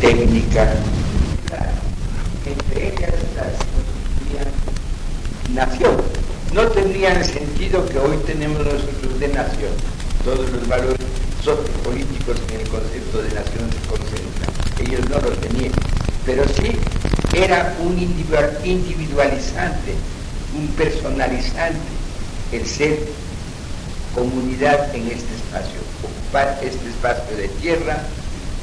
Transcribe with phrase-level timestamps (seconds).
[0.00, 0.74] técnica,
[2.44, 3.66] entre ellas las
[5.54, 5.96] nación.
[6.52, 9.72] No tendrían sentido que hoy tenemos nosotros de nación.
[10.24, 10.98] Todos los valores
[11.42, 14.50] sociopolíticos en el concepto de nación se concentran.
[14.80, 15.72] Ellos no lo tenían.
[16.24, 16.72] Pero sí
[17.34, 19.94] era un individualizante,
[20.58, 21.78] un personalizante
[22.52, 22.98] el ser
[24.14, 28.02] comunidad en este espacio, ocupar este espacio de tierra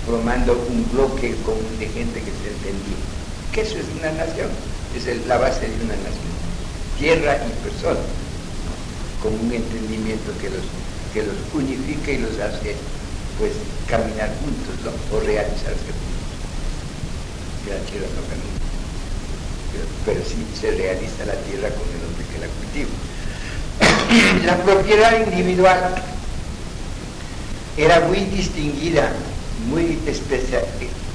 [0.06, 3.00] formando un bloque común de gente que se entendía.
[3.52, 4.50] Que eso es una nación,
[4.96, 6.34] es la base de una nación.
[6.98, 8.00] Tierra y persona,
[9.22, 10.66] con un entendimiento que los,
[11.14, 12.76] que los unifica y los hace
[13.40, 13.54] pues
[13.88, 14.76] caminar juntos
[15.12, 16.32] o realizarse juntos.
[17.68, 18.62] la tierra no camina,
[19.72, 22.94] pero, pero sí se realiza la tierra con el hombre que la cultiva.
[24.46, 25.96] La propiedad individual
[27.78, 29.12] era muy distinguida,
[29.68, 30.00] muy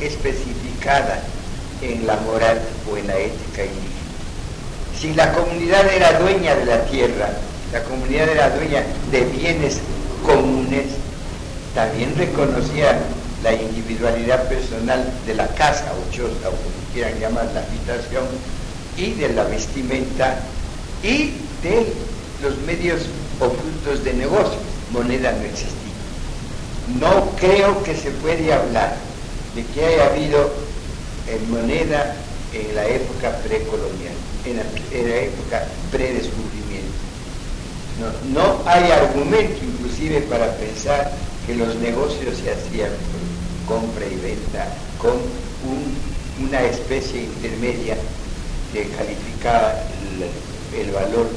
[0.01, 1.23] especificada
[1.83, 3.99] en la moral o en la ética indígena.
[4.99, 7.31] Si la comunidad era dueña de la tierra,
[7.73, 9.79] la comunidad era dueña de bienes
[10.25, 10.87] comunes,
[11.75, 12.99] también reconocía
[13.43, 18.25] la individualidad personal de la casa o choza o como quieran llamar la habitación
[18.97, 20.39] y de la vestimenta
[21.03, 21.93] y de
[22.43, 23.03] los medios
[23.39, 24.59] ocultos de negocio.
[24.91, 25.88] Moneda no existía.
[26.97, 28.97] No creo que se puede hablar
[29.55, 30.51] de que haya habido
[31.51, 32.17] moneda
[32.53, 34.15] en la época precolonial,
[34.47, 36.97] en la, época predescubrimiento.
[38.33, 41.13] No, hay argumento inclusive para pensar
[41.47, 42.91] que los negocios se hacían
[43.67, 44.69] por compra y venta
[45.01, 45.19] con
[46.41, 47.97] una especie intermedia
[48.73, 49.75] que calificaba
[50.79, 51.29] el valor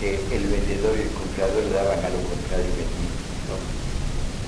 [0.00, 3.03] que el vendedor y el comprador daban a lo comprado y vendido.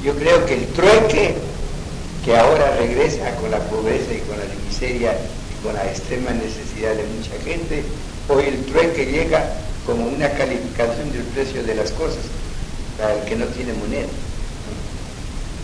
[0.06, 1.34] Yo creo que el trueque
[2.24, 6.94] que ahora regresa con la pobreza y con la miseria y con la extrema necesidad
[6.94, 7.82] de mucha gente,
[8.28, 9.50] hoy el trueque llega
[9.84, 12.22] como una calificación del precio de las cosas
[12.96, 14.06] para el que no tiene moneda.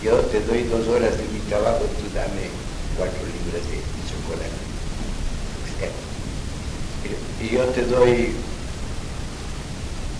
[0.03, 2.51] Yo te doy dos horas de mi trabajo, tú dame
[2.99, 3.79] cuatro libras de
[4.11, 4.59] chocolate.
[7.41, 8.35] Y yo te doy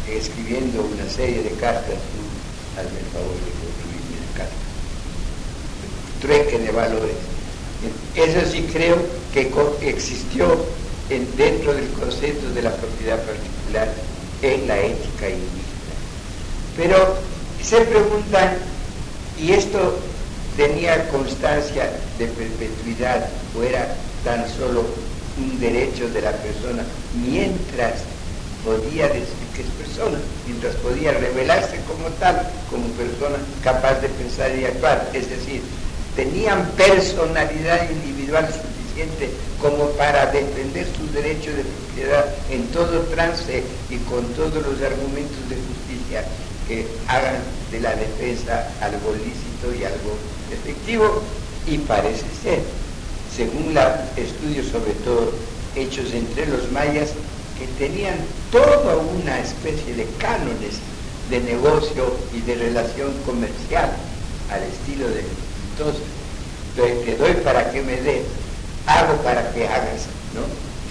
[0.09, 3.62] escribiendo una serie de cartas, tú hazme el favor.
[6.21, 7.17] Trueque de valores.
[8.15, 8.97] Eso sí creo
[9.33, 9.51] que
[9.83, 10.47] existió
[11.37, 13.93] dentro del concepto de la propiedad particular
[14.43, 15.73] en la ética indígena.
[16.77, 17.17] Pero
[17.63, 18.57] se preguntan,
[19.39, 19.99] ¿y esto
[20.57, 23.29] tenía constancia de perpetuidad
[23.59, 23.95] o era
[24.25, 24.85] tan solo
[25.39, 26.85] un derecho de la persona
[27.27, 28.03] mientras
[28.65, 34.57] podía decir que es persona, mientras podía revelarse como tal, como persona capaz de pensar
[34.57, 35.11] y actuar.
[35.13, 35.63] Es decir,
[36.17, 39.31] tenían personalidad individual suficiente
[39.61, 45.49] como para defender su derecho de propiedad en todo trance y con todos los argumentos
[45.49, 46.25] de justicia
[46.67, 47.37] que hagan
[47.71, 50.17] de la defensa algo lícito y algo
[50.53, 51.23] efectivo.
[51.67, 52.61] Y parece ser,
[53.35, 53.85] según los
[54.17, 55.33] estudios sobre todo
[55.77, 57.11] hechos entre los mayas,
[57.63, 58.17] que tenían
[58.51, 60.83] toda una especie de cánones
[61.31, 63.91] de negocio y de relación comercial
[64.51, 65.25] al estilo de
[65.73, 66.03] entonces
[66.75, 68.27] te doy para que me des,
[68.87, 70.43] hago para que hagas, ¿no?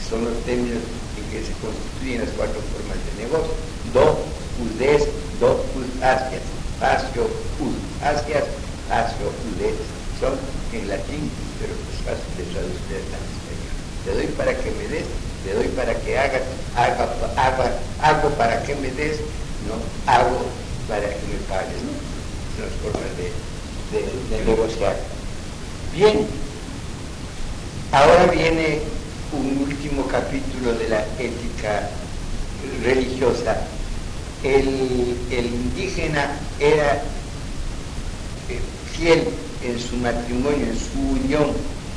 [0.09, 0.79] Son los términos
[1.17, 3.53] en que se constituyen las cuatro formas de negocio.
[3.93, 4.17] Do,
[4.63, 5.07] udes,
[5.39, 5.63] do,
[6.01, 6.41] asias,
[6.79, 7.23] asio,
[7.59, 8.45] ud, asias,
[8.89, 9.75] asio, udes.
[10.19, 10.33] Son
[10.71, 11.29] en latín,
[11.59, 13.40] pero es fácil de traducir.
[14.05, 15.05] Te doy para que me des,
[15.43, 16.41] te doy para que hagas,
[16.75, 19.17] hago para que me des,
[19.67, 19.75] no
[20.11, 20.45] hago
[20.87, 21.93] para que me pagues, ¿no?
[22.63, 24.97] Las formas de, negociar.
[25.93, 26.25] Bien,
[27.91, 28.79] ahora viene
[29.33, 31.89] un último capítulo de la ética
[32.83, 33.57] religiosa.
[34.43, 37.03] El, el indígena era
[38.49, 38.59] eh,
[38.93, 39.27] fiel
[39.63, 41.51] en su matrimonio, en su unión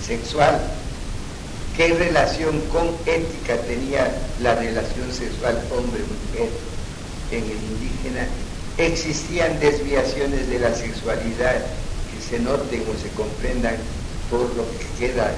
[0.06, 0.60] sexual
[1.76, 4.06] ¿Qué relación con ética tenía
[4.40, 6.48] la relación sexual hombre-mujer
[7.32, 8.28] en el indígena?
[8.78, 11.58] ¿Existían desviaciones de la sexualidad
[12.14, 13.74] que se noten o se comprendan
[14.30, 15.34] por lo que queda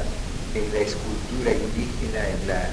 [0.52, 2.68] en la escultura indígena, en la,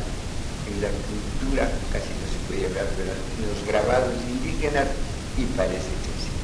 [0.67, 4.87] en la cultura, casi no se puede hablar, pero en los grabados indígenas?
[5.37, 6.35] Y parece que sí,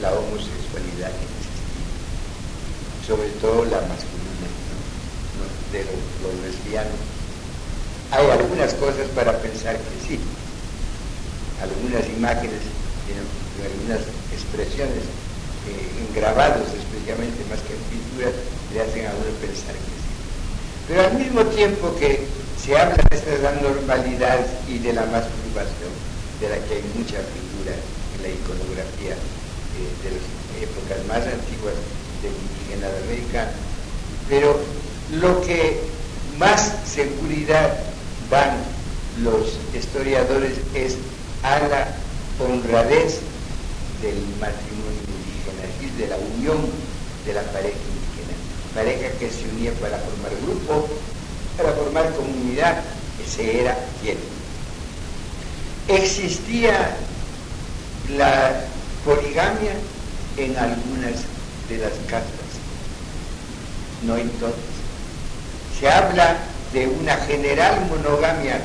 [0.00, 1.90] la homosexualidad existía,
[3.02, 4.27] sobre todo la masculina
[5.72, 7.00] de los, lesbianos.
[8.10, 10.18] Hay algunas cosas para pensar que sí,
[11.60, 12.64] algunas imágenes,
[13.60, 14.00] algunas
[14.32, 15.04] expresiones
[15.68, 18.34] eh, en grabados especialmente más que en pinturas,
[18.72, 20.08] le hacen a uno pensar que sí.
[20.88, 22.24] Pero al mismo tiempo que
[22.56, 25.92] se habla de esta normalidad y de la masturbación,
[26.40, 30.24] de la que hay mucha figura en la iconografía eh, de las
[30.64, 31.76] épocas más antiguas
[32.22, 33.52] del indígena americano,
[34.28, 34.58] pero
[35.12, 35.80] lo que
[36.38, 37.78] más seguridad
[38.30, 38.56] dan
[39.22, 40.96] los historiadores es
[41.42, 41.88] a la
[42.38, 43.20] honradez
[44.02, 46.58] del matrimonio indígena, es decir, de la unión
[47.26, 48.34] de la pareja indígena,
[48.74, 50.88] pareja que se unía para formar grupo,
[51.56, 52.82] para formar comunidad,
[53.24, 54.18] ese era quien.
[55.88, 56.96] Existía
[58.16, 58.64] la
[59.04, 59.72] poligamia
[60.36, 61.24] en algunas
[61.68, 62.48] de las castas,
[64.02, 64.77] no en todas.
[65.78, 66.36] Se habla
[66.72, 68.58] de una general monogamia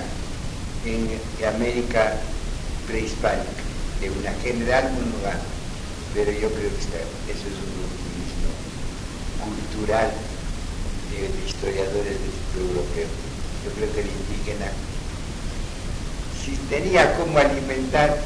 [0.83, 1.07] en
[1.45, 2.15] América
[2.87, 3.61] prehispánica,
[4.01, 5.45] de una general monogamia,
[6.15, 8.49] pero yo creo que eso es un optimismo
[9.45, 10.09] cultural
[11.11, 13.07] de, historiadores del europeo.
[13.63, 14.71] Yo creo que el indígena,
[16.43, 18.17] si tenía cómo alimentar,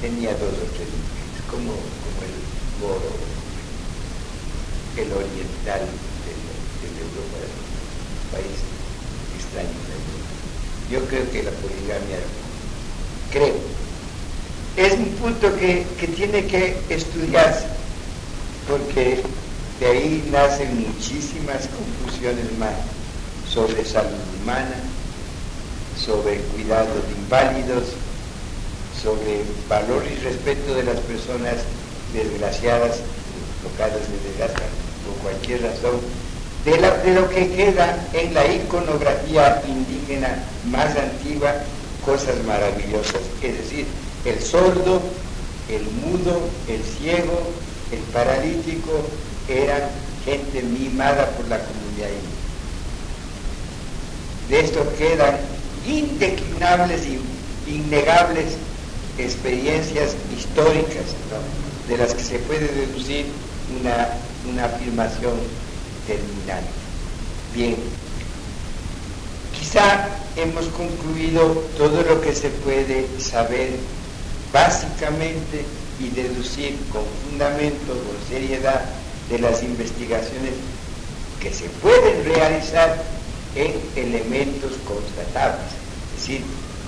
[0.00, 2.34] tenía dos o tres mujeres, como, como el
[2.82, 3.12] moro,
[4.96, 5.88] el oriental
[7.12, 8.58] de, de Europa, país
[9.36, 9.92] extraño.
[10.90, 12.18] Yo creo que la poligamia
[13.32, 13.54] creo.
[14.76, 15.84] Es un punto que,
[16.16, 17.66] tiene que estudiarse,
[18.68, 19.22] porque
[19.80, 22.74] de ahí nacen muchísimas confusiones más
[23.50, 24.76] sobre salud humana,
[25.98, 27.84] sobre cuidado de inválidos,
[29.02, 31.56] sobre valor y respeto de las personas
[32.14, 33.00] desgraciadas,
[33.62, 34.66] tocadas de desgracia
[35.04, 36.00] por cualquier razón,
[36.64, 41.54] de, lo que queda en la iconografía indígena más antigua
[42.04, 43.86] cosas maravillosas, es decir,
[44.24, 45.02] el sordo,
[45.68, 47.42] el mudo, el ciego,
[47.90, 48.90] el paralítico,
[49.48, 49.82] eran
[50.24, 52.42] gente mimada por la comunidad indígena.
[54.48, 55.38] De esto quedan
[55.86, 57.20] indeclinables y
[57.72, 58.54] innegables
[59.18, 61.04] experiencias históricas,
[61.88, 63.26] de las que se puede deducir
[63.80, 64.08] una,
[64.50, 65.34] una afirmación
[66.06, 66.70] terminante.
[67.54, 67.76] Bien,
[69.58, 73.70] quizá hemos concluido todo lo que se puede saber
[74.52, 75.64] básicamente
[76.00, 78.82] y deducir con fundamento, con seriedad,
[79.30, 80.52] de las investigaciones
[81.40, 83.02] que se pueden realizar
[83.54, 85.72] en elementos constatables.
[86.14, 86.42] Es decir,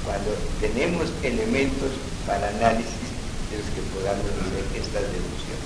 [0.05, 1.93] cuando tenemos elementos
[2.27, 3.09] para análisis
[3.51, 5.65] de los que podamos hacer estas deducciones.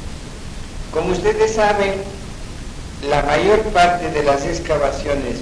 [0.93, 1.94] Como ustedes saben,
[3.06, 5.37] la mayor parte de las excavaciones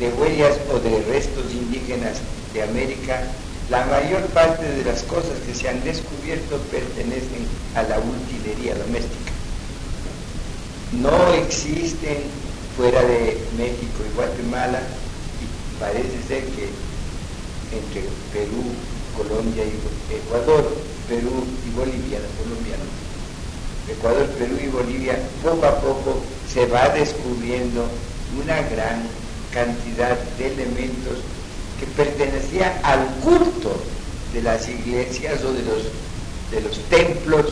[0.00, 2.18] de huellas o de restos indígenas
[2.52, 3.22] de América,
[3.70, 9.32] la mayor parte de las cosas que se han descubierto pertenecen a la utilería doméstica.
[10.92, 12.18] No existen
[12.76, 14.80] fuera de México y Guatemala,
[15.38, 16.68] y parece ser que
[17.70, 18.64] entre Perú,
[19.16, 20.76] Colombia y Ecuador,
[21.08, 22.84] Perú y Bolivia, colombiano,
[23.88, 26.22] Ecuador, Perú y Bolivia, poco a poco
[26.58, 27.86] se va descubriendo
[28.36, 29.06] una gran
[29.54, 31.18] cantidad de elementos
[31.78, 33.80] que pertenecían al culto
[34.34, 35.84] de las iglesias o de los,
[36.50, 37.46] de los templos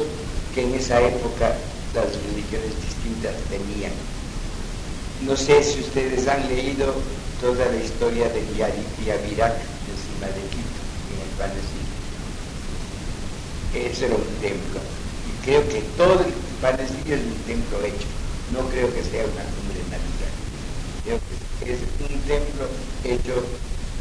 [0.53, 1.55] que en esa época
[1.95, 3.93] las religiones distintas tenían.
[5.25, 6.93] No sé si ustedes han leído
[7.41, 9.55] toda la historia de Yavirac
[9.87, 10.83] encima de Quito,
[11.15, 11.95] en el Panecillo.
[13.73, 14.81] Ese era un templo.
[15.31, 18.16] Y creo que todo el Panecillo es un templo hecho.
[18.53, 20.35] No creo que sea una cumbre natural.
[21.05, 21.19] Creo
[21.61, 22.67] que es un templo
[23.05, 23.35] hecho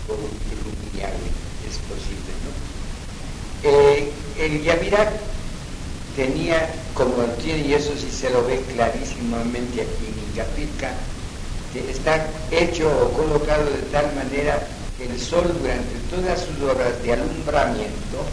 [0.07, 1.27] por un iluminable,
[1.67, 2.51] es posible, ¿no?
[3.63, 5.09] Eh, el Yavirac
[6.15, 10.91] tenía, como tiene, y eso sí se lo ve clarísimamente aquí en Ingapirca,
[11.75, 14.65] está hecho o colocado de tal manera
[14.97, 18.23] que el sol durante todas sus horas de alumbramiento,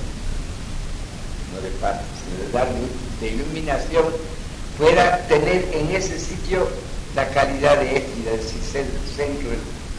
[1.52, 2.82] no de paz, sino de
[3.20, 4.04] de iluminación,
[4.78, 6.68] pueda tener en ese sitio
[7.14, 9.50] la calidad de égida, es decir, ser el centro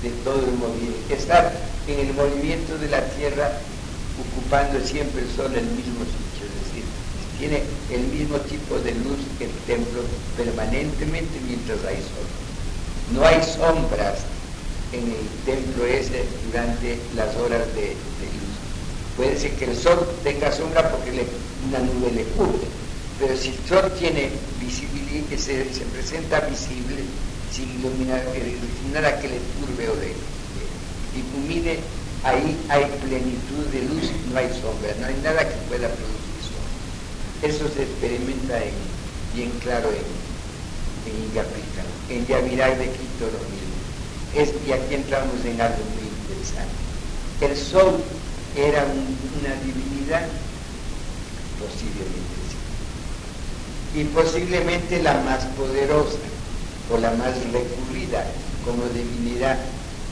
[0.01, 1.53] de todo el movimiento, estar
[1.87, 3.51] en el movimiento de la Tierra
[4.19, 6.83] ocupando siempre el sol en el mismo sitio, es decir,
[7.37, 10.01] tiene el mismo tipo de luz que el templo
[10.37, 12.27] permanentemente mientras hay sol.
[13.13, 14.19] No hay sombras
[14.93, 18.53] en el templo ese durante las horas de, luz.
[19.17, 21.11] Puede ser que el sol tenga sombra porque
[21.67, 22.67] una nube le cubre,
[23.19, 24.29] pero si el sol tiene
[24.59, 27.05] visibilidad, que se, presenta visible,
[27.51, 28.23] sin iluminar,
[28.91, 30.13] nada que le turbe o le,
[31.13, 31.79] ilumine,
[32.23, 37.47] ahí hay plenitud de luz, no hay sombra, no hay nada que pueda producir sombra.
[37.47, 38.73] Eso se experimenta en
[39.35, 40.05] bien claro en,
[41.05, 43.73] en Ingapica, en Yaviray de Quito lo mismo.
[44.33, 46.73] Es, y aquí entramos en algo muy interesante.
[47.41, 48.01] El sol
[48.55, 50.25] era una divinidad,
[51.59, 52.32] posiblemente
[53.95, 56.17] y posiblemente la más poderosa
[56.91, 58.25] o la más recurrida
[58.65, 59.57] como divinidad,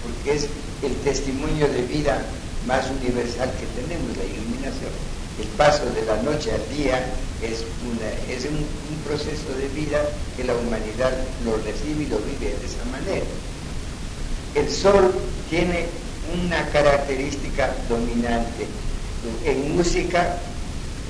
[0.03, 0.47] porque es
[0.83, 2.21] el testimonio de vida
[2.67, 4.91] más universal que tenemos, la iluminación.
[5.39, 7.03] El paso de la noche al día
[7.41, 8.65] es, una, es un,
[9.07, 9.99] proceso de vida
[10.37, 11.11] que la humanidad
[11.43, 13.25] lo recibe y lo vive de esa manera.
[14.53, 15.11] El sol
[15.49, 15.87] tiene
[16.45, 18.67] una característica dominante.
[19.43, 20.37] En música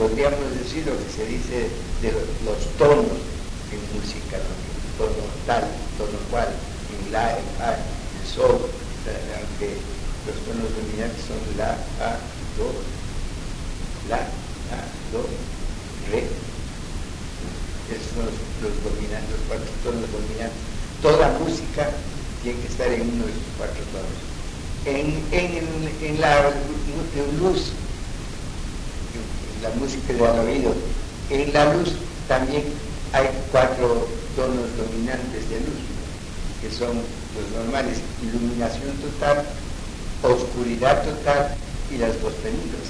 [0.01, 1.69] podríamos decir lo que se dice
[2.01, 3.21] de los tonos
[3.69, 4.41] en música,
[4.97, 5.61] tono tal,
[5.95, 9.77] tono cual, en la, en fa, en sol, aunque
[10.25, 12.17] los tonos dominantes son la, a,
[12.57, 12.73] do,
[14.09, 14.25] la,
[14.73, 14.81] a,
[15.13, 15.21] do,
[16.09, 16.25] re.
[17.93, 20.57] Esos son los, dominantes, los cuatro tonos dominantes.
[21.05, 21.93] Toda música
[22.41, 24.17] tiene que estar en uno de esos cuatro tonos.
[24.81, 26.49] En, en, la
[27.37, 27.73] luz,
[29.61, 30.73] la música de al oído,
[31.29, 31.93] en la luz
[32.27, 32.63] también
[33.13, 35.81] hay cuatro tonos dominantes de luz,
[36.61, 39.43] que son los normales, iluminación total,
[40.23, 41.55] oscuridad total
[41.91, 42.87] y las dos penumbras,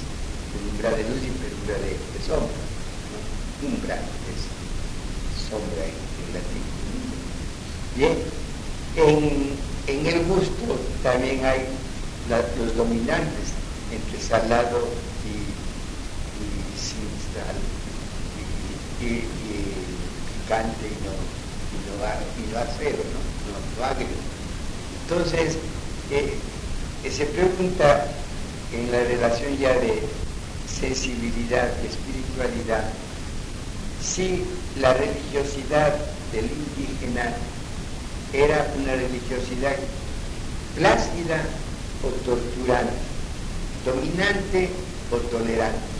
[0.52, 2.62] penumbra de luz y penumbra de, sombra.
[3.62, 3.94] Umbra
[4.30, 4.40] es
[5.50, 5.98] sombra en,
[6.34, 6.64] latín.
[7.96, 8.16] Bien,
[8.96, 11.66] en, el gusto también hay
[12.58, 13.52] los dominantes
[13.92, 14.88] entre salado
[15.26, 15.52] y,
[19.00, 19.26] y y,
[20.44, 21.12] picante y no,
[21.72, 21.94] y no,
[22.38, 23.20] y no acero, ¿no?
[23.50, 24.22] no.
[25.02, 25.58] Entonces,
[26.10, 26.38] eh,
[27.10, 28.06] se pregunta
[28.72, 30.02] en la relación ya de
[30.66, 32.84] sensibilidad y espiritualidad
[34.02, 34.44] si
[34.80, 35.94] la religiosidad
[36.32, 37.34] del indígena
[38.32, 39.76] era una religiosidad
[40.76, 41.42] plácida
[42.02, 42.92] o torturante,
[43.84, 44.70] dominante
[45.10, 45.91] o tolerante.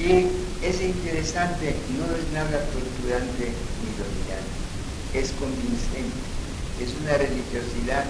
[0.00, 0.24] Y
[0.64, 4.56] es interesante, no es nada torturante ni dominante,
[5.12, 6.24] es convincente,
[6.80, 8.08] es una religiosidad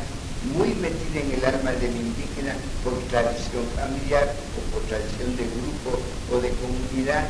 [0.54, 2.54] muy metida en el alma del indígena
[2.84, 4.22] por tradición familiar
[4.54, 5.98] o por tradición de grupo
[6.30, 7.26] o de comunidad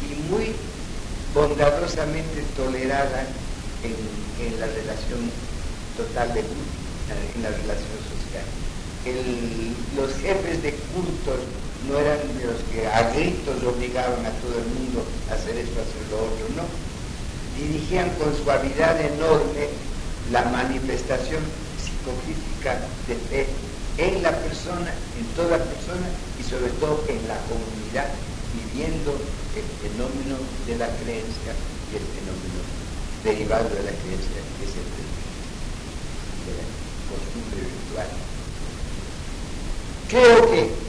[0.00, 0.56] y muy
[1.34, 3.28] bondadosamente tolerada
[3.84, 5.20] en, la relación
[6.00, 6.80] total de culto,
[7.12, 8.48] en la relación social.
[10.00, 11.44] los jefes de cultos
[11.86, 15.86] no eran los que a gritos obligaban a todo el mundo a hacer esto, a
[15.86, 16.66] hacer lo otro, no.
[17.54, 19.68] Dirigían con suavidad enorme
[20.32, 21.42] la manifestación
[22.24, 23.46] física de fe
[23.98, 26.08] en la persona, en toda persona
[26.40, 28.08] y sobre todo en la comunidad,
[28.54, 29.12] viviendo
[29.52, 31.52] el fenómeno de la creencia
[31.92, 32.64] y el fenómeno
[33.24, 34.88] derivado de la creencia, que es el
[36.46, 36.64] de la
[37.12, 38.08] costumbre ritual.
[40.08, 40.87] Creo que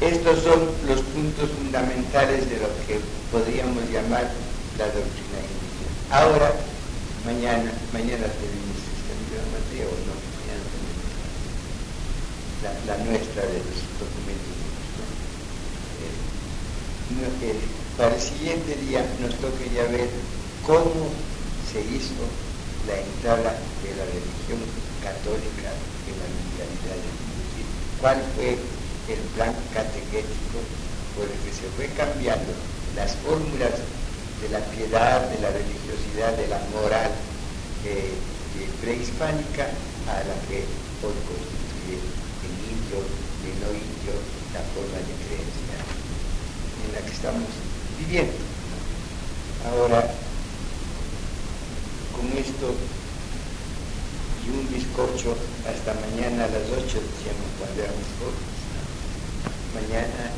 [0.00, 4.30] estos son los puntos fundamentales de lo que podríamos llamar
[4.78, 5.92] la doctrina indígena.
[6.10, 6.52] Ahora,
[7.26, 10.20] mañana, mañana tenemos esta materia o no
[12.62, 14.56] la, nuestra de los documentos.
[17.42, 17.54] Eh,
[17.96, 20.08] para el siguiente día nos toca ya ver
[20.66, 21.08] cómo
[21.72, 22.24] se hizo
[22.86, 24.60] la entrada de la religión
[25.02, 25.72] católica
[26.08, 27.66] en la mundialidad decir,
[28.00, 28.56] cuál fue
[29.12, 30.58] el plan catequético
[31.16, 32.52] por el que se fue cambiando
[32.96, 33.74] las fórmulas
[34.42, 37.10] de la piedad, de la religiosidad, de la moral
[37.84, 38.14] eh,
[38.80, 39.68] prehispánica
[40.08, 40.64] a la que
[41.02, 41.70] hoy constituye
[42.90, 44.14] de no indio,
[44.52, 45.78] la forma de creencia
[46.84, 47.48] en la que estamos
[47.98, 48.32] viviendo.
[49.70, 50.10] Ahora,
[52.12, 52.74] con esto
[54.44, 55.36] y un bizcocho
[55.68, 58.49] hasta mañana a las 8, decíamos cuando éramos jóvenes.
[59.74, 60.32] Mañana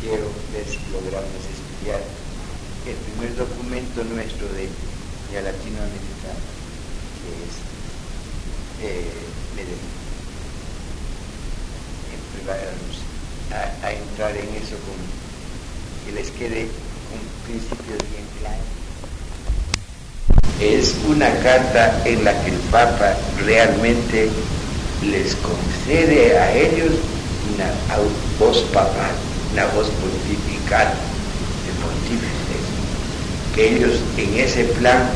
[0.00, 2.00] quiero ver si logramos estudiar
[2.86, 4.68] el primer documento nuestro de,
[5.32, 6.30] de Latinoamérica,
[7.20, 7.54] que es
[8.82, 9.10] eh,
[9.56, 9.96] Medellín
[13.82, 14.96] a, entrar en eso con
[16.04, 18.62] que les quede un principio bien claro.
[20.60, 24.28] Es una carta en la que el Papa realmente
[25.02, 26.92] les concede a ellos
[27.54, 27.70] una
[28.38, 29.12] voz papal,
[29.52, 30.88] una voz pontifical
[31.64, 32.62] de pontífices,
[33.54, 35.08] que ellos en ese plan,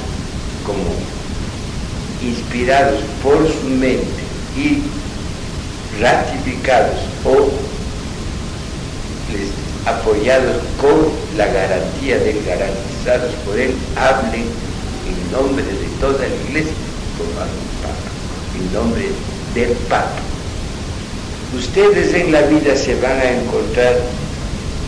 [0.66, 0.94] como
[2.22, 4.22] inspirados por su mente
[4.56, 4.82] y
[6.00, 7.50] ratificados o
[9.88, 14.44] apoyados con la garantía del garante bautizados por él hablen
[15.06, 16.72] en nombre de toda la iglesia
[17.16, 17.48] como Papa,
[18.58, 19.08] en nombre
[19.54, 20.20] del Papa.
[21.56, 23.96] Ustedes en la vida se van a encontrar,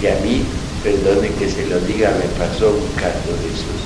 [0.01, 0.45] y a mí,
[0.85, 3.83] perdone que se lo diga, me pasó un caso de esos,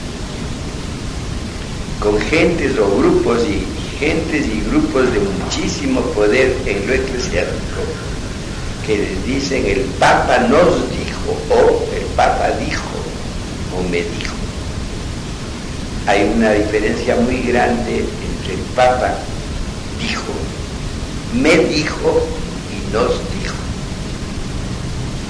[2.01, 3.65] con gentes o grupos y
[3.99, 7.81] gentes y grupos de muchísimo poder en lo eclesiástico,
[8.87, 12.85] que les dicen el Papa nos dijo, o el Papa dijo,
[13.75, 14.35] o me dijo.
[16.07, 19.15] Hay una diferencia muy grande entre el Papa
[19.99, 20.33] dijo,
[21.35, 22.23] me dijo
[22.93, 23.55] nos dijo.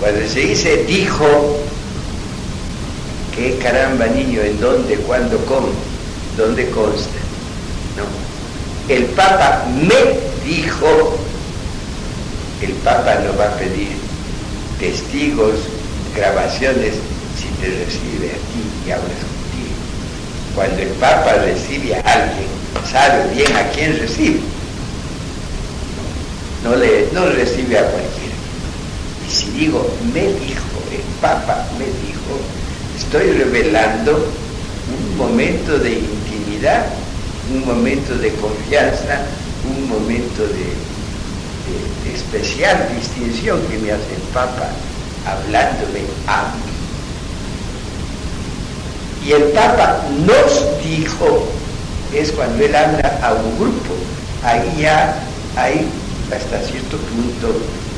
[0.00, 1.58] Cuando se dice dijo,
[3.34, 4.42] ¿qué caramba niño?
[4.42, 4.96] ¿En dónde?
[4.96, 5.38] ¿Cuándo?
[5.46, 5.68] ¿Cómo?
[6.36, 7.18] ¿Dónde consta?
[7.96, 8.94] No.
[8.94, 11.18] El Papa me dijo,
[12.62, 13.88] el Papa no va a pedir
[14.78, 15.54] testigos,
[16.14, 16.94] grabaciones,
[17.36, 19.74] si te recibe a ti y hablas contigo.
[20.54, 22.48] Cuando el Papa recibe a alguien,
[22.90, 24.40] sabe bien a quién recibe.
[26.64, 28.34] No, le, no recibe a cualquiera.
[29.26, 32.38] Y si digo, me dijo, el Papa me dijo,
[32.96, 34.28] estoy revelando
[34.88, 36.86] un momento de intimidad,
[37.52, 39.20] un momento de confianza,
[39.68, 40.86] un momento de,
[42.14, 44.70] especial distinción que me hace el Papa
[45.26, 46.76] hablándome a mí.
[49.28, 51.48] Y el Papa nos dijo,
[52.14, 53.94] es cuando él habla a un grupo,
[54.44, 55.16] ahí ya
[55.56, 55.88] hay
[56.32, 57.54] hasta cierto punto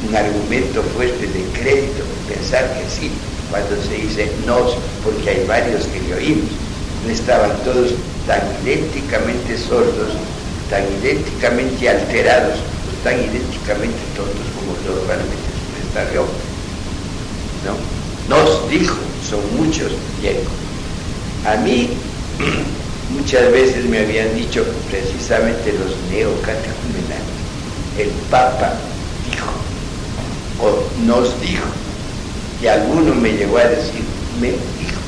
[0.08, 3.10] un argumento fuerte de crédito, pensar que sí,
[3.50, 6.50] cuando se dice nos, porque hay varios que le oímos,
[7.04, 7.92] no estaban todos
[8.26, 10.12] tan idénticamente sordos,
[10.68, 12.58] tan idénticamente alterados,
[13.02, 15.48] tan idénticamente tontos como normalmente
[15.88, 16.18] estar de
[17.64, 17.74] ¿No?
[18.28, 18.96] Nos dijo,
[19.28, 20.36] son muchos, bien.
[21.46, 21.88] A mí
[23.16, 27.37] muchas veces me habían dicho precisamente los neocatecumenales,
[27.98, 28.72] el Papa
[29.28, 29.50] dijo,
[30.60, 31.66] o nos dijo,
[32.62, 34.02] y alguno me llegó a decir,
[34.40, 35.00] me dijo.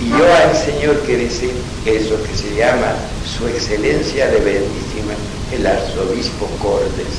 [0.00, 1.50] Y yo al Señor que dice
[1.86, 2.94] eso que se llama
[3.38, 5.14] Su Excelencia Reverendísima,
[5.52, 7.14] el Arzobispo Cordes,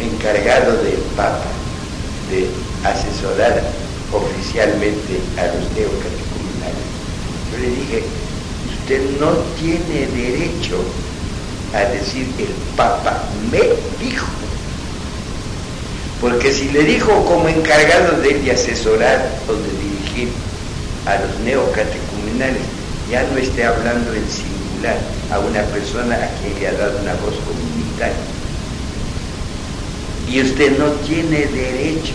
[0.00, 1.46] encargado del Papa
[2.30, 2.48] de
[2.84, 3.62] asesorar
[4.12, 6.88] oficialmente a los neocatecumenales.
[7.52, 8.02] Yo le dije,
[8.80, 10.78] usted no tiene derecho
[11.74, 13.60] a decir el Papa me
[14.04, 14.26] dijo.
[16.20, 20.28] Porque si le dijo como encargado de, asesorar o de dirigir
[21.06, 22.62] a los neocatecumenales,
[23.10, 24.98] ya no esté hablando en singular
[25.32, 28.16] a una persona a quien le ha dado una voz comunitaria.
[30.28, 32.14] Y usted no tiene derecho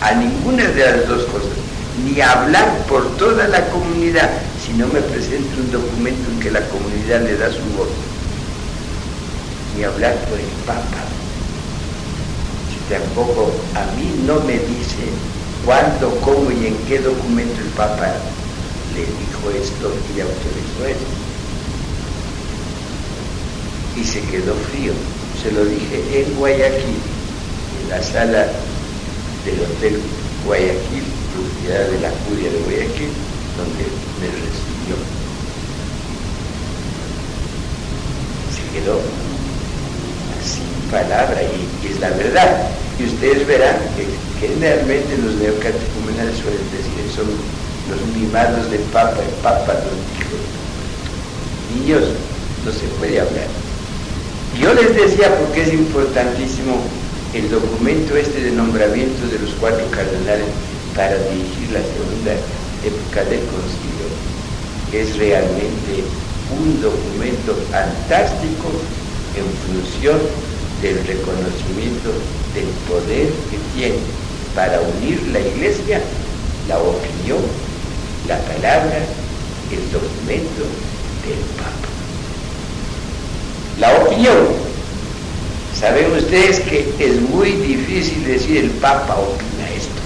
[0.00, 1.58] a ninguna de las dos cosas,
[2.04, 4.30] ni hablar por toda la comunidad,
[4.64, 7.88] si no me presenta un documento en que la comunidad le da su voz,
[9.78, 11.02] ni hablar por el Papa.
[12.68, 15.06] Si tampoco a mí no me dice
[15.64, 18.12] cuándo, cómo y en qué documento el Papa
[18.94, 21.06] le dijo esto y le autorizó esto.
[23.96, 24.92] Y se quedó frío.
[25.42, 26.98] Se lo dije en Guayaquil,
[27.82, 28.46] en la sala
[29.44, 30.00] del Hotel
[30.44, 33.10] Guayaquil, propiedad de la Curia de Guayaquil,
[33.56, 33.84] donde
[34.18, 34.96] me recibió.
[38.50, 39.27] Se quedó
[40.42, 42.68] sin palabra y, es la verdad.
[42.98, 44.06] Y ustedes verán que
[44.40, 47.26] generalmente los neocatecumenales suelen decir son
[47.90, 50.36] los mimados del Papa, el Papa los dijo.
[51.74, 52.04] Niños,
[52.64, 53.46] no se puede hablar.
[54.60, 56.80] Yo les decía porque es importantísimo
[57.34, 60.48] el documento este de nombramiento de los cuatro cardenales
[60.96, 62.32] para dirigir la segunda
[62.84, 64.08] época del concilio
[64.92, 66.04] es realmente
[66.50, 68.72] un documento fantástico
[69.36, 70.18] en función
[70.82, 72.10] del reconocimiento
[72.54, 73.98] del poder que tiene
[74.54, 76.00] para unir la iglesia,
[76.68, 77.42] la opinión,
[78.26, 78.98] la palabra,
[79.70, 80.62] el documento
[81.26, 81.88] del Papa.
[83.78, 84.68] La opinión
[85.78, 90.02] Saben ustedes que es muy difícil decir el Papa opina esto.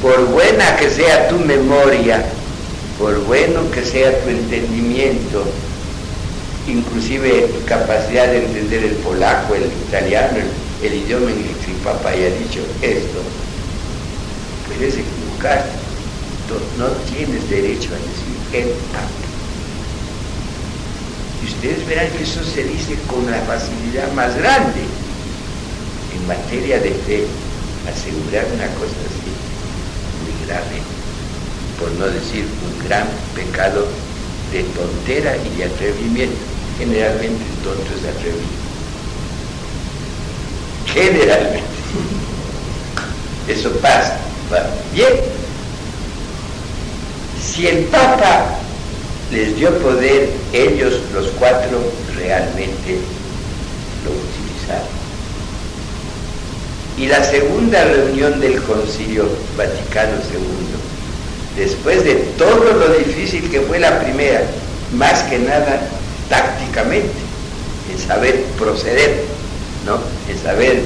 [0.00, 2.24] Por buena que sea tu memoria,
[2.96, 5.46] por bueno que sea tu entendimiento,
[6.68, 10.38] inclusive capacidad de entender el polaco, el italiano,
[10.82, 13.20] el, idioma en el que el Papa haya dicho esto,
[14.66, 15.78] puedes equivocarte.
[16.78, 19.08] No tienes derecho a decir el Papa.
[21.42, 24.80] Y ustedes verán que eso se dice con la facilidad más grande
[26.14, 27.26] en materia de fe.
[27.88, 29.32] asegurar una cosa así
[30.20, 30.82] muy grave,
[31.80, 33.86] por no decir un gran pecado
[34.52, 36.57] de tontera y de atrevimiento.
[36.78, 38.46] Generalmente el tonto es atrevido.
[40.94, 41.62] Generalmente.
[43.48, 44.16] Eso pasa.
[44.94, 45.08] Bien.
[47.42, 48.58] Si el Papa
[49.32, 51.82] les dio poder, ellos los cuatro
[52.16, 52.98] realmente
[54.04, 54.98] lo utilizaron.
[56.96, 63.78] Y la segunda reunión del Concilio Vaticano II, después de todo lo difícil que fue
[63.78, 64.42] la primera,
[64.92, 65.88] más que nada
[66.28, 67.14] tácticamente,
[67.90, 69.24] en saber proceder,
[69.86, 69.98] ¿no?
[70.30, 70.82] en saber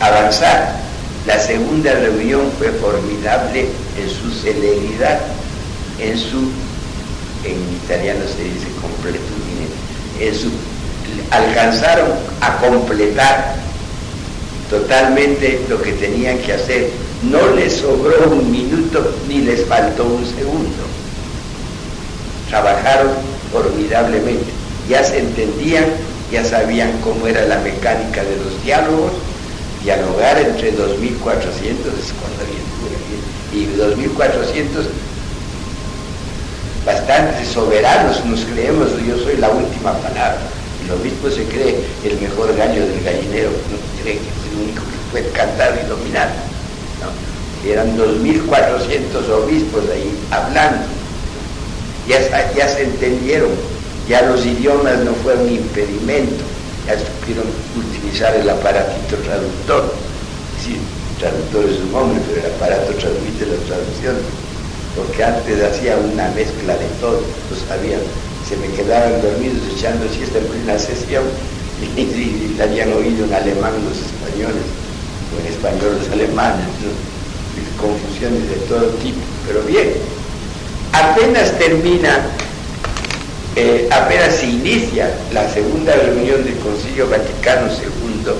[0.00, 0.86] avanzar.
[1.26, 5.18] La segunda reunión fue formidable en su celeridad,
[5.98, 6.50] en su,
[7.44, 9.66] en italiano se dice completudine,
[10.20, 10.50] en su,
[11.30, 13.56] alcanzaron a completar
[14.70, 16.90] totalmente lo que tenían que hacer.
[17.22, 20.84] No les sobró un minuto ni les faltó un segundo.
[22.48, 24.46] Trabajaron formidablemente.
[24.88, 25.84] Ya se entendían,
[26.30, 29.12] ya sabían cómo era la mecánica de los diálogos.
[29.82, 32.36] Dialogar entre 2.400 es cuando
[33.52, 34.84] y 2.400
[36.84, 40.38] bastante soberanos nos creemos, yo soy la última palabra.
[40.84, 45.10] Y lo mismo se cree el mejor gallo del gallinero, no cree que único que
[45.10, 46.30] puede cantar y dominar.
[47.66, 50.84] Eran 2.400 obispos ahí hablando.
[52.08, 52.20] Ya,
[52.54, 53.50] ya se entendieron,
[54.08, 56.44] ya los idiomas no fueron impedimento,
[56.86, 59.92] ya supieron utilizar el aparatito traductor.
[60.62, 60.78] Sí,
[61.18, 64.16] traductor es un hombre, pero el aparato transmite la traducción.
[64.94, 68.00] Porque antes hacía una mezcla de todo, lo sabían.
[68.48, 71.24] Se me quedaban dormidos echando siesta en plena sesión.
[71.96, 74.64] Y, la habían oído en alemán los españoles,
[75.28, 76.64] o en español los alemanes,
[77.76, 79.92] confusiones de todo tipo, pero bien,
[80.92, 82.20] apenas termina,
[83.54, 88.32] eh, apenas se inicia la segunda reunión del Concilio Vaticano II,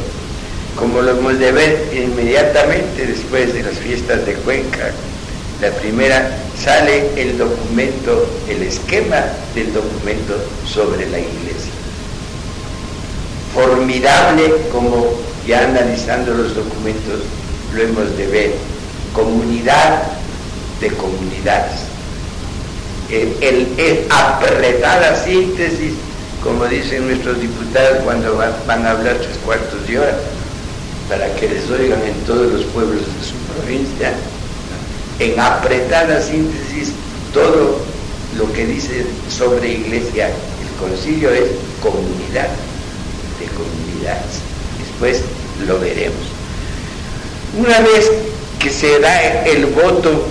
[0.77, 4.91] como lo hemos de ver inmediatamente después de las fiestas de Cuenca,
[5.61, 10.35] la primera sale el documento, el esquema del documento
[10.67, 11.73] sobre la iglesia.
[13.55, 15.07] Formidable como
[15.47, 17.23] ya analizando los documentos
[17.75, 18.55] lo hemos de ver,
[19.15, 20.03] comunidad
[20.81, 21.96] de comunidades.
[23.11, 25.93] El, apretada síntesis,
[26.43, 30.19] como dicen nuestros diputados cuando van, a hablar tres cuartos de hora,
[31.09, 34.13] para que les oigan en todos los pueblos de su provincia,
[35.21, 36.93] en apretada síntesis
[37.33, 37.79] todo
[38.37, 41.45] lo que dice sobre iglesia el concilio es
[41.81, 42.49] comunidad
[43.39, 44.41] de comunidades.
[44.79, 45.23] Después
[45.67, 46.21] lo veremos.
[47.57, 48.11] Una vez
[48.59, 50.27] que se da el voto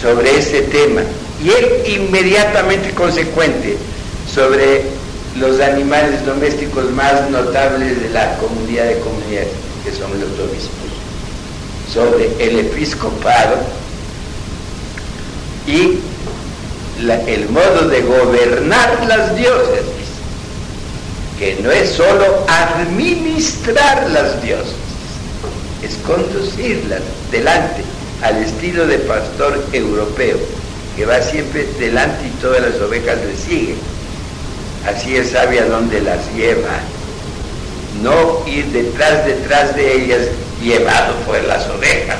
[0.00, 1.02] sobre ese tema
[1.42, 3.76] y el inmediatamente consecuente
[4.32, 4.82] sobre
[5.36, 9.48] los animales domésticos más notables de la comunidad de comunidades,
[9.84, 10.90] que son los obispos,
[11.92, 13.56] sobre el episcopado
[15.66, 15.98] y
[17.26, 19.82] el modo de gobernar las dioses
[21.38, 24.74] que no es solo administrar las dioses,
[25.82, 27.00] es conducirlas
[27.32, 27.82] delante
[28.22, 30.38] al estilo de pastor europeo,
[30.96, 33.76] que va siempre delante y todas las ovejas le siguen.
[34.86, 36.80] Así él sabe a dónde las lleva.
[38.02, 40.28] No ir detrás, detrás de ellas,
[40.60, 42.18] llevado por las ovejas,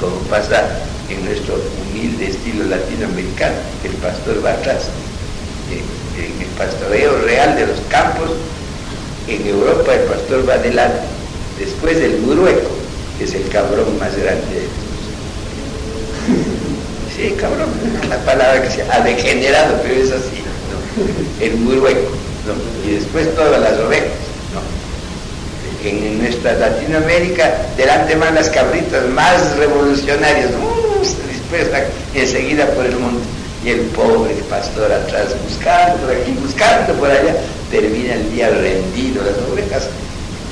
[0.00, 0.64] como pasa
[1.08, 3.56] en nuestro humilde estilo latinoamericano.
[3.84, 4.84] El pastor va atrás.
[5.70, 8.30] En el pastoreo real de los campos,
[9.28, 11.00] en Europa el pastor va adelante,
[11.58, 12.70] después el murueco,
[13.18, 14.91] que es el cabrón más grande de.
[17.16, 17.68] Sí, cabrón,
[18.08, 20.42] la palabra que se ha degenerado, pero es así,
[21.40, 22.10] el murueco,
[22.86, 24.08] y después todas las ovejas.
[25.84, 31.82] En nuestra Latinoamérica, delante van las cabritas más revolucionarias, uh, dispuestas
[32.14, 33.20] enseguida por el mundo
[33.64, 37.34] y el pobre pastor atrás buscando por aquí, buscando por allá,
[37.70, 39.88] termina el día rendido, las ovejas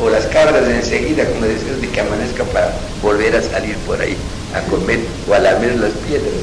[0.03, 4.17] o las cabras enseguida como deseos de que amanezca para volver a salir por ahí
[4.55, 6.35] a comer o a lamer las piedras,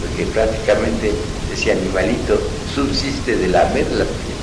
[0.00, 1.12] porque prácticamente
[1.52, 2.40] ese animalito
[2.74, 4.40] subsiste de lamer las piedras.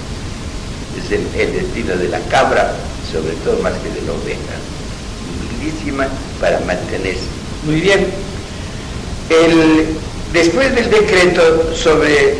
[0.97, 2.73] Es el, destino de la cabra,
[3.11, 4.57] sobre todo más que de la oveja,
[5.29, 6.07] humildísima
[6.39, 7.21] para mantenerse.
[7.65, 8.07] Muy bien.
[9.29, 9.97] El,
[10.33, 12.35] Después del decreto sobre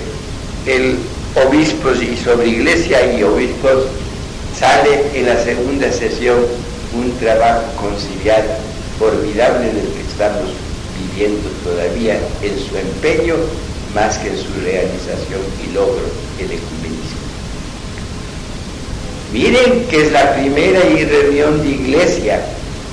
[0.65, 0.97] el
[1.35, 3.85] obispos y sobre iglesia y obispos,
[4.59, 6.35] sale en la segunda sesión
[6.93, 8.59] un trabajo conciliar
[8.99, 10.49] formidable del que estamos
[10.99, 13.35] viviendo todavía en su empeño
[13.93, 16.03] más que en su realización y logro,
[16.39, 17.17] el ecumenismo.
[19.33, 22.41] Miren que es la primera reunión de iglesia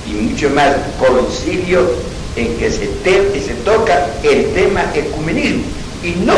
[0.09, 1.89] y mucho más concilio
[2.35, 5.63] en que se, se toca el tema ecumenismo
[6.03, 6.35] y no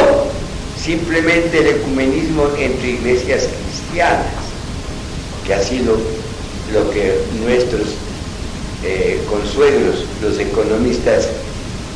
[0.82, 4.26] simplemente el ecumenismo entre iglesias cristianas,
[5.46, 5.98] que ha sido
[6.74, 7.96] lo que nuestros
[8.84, 11.30] eh, consuegros, los economistas,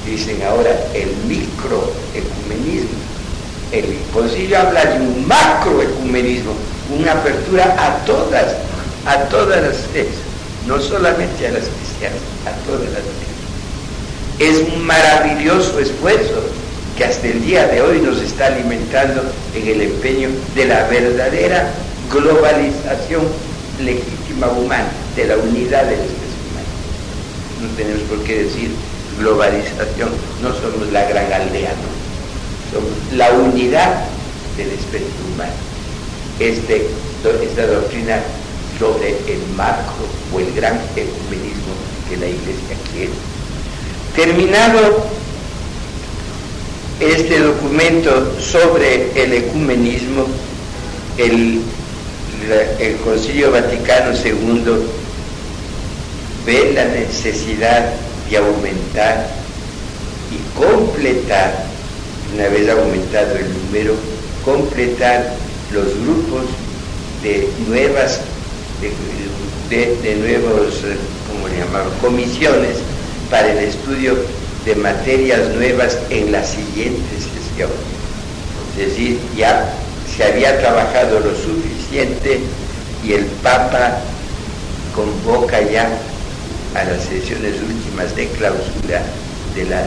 [0.05, 2.99] dicen ahora el microecumenismo.
[3.71, 6.53] El concilio habla de un macroecumenismo,
[6.97, 8.55] una apertura a todas,
[9.05, 10.17] a todas las iglesias,
[10.67, 13.31] no solamente a las cristianas, a todas las iglesias.
[14.39, 16.43] Es un maravilloso esfuerzo
[16.97, 19.23] que hasta el día de hoy nos está alimentando
[19.55, 21.71] en el empeño de la verdadera
[22.11, 23.21] globalización
[23.79, 26.67] legítima humana, de la unidad de la especie humana.
[27.61, 28.71] No tenemos por qué decir
[29.19, 30.09] globalización,
[30.41, 31.91] no somos la gran aldea, no.
[32.71, 34.05] Somos la unidad
[34.57, 35.53] de la especie humana.
[36.39, 36.87] Este,
[37.43, 38.19] esta doctrina
[38.79, 41.73] sobre el macro o el gran ecumenismo
[42.09, 43.11] que la iglesia quiere.
[44.15, 45.05] Terminado
[46.99, 50.25] este documento sobre el ecumenismo,
[51.17, 51.61] el,
[52.79, 54.63] el Concilio Vaticano II
[56.45, 57.93] ve la necesidad
[58.31, 59.27] de aumentar
[60.31, 61.65] y completar,
[62.33, 63.93] una vez aumentado el número,
[64.45, 65.33] completar
[65.73, 66.45] los grupos
[67.21, 68.21] de nuevas,
[69.69, 70.75] de, nuevos,
[71.27, 72.77] como le comisiones
[73.29, 74.15] para el estudio
[74.65, 77.69] de materias nuevas en la siguiente sesión.
[78.79, 79.73] Es decir, ya
[80.15, 82.39] se había trabajado lo suficiente
[83.03, 83.97] y el Papa
[84.95, 85.89] convoca ya
[86.75, 89.03] a las sesiones últimas de clausura
[89.55, 89.85] de la,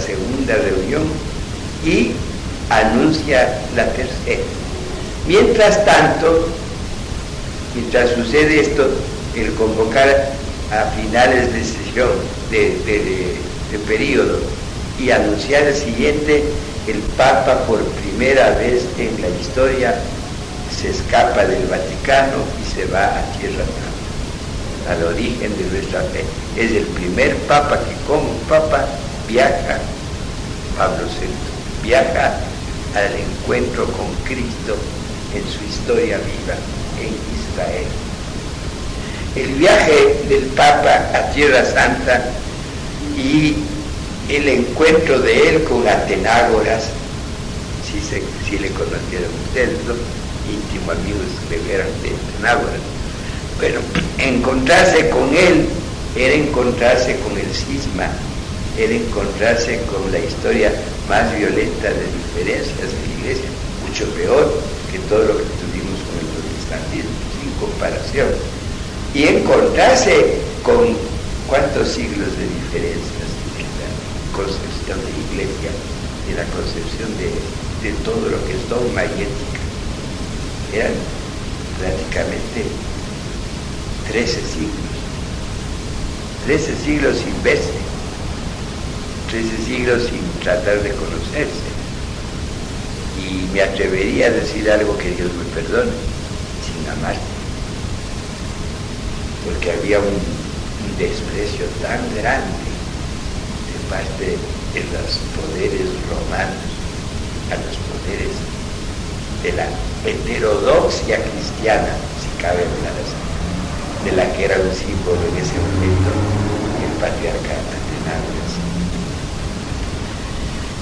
[0.00, 1.02] segunda reunión
[1.84, 2.12] y
[2.70, 4.42] anuncia la tercera.
[5.28, 6.48] Mientras tanto,
[7.74, 8.88] mientras sucede esto,
[9.36, 10.32] el convocar
[10.72, 12.08] a finales de sesión,
[12.50, 12.70] de,
[13.70, 14.38] de periodo,
[14.98, 16.44] y anunciar el siguiente,
[16.86, 19.94] el Papa por primera vez en la historia
[20.70, 23.64] se escapa del Vaticano y se va a Tierra
[24.88, 26.24] al origen de nuestra fe.
[26.56, 28.86] Es el primer papa que como papa
[29.28, 29.78] viaja,
[30.76, 32.38] Pablo VI, viaja
[32.94, 34.76] al encuentro con Cristo
[35.34, 36.54] en su historia viva
[37.00, 37.86] en Israel.
[39.36, 42.22] El viaje del Papa a Tierra Santa
[43.16, 43.56] y
[44.28, 46.84] el encuentro de él con Atenágoras,
[47.84, 49.98] si, si le conocieron ustedes, los
[50.48, 52.80] íntimos amigos que eran de Atenágoras,
[53.58, 53.80] bueno,
[54.18, 55.66] encontrarse con él
[56.16, 58.08] era encontrarse con el cisma,
[58.78, 60.72] era encontrarse con la historia
[61.08, 63.50] más violenta de diferencias de la iglesia,
[63.86, 64.52] mucho peor
[64.90, 68.28] que todo lo que tuvimos con el protestantismo, sin comparación.
[69.14, 70.96] Y encontrarse con
[71.46, 73.90] cuántos siglos de diferencias en la
[74.34, 75.70] concepción de iglesia,
[76.30, 77.30] en la concepción de,
[77.86, 79.62] de todo lo que es dogma y ética.
[80.74, 80.94] Eran
[81.78, 82.66] prácticamente
[84.14, 84.94] 13 siglos.
[86.46, 87.74] 13 siglos sin verse.
[89.28, 91.66] 13 siglos sin tratar de conocerse.
[93.18, 95.90] Y me atrevería a decir algo que Dios me perdone,
[96.62, 97.16] sin amar.
[99.44, 100.44] Porque había un,
[100.96, 102.70] desprecio tan grande
[103.66, 104.26] de parte
[104.74, 106.70] de los poderes romanos
[107.50, 108.30] a los poderes
[109.42, 109.66] de la
[110.08, 113.33] heterodoxia cristiana, si cabe hablar así
[114.04, 116.10] de la que era un símbolo en ese momento
[116.84, 117.54] el patriarca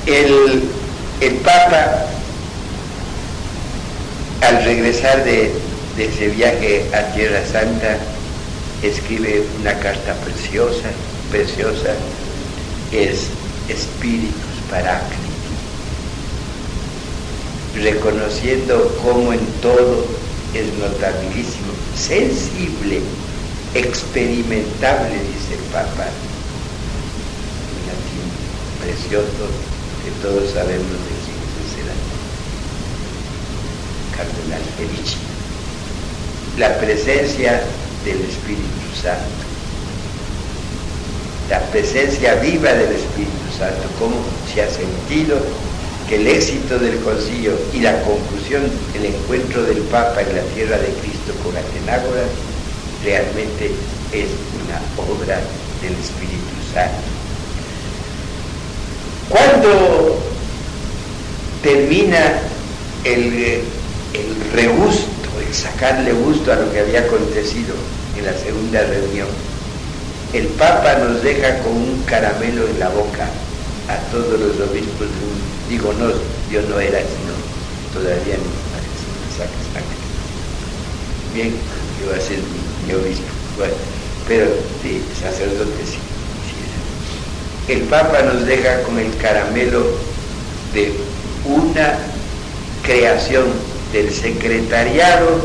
[0.04, 0.64] El,
[1.20, 2.06] el Papa,
[4.40, 5.52] al regresar de,
[5.96, 7.98] de ese viaje a Tierra Santa,
[8.82, 10.88] escribe una carta preciosa,
[11.30, 11.94] preciosa,
[12.90, 13.28] es
[13.68, 14.34] Espíritus
[14.68, 15.22] Paráclitos,
[17.76, 20.04] reconociendo cómo en todo
[20.52, 21.61] es notabilísimo
[21.96, 23.00] sensible,
[23.74, 26.06] experimentable, dice el Papa,
[27.68, 28.28] un latín
[28.80, 29.44] precioso
[30.04, 31.88] que todos sabemos de quién es el
[34.16, 35.18] Cardenal Felici.
[36.58, 37.62] La presencia
[38.04, 39.44] del Espíritu Santo,
[41.48, 44.16] la presencia viva del Espíritu Santo, cómo
[44.52, 45.40] se ha sentido
[46.12, 48.62] el éxito del concilio y la conclusión,
[48.94, 52.28] el encuentro del Papa en la tierra de Cristo con Atenágoras,
[53.02, 53.70] realmente
[54.12, 54.28] es
[54.62, 55.40] una obra
[55.80, 57.00] del Espíritu necesario.
[59.30, 60.18] Cuando
[61.62, 62.42] termina
[63.04, 63.62] el,
[64.12, 65.08] el regusto,
[65.48, 67.74] el sacarle gusto a lo que había acontecido
[68.18, 69.28] en la segunda reunión,
[70.34, 73.30] el Papa nos deja con un caramelo en la boca
[73.88, 75.51] a todos los obispos del mundo.
[75.72, 76.10] Digo, no,
[76.50, 77.32] yo no era, sino
[77.94, 79.56] todavía no parece,
[81.32, 81.54] Bien,
[82.04, 82.40] iba a ser
[82.86, 83.24] mi, obispo,
[83.56, 83.72] bueno,
[84.28, 87.72] pero de sacerdote sí.
[87.72, 89.82] El Papa nos deja con el caramelo
[90.74, 90.92] de
[91.46, 91.96] una
[92.82, 93.46] creación
[93.94, 95.40] del secretariado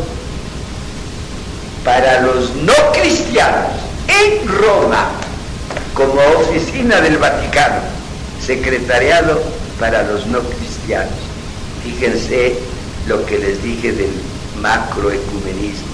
[1.86, 3.72] para los no cristianos
[4.10, 5.08] en Roma
[5.94, 7.80] como oficina del Vaticano,
[8.46, 11.14] secretariado para los no cristianos.
[11.84, 12.56] Fíjense
[13.08, 14.12] lo que les dije del
[14.62, 15.88] macroecumenismo,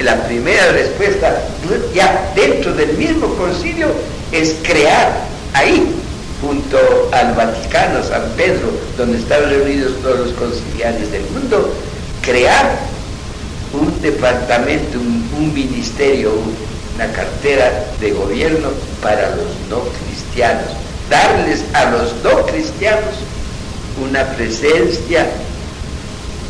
[0.00, 1.42] la primera respuesta,
[1.94, 3.88] ya dentro del mismo concilio,
[4.32, 5.12] es crear
[5.54, 5.94] ahí,
[6.40, 6.78] junto
[7.12, 11.72] al Vaticano, San Pedro, donde están reunidos todos los conciliares del mundo,
[12.22, 12.78] crear
[13.72, 16.32] un departamento, un ministerio,
[16.94, 18.68] una cartera de gobierno
[19.02, 20.70] para los no cristianos,
[21.10, 23.14] darles a los no cristianos
[24.02, 25.26] una presencia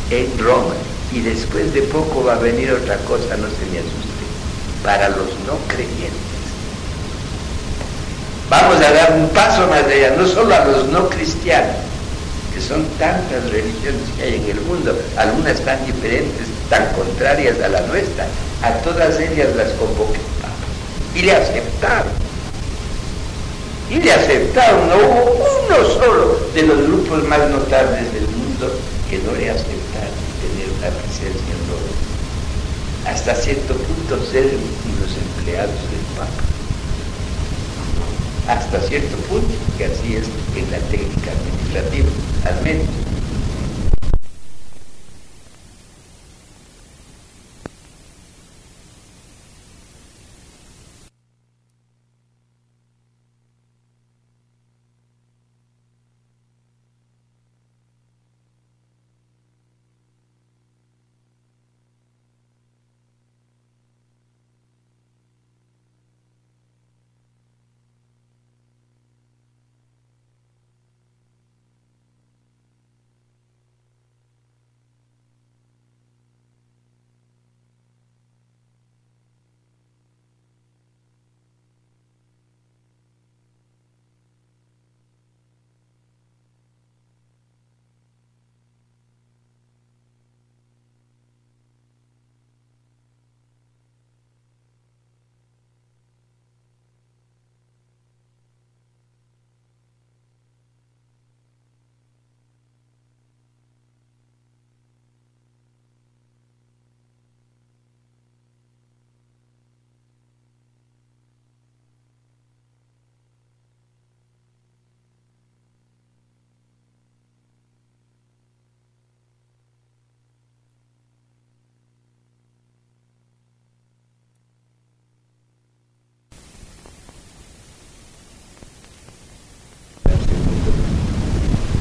[0.09, 0.73] en Roma.
[1.11, 4.25] Y después de poco va a venir otra cosa, no se me asuste,
[4.83, 6.11] para los no creyentes.
[8.49, 11.75] Vamos a dar un paso más allá, no solo a los no cristianos,
[12.53, 17.69] que son tantas religiones que hay en el mundo, algunas tan diferentes, tan contrarias a
[17.69, 18.25] la nuestra,
[18.61, 20.19] a todas ellas las convoqué
[21.15, 22.24] y le aceptaron.
[23.89, 28.71] Y le aceptaron, no hubo uno solo de los grupos más notables del mundo
[29.09, 31.93] que no le aceptaron tener una presencia en Roma.
[33.05, 36.41] Hasta cierto punto ser los empleados del Papa.
[38.47, 42.09] Hasta cierto punto, que así es en la técnica administrativa,
[42.45, 42.85] al menos.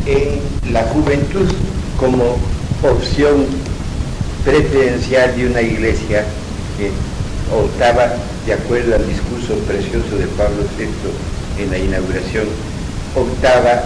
[0.06, 1.48] En la juventud
[1.98, 2.36] como
[2.82, 3.46] opción
[4.44, 6.24] preferencial de una iglesia
[6.76, 6.90] que
[7.54, 8.14] optaba,
[8.46, 12.46] de acuerdo al discurso precioso de Pablo VI en la inauguración,
[13.14, 13.84] optaba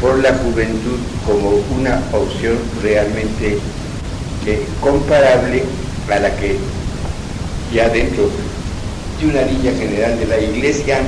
[0.00, 3.58] por la juventud como una opción realmente
[4.46, 5.64] eh, comparable
[6.10, 6.56] a la que
[7.72, 8.28] ya dentro
[9.20, 10.98] de una línea general de la iglesia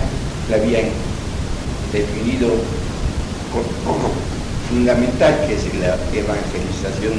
[0.50, 0.84] la habían
[1.92, 2.48] definido
[3.84, 4.33] como
[4.68, 7.14] fundamental que es la evangelización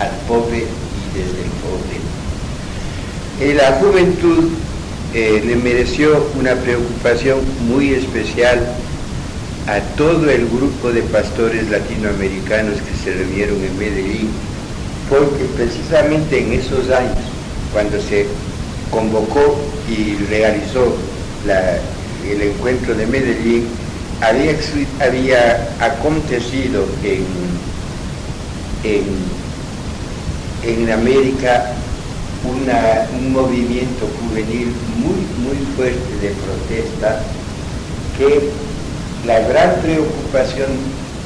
[0.00, 1.98] al pobre y desde el pobre.
[3.40, 4.50] Eh, la juventud
[5.14, 7.38] eh, le mereció una preocupación
[7.68, 8.66] muy especial
[9.66, 14.28] a todo el grupo de pastores latinoamericanos que se reunieron en Medellín,
[15.10, 17.18] porque precisamente en esos años,
[17.72, 18.26] cuando se
[18.90, 20.96] convocó y realizó
[22.26, 23.66] el encuentro de Medellín,
[24.20, 24.54] había,
[25.00, 27.24] había acontecido en,
[30.64, 31.72] en, América
[32.44, 37.20] un movimiento juvenil muy, muy fuerte de protesta
[38.16, 38.50] que
[39.26, 40.68] la gran preocupación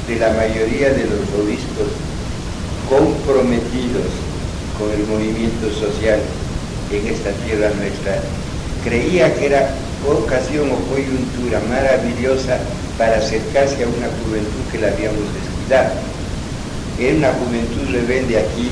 [0.09, 1.88] de la mayoría de los obispos
[2.88, 4.11] comprometidos
[4.78, 6.20] con el movimiento social
[6.90, 8.20] en esta tierra nuestra
[8.84, 9.70] creía que era
[10.11, 12.59] ocasión o coyuntura maravillosa
[12.98, 15.94] para acercarse a una juventud que la habíamos descuidado.
[16.98, 18.70] Era una juventud rebelde aquí,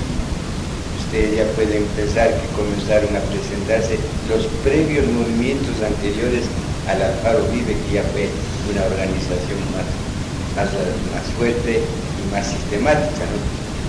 [1.07, 6.45] ustedes ya pueden pensar que comenzaron a presentarse los previos movimientos anteriores
[6.87, 8.29] al Alfaro Vive, que ya fue
[8.71, 9.87] una organización más,
[10.59, 13.27] más, fuerte y más sistemática.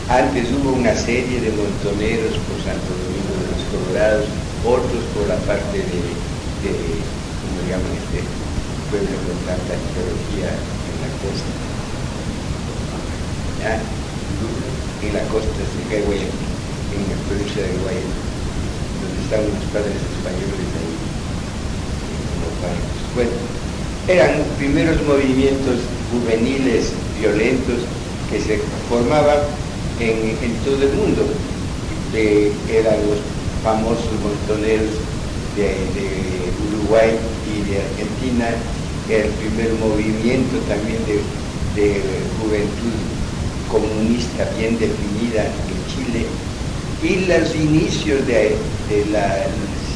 [0.10, 4.26] Antes hubo una serie de montoneros por Santo Domingo de los Colorados,
[4.66, 6.02] otros por la parte de,
[6.66, 6.74] de
[7.62, 8.26] ¿cómo llaman este
[8.90, 11.54] pueblo con tanta arqueología en la costa?
[15.06, 16.52] En la costa de Guayaquil
[16.92, 18.18] en la provincia de Guayana,
[19.00, 20.94] donde estaban los padres españoles ahí,
[22.36, 22.50] como
[23.16, 23.32] Bueno,
[24.10, 25.78] eran primeros movimientos
[26.12, 27.86] juveniles violentos
[28.30, 28.60] que se
[28.90, 29.40] formaban
[30.00, 30.36] en,
[30.66, 31.24] todo el mundo.
[32.12, 33.22] eran los
[33.64, 35.00] famosos montoneros
[35.56, 36.12] de,
[36.72, 37.12] Uruguay
[37.72, 38.52] de Argentina,
[39.10, 41.24] el primer movimiento también de,
[41.80, 42.02] de
[42.40, 43.00] juventud
[43.72, 46.28] comunista bien definida en Chile,
[47.02, 48.54] y los inicios del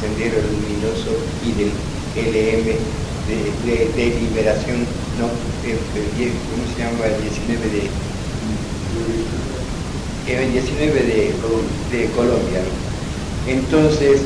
[0.00, 1.12] Sendero Luminoso
[1.44, 1.70] y del
[2.16, 2.66] LM
[3.26, 4.86] de, liberación,
[5.18, 7.06] no, ¿cómo se llama?
[7.06, 7.90] El 19 de,
[10.42, 10.94] el 19
[11.92, 12.62] de, Colombia.
[13.46, 14.22] Entonces,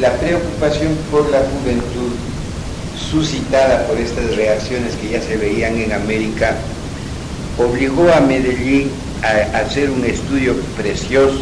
[0.00, 2.12] la preocupación por la juventud
[2.98, 6.54] suscitada por estas reacciones que ya se veían en América,
[7.58, 8.90] obligó a Medellín
[9.22, 11.38] a hacer un estudio precioso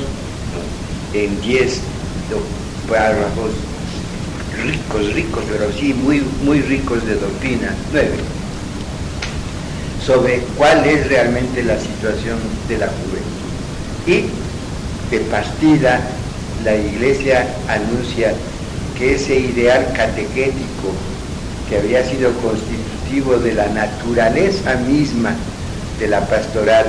[1.15, 1.81] en 10
[2.89, 3.51] párrafos
[4.65, 8.11] ricos, ricos, pero sí muy, muy ricos de doctrina, 9,
[10.05, 12.39] sobre cuál es realmente la situación
[12.69, 13.33] de la juventud.
[14.07, 14.27] Y
[15.11, 16.01] de partida
[16.65, 18.35] la iglesia anuncia
[18.99, 20.93] que ese ideal catequético
[21.73, 25.33] que había sido constitutivo de la naturaleza misma
[25.99, 26.85] de la pastoral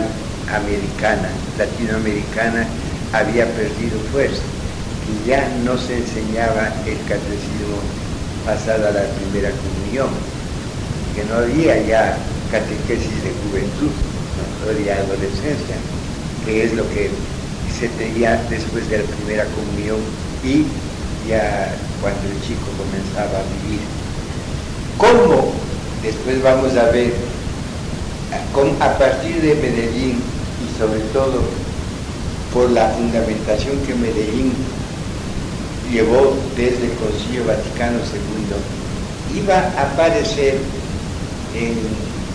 [0.51, 2.67] americana, latinoamericana,
[3.13, 4.43] había perdido fuerza
[5.07, 7.79] y ya no se enseñaba el catecismo
[8.45, 10.09] pasado a la primera comunión,
[11.15, 12.17] que no había ya
[12.51, 13.93] catequesis de juventud,
[14.59, 15.79] no había adolescencia,
[16.43, 17.09] que es lo que
[17.79, 19.99] se tenía después de la primera comunión
[20.43, 20.65] y
[21.29, 24.02] ya cuando el chico comenzaba a vivir.
[24.97, 25.51] ¿Cómo?
[26.01, 27.13] Después vamos a ver,
[28.79, 30.21] a partir de Medellín
[30.63, 31.41] y sobre todo
[32.53, 34.53] por la fundamentación que Medellín
[35.91, 40.57] llevó desde el Concilio Vaticano II, iba a aparecer
[41.55, 41.77] en,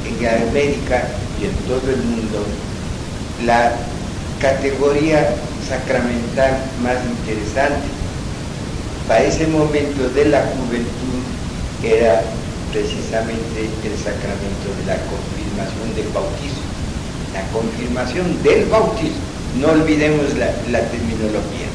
[0.09, 1.09] en América
[1.41, 2.45] y en todo el mundo
[3.45, 3.73] la
[4.41, 5.35] categoría
[5.69, 7.87] sacramental más interesante.
[9.07, 11.23] Para ese momento de la juventud
[11.83, 12.23] era
[12.73, 16.66] precisamente el sacramento de la confirmación del bautismo,
[17.35, 21.69] la confirmación del bautismo no olvidemos la, terminología.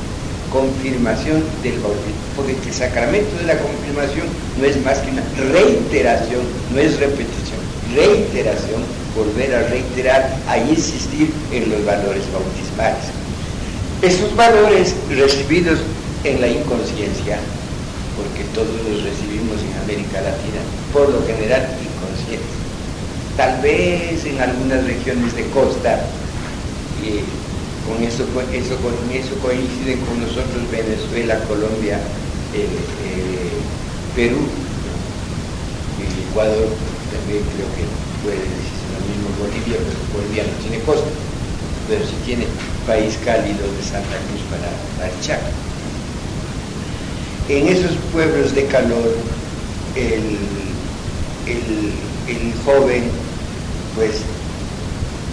[0.51, 2.21] Confirmación del bautismo.
[2.35, 4.27] Porque el sacramento de la confirmación
[4.59, 6.41] no es más que una reiteración,
[6.73, 7.59] no es repetición.
[7.95, 8.83] Reiteración,
[9.15, 13.09] volver a reiterar, a insistir en los valores bautismales.
[14.01, 15.79] Esos valores recibidos
[16.23, 17.39] en la inconsciencia,
[18.15, 20.61] porque todos los recibimos en América Latina,
[20.93, 22.53] por lo general inconscientes.
[23.35, 26.05] Tal vez en algunas regiones de costa,
[27.03, 27.25] eh,
[27.89, 28.23] con eso,
[28.53, 31.99] eso, con eso coinciden con nosotros Venezuela, Colombia,
[34.15, 34.37] Perú,
[35.97, 36.69] y Ecuador,
[37.11, 37.83] también creo que
[38.21, 41.09] puede decirse lo mismo Bolivia, pero Bolivia no tiene costa,
[41.89, 42.45] pero sí tiene
[42.85, 45.49] país cálido de Santa Cruz para, para Chaco.
[47.49, 49.17] En esos pueblos de calor,
[49.95, 50.37] el,
[51.47, 53.03] el joven
[53.95, 54.21] pues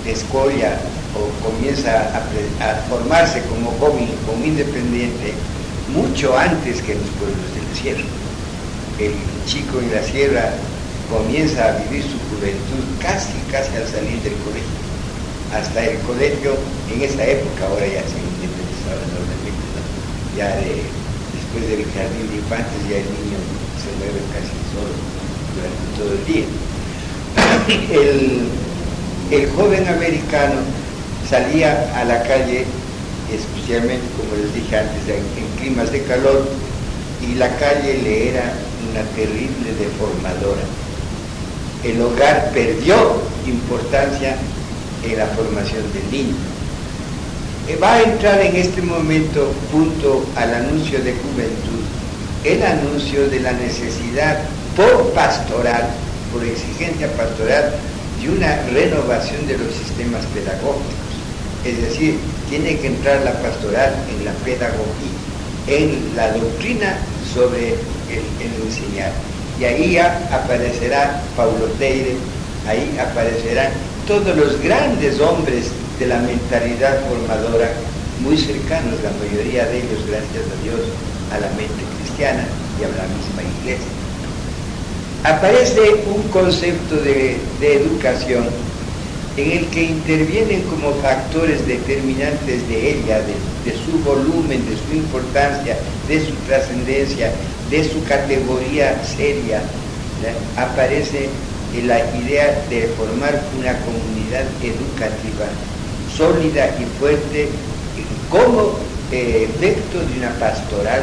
[0.05, 0.79] descolla
[1.15, 5.35] o comienza a, formarse como joven, como independiente,
[5.93, 8.09] mucho antes que en los pueblos del sierra.
[8.99, 9.15] El
[9.47, 10.53] chico en la sierra
[11.11, 14.79] comienza a vivir su juventud casi, casi al salir del colegio.
[15.51, 16.55] Hasta el colegio,
[16.95, 19.67] en esa época, ahora ya se independizaba enormemente,
[20.37, 20.47] ya
[21.35, 23.39] después del jardín de infantes ya el niño
[23.83, 25.20] se mueve casi solo
[25.55, 26.47] durante todo el día.
[29.31, 30.61] el joven americano
[31.31, 32.65] salía a la calle,
[33.33, 36.49] especialmente como les dije antes, en, climas de calor,
[37.23, 38.53] y la calle le era
[38.91, 40.63] una terrible deformadora.
[41.85, 44.37] El hogar perdió importancia
[45.05, 46.35] en la formación del niño.
[47.69, 51.85] Eh, va a entrar en este momento, junto al anuncio de juventud,
[52.43, 54.41] el anuncio de la necesidad
[54.81, 55.85] por pastoral,
[56.33, 57.71] por exigencia pastoral,
[58.23, 61.13] de una renovación de los sistemas pedagógicos.
[61.67, 62.17] Es decir,
[62.49, 65.21] tiene que entrar la pastoral en la pedagogía,
[65.67, 66.97] en la doctrina
[67.35, 67.75] sobre
[68.09, 69.13] el, enseñar.
[69.61, 72.17] Y ahí ya aparecerá Paulo Teire,
[72.67, 73.73] ahí aparecerán
[74.07, 75.67] todos los grandes hombres
[75.99, 77.71] de la mentalidad formadora,
[78.23, 80.81] muy cercanos, la mayoría de ellos, gracias a Dios,
[81.33, 82.45] a la mente cristiana
[82.81, 84.00] y a la misma iglesia.
[85.25, 88.49] Aparece un concepto de, educación
[89.37, 95.77] en el que intervienen como factores determinantes de ella, de, su volumen, de su importancia,
[96.09, 97.33] de su trascendencia,
[97.69, 99.61] de su categoría seria,
[100.57, 101.29] aparece
[101.85, 105.47] la idea de formar una comunidad educativa
[106.17, 107.49] sólida y fuerte
[108.31, 108.75] como
[109.13, 111.03] eh, efecto de una pastoral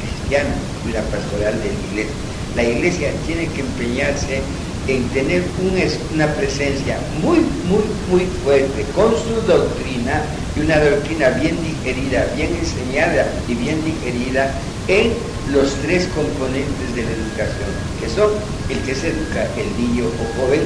[0.00, 0.54] cristiana,
[0.84, 2.27] de una pastoral de la iglesia.
[2.56, 4.40] La iglesia tiene que empeñarse
[4.88, 5.44] en tener
[6.14, 7.38] una presencia muy,
[7.68, 10.22] muy, muy fuerte con su doctrina
[10.56, 14.50] y una doctrina bien digerida, bien enseñada y bien digerida
[14.88, 15.12] en
[15.52, 17.70] los tres componentes de la educación,
[18.00, 18.30] que son
[18.70, 20.62] el que se educa, el niño o joven.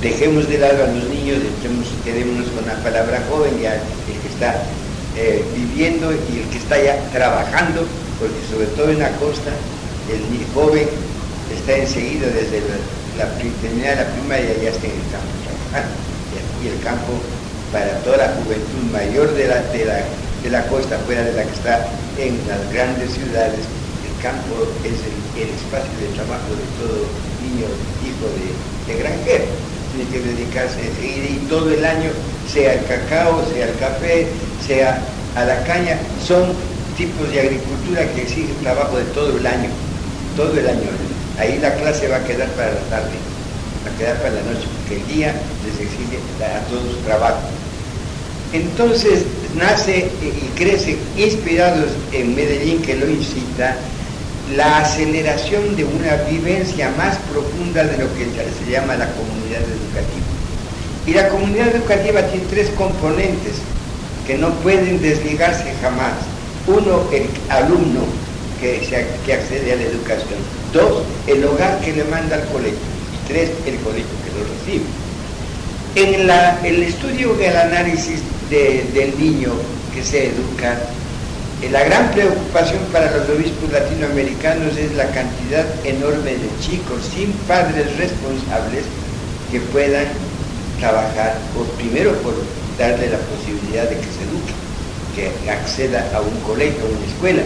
[0.00, 1.38] Dejemos de lado a los niños,
[2.04, 4.60] quedémonos con la palabra joven, ya el que está
[5.16, 7.86] eh, viviendo y el que está ya trabajando,
[8.18, 9.52] porque sobre todo en la costa,
[10.10, 10.22] el
[10.54, 10.88] joven
[11.52, 15.94] está enseguida desde la, la, la primaria ya está en el campo trabajando.
[16.62, 17.12] Y el campo
[17.72, 21.88] para toda la juventud mayor de la, de la, costa, fuera de la que está
[22.18, 23.64] en las grandes ciudades,
[24.04, 27.08] el campo es el, espacio de trabajo de todo
[27.40, 27.66] niño,
[28.04, 29.44] hijo de, de granjero.
[29.96, 32.10] Tiene que dedicarse enseguida y todo el año,
[32.46, 34.28] sea el cacao, sea el café,
[34.66, 35.02] sea
[35.34, 36.52] a la caña, son
[36.96, 39.68] tipos de agricultura que exigen trabajo de todo el año,
[40.36, 40.88] todo el año.
[41.38, 43.10] Ahí la clase va a quedar para la tarde,
[43.84, 47.40] va a quedar para la noche, porque el día les exige a todos trabajo.
[48.52, 49.24] Entonces
[49.56, 53.76] nace y crece, inspirados en Medellín, que lo incita,
[54.56, 60.22] la aceleración de una vivencia más profunda de lo que se llama la comunidad educativa.
[61.06, 63.54] Y la comunidad educativa tiene tres componentes
[64.26, 66.12] que no pueden desligarse jamás.
[66.66, 68.02] Uno, el alumno
[68.62, 70.38] que, que accede a la educación.
[70.72, 72.78] Dos, el hogar que le manda al colegio.
[73.12, 74.86] Y tres, el colegio que lo recibe.
[75.94, 76.30] En
[76.64, 79.52] el estudio y el análisis del niño
[79.94, 80.78] que se educa,
[81.60, 87.32] eh, la gran preocupación para los obispos latinoamericanos es la cantidad enorme de chicos sin
[87.46, 88.84] padres responsables
[89.50, 90.06] que puedan
[90.80, 92.34] trabajar, por, primero por
[92.78, 94.54] darle la posibilidad de que se eduque,
[95.44, 97.42] que acceda a un colegio, a una escuela,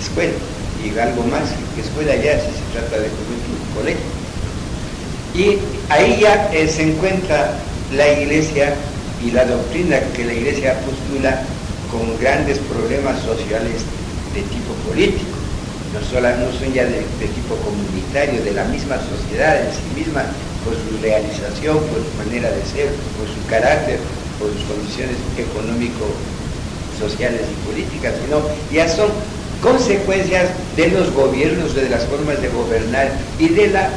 [0.00, 0.34] escuela,
[0.82, 4.04] y algo más que escuela ya si se trata de un colegio.
[5.34, 5.58] Y
[5.92, 7.58] ahí ya eh, se encuentra
[7.94, 8.74] la iglesia
[9.24, 11.44] y la doctrina que la iglesia postula
[11.90, 13.84] con grandes problemas sociales
[14.34, 15.36] de tipo político,
[15.94, 19.84] no, solo, no son ya de, de tipo comunitario, de la misma sociedad en sí
[19.94, 20.24] misma,
[20.64, 24.00] por su realización, por su manera de ser, por su carácter,
[24.38, 28.42] por sus condiciones económico-sociales y políticas, sino
[28.72, 29.12] ya son
[29.62, 33.90] consecuencias de los gobiernos, de las formas de gobernar y de la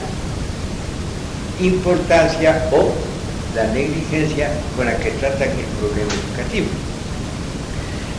[1.60, 2.92] importancia o
[3.56, 6.68] la negligencia con la que tratan el problema educativo.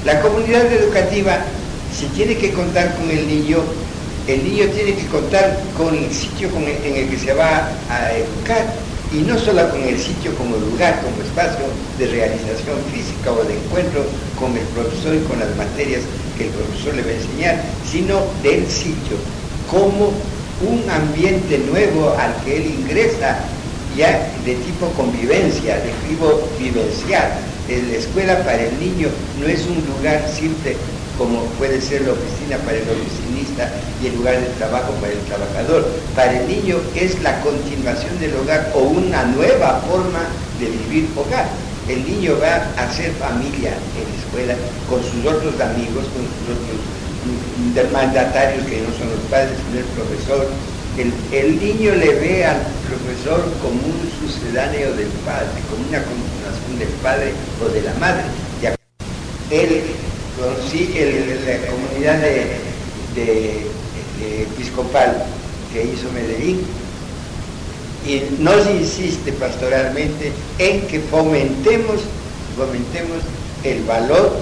[0.05, 1.39] La comunidad educativa,
[1.97, 3.59] si tiene que contar con el niño,
[4.27, 8.65] el niño tiene que contar con el sitio en el que se va a educar
[9.13, 11.67] y no solo con el sitio como lugar, como espacio
[11.99, 14.05] de realización física o de encuentro
[14.39, 16.03] con el profesor y con las materias
[16.41, 19.17] que el profesor le va a enseñar, sino del sitio
[19.71, 20.09] como
[20.65, 23.39] un ambiente nuevo al que él ingresa
[23.97, 27.29] ya de tipo convivencia, de tipo vivencial.
[27.69, 30.77] La escuela para el niño no es un lugar simple
[31.17, 33.71] como puede ser la oficina para el oficinista
[34.03, 35.87] y el lugar de trabajo para el trabajador.
[36.17, 40.25] Para el niño es la continuación del hogar o una nueva forma
[40.59, 41.47] de vivir hogar.
[41.89, 44.55] El niño va a hacer familia en la escuela
[44.89, 49.91] con sus otros amigos, con sus otros mandatarios que no son los padres, sino el
[49.97, 50.47] profesor.
[51.33, 56.89] El, niño le ve al profesor como un sucedáneo del padre, como una continuación del
[57.03, 57.33] padre
[57.65, 58.25] o de la madre.
[59.51, 59.83] Él
[60.71, 60.95] sí
[61.47, 62.19] la comunidad
[63.15, 63.67] de,
[64.43, 65.25] episcopal
[65.73, 66.61] que hizo Medellín
[68.07, 72.01] y nos insiste pastoralmente en que fomentemos,
[72.57, 73.19] fomentemos
[73.65, 74.33] el valor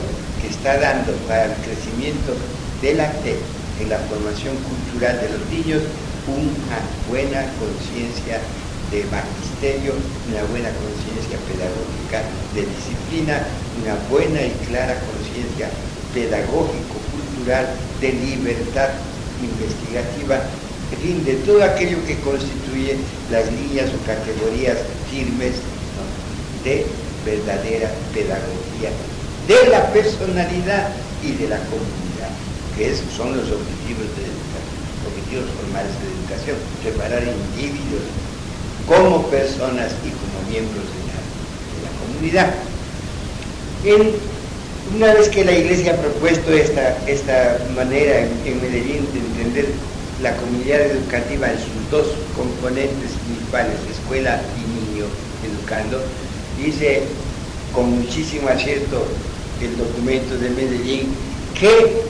[0.40, 2.34] que está dando para el crecimiento
[2.82, 3.12] de la
[3.80, 5.82] en la formación cultural de los niños,
[6.26, 6.78] una
[7.08, 8.40] buena conciencia
[8.90, 9.94] de magisterio,
[10.28, 13.46] una buena conciencia pedagógica de disciplina,
[13.82, 15.70] una buena y clara conciencia
[16.14, 17.66] pedagógico-cultural
[18.00, 18.90] de libertad
[19.42, 20.42] investigativa,
[20.92, 22.96] en fin, de todo aquello que constituye
[23.30, 24.78] las líneas o categorías
[25.10, 25.54] firmes
[26.64, 26.86] de
[27.24, 28.90] verdadera pedagogía,
[29.46, 30.88] de la personalidad
[31.22, 32.32] y de la comunidad,
[32.76, 34.06] que son los objetivos,
[35.28, 38.02] formales de educación, preparar individuos
[38.86, 41.00] como personas y como miembros de
[41.84, 42.54] la, comunidad.
[44.96, 49.66] una vez que la Iglesia ha propuesto esta, esta manera en, Medellín de entender
[50.22, 52.06] la comunidad educativa en sus dos
[52.36, 55.06] componentes principales, escuela y niño
[55.46, 56.02] educando,
[56.62, 57.02] dice
[57.72, 59.06] con muchísimo acierto
[59.62, 61.14] el documento de Medellín
[61.58, 62.02] que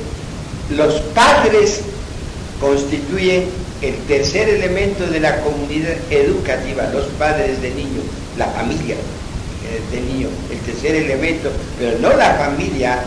[0.70, 1.82] los padres
[2.60, 3.44] constituyen
[3.82, 8.04] el tercer elemento de la comunidad educativa, los padres de niños,
[8.36, 13.00] la familia eh, de niño, el tercer elemento, pero no la familia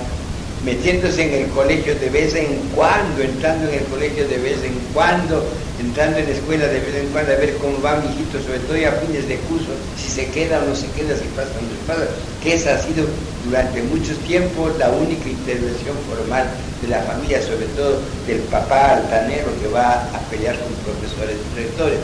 [0.65, 4.73] metiéndose en el colegio de vez en cuando, entrando en el colegio de vez en
[4.93, 5.43] cuando,
[5.79, 8.59] entrando en la escuela de vez en cuando a ver cómo va mi hijito, sobre
[8.59, 11.65] todo a fines de curso, si se queda o no se queda, si pasa o
[11.65, 12.07] no pasa,
[12.43, 13.05] que esa ha sido
[13.45, 16.45] durante mucho tiempo la única intervención formal
[16.81, 21.59] de la familia, sobre todo del papá altanero que va a pelear con profesores y
[21.59, 21.99] rectores.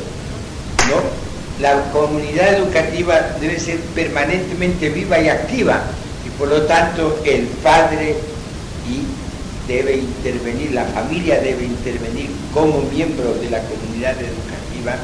[0.89, 1.27] ¿no?
[1.61, 5.81] La comunidad educativa debe ser permanentemente viva y activa
[6.25, 8.15] y por lo tanto el padre
[9.67, 14.95] debe intervenir, la familia debe intervenir como miembro de la comunidad educativa,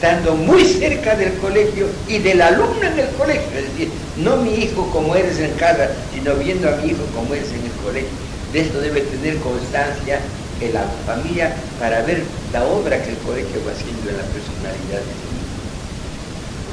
[0.00, 4.54] estando muy cerca del colegio y del alumno en el colegio, es decir, no mi
[4.54, 8.08] hijo como eres en casa, sino viendo a mi hijo como eres en el colegio.
[8.52, 10.20] De esto debe tener constancia
[10.60, 12.22] en la familia para ver
[12.52, 15.48] la obra que el colegio va haciendo en la personalidad de niño.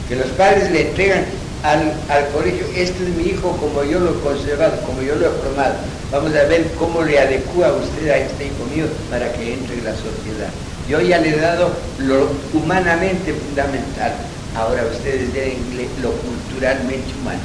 [0.10, 1.26] Que los padres le entregan
[1.64, 5.32] al, colegio, este es mi hijo como yo lo he conservado, como yo lo he
[5.32, 5.76] formado.
[6.12, 9.84] Vamos a ver cómo le adecua usted a este hijo mío para que entre en
[9.84, 10.50] la sociedad.
[10.88, 14.14] Yo ya le he dado lo humanamente fundamental.
[14.56, 15.58] Ahora ustedes den
[16.02, 17.42] lo culturalmente humano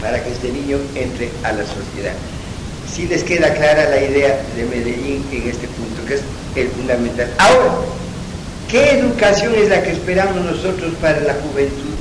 [0.00, 2.14] para que este niño entre a la sociedad.
[2.90, 6.22] Si les queda clara la idea de Medellín en este punto, que es
[6.56, 7.30] el fundamental.
[7.38, 7.72] Ahora,
[8.68, 11.99] ¿qué educación es la que esperamos nosotros para la juventud?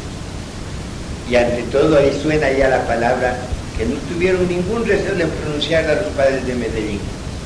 [1.29, 3.37] Y ante todo ahí suena ya la palabra
[3.77, 6.99] que no tuvieron ningún recelo de pronunciarla los padres de Medellín.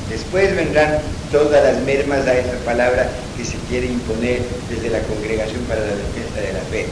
[0.08, 0.98] Después vendrán
[1.30, 5.94] todas las mermas a esa palabra que se quiere imponer desde la Congregación para la
[5.94, 6.86] Defensa de la Fe,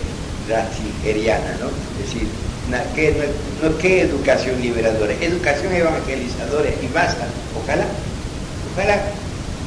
[0.49, 1.68] ratzingeriana, ¿no?
[1.99, 2.28] Es decir,
[2.95, 3.14] ¿qué,
[3.62, 5.12] no, ¿qué educación liberadora?
[5.20, 7.26] Educación evangelizadora y basta.
[7.62, 7.84] Ojalá,
[8.74, 9.01] ojalá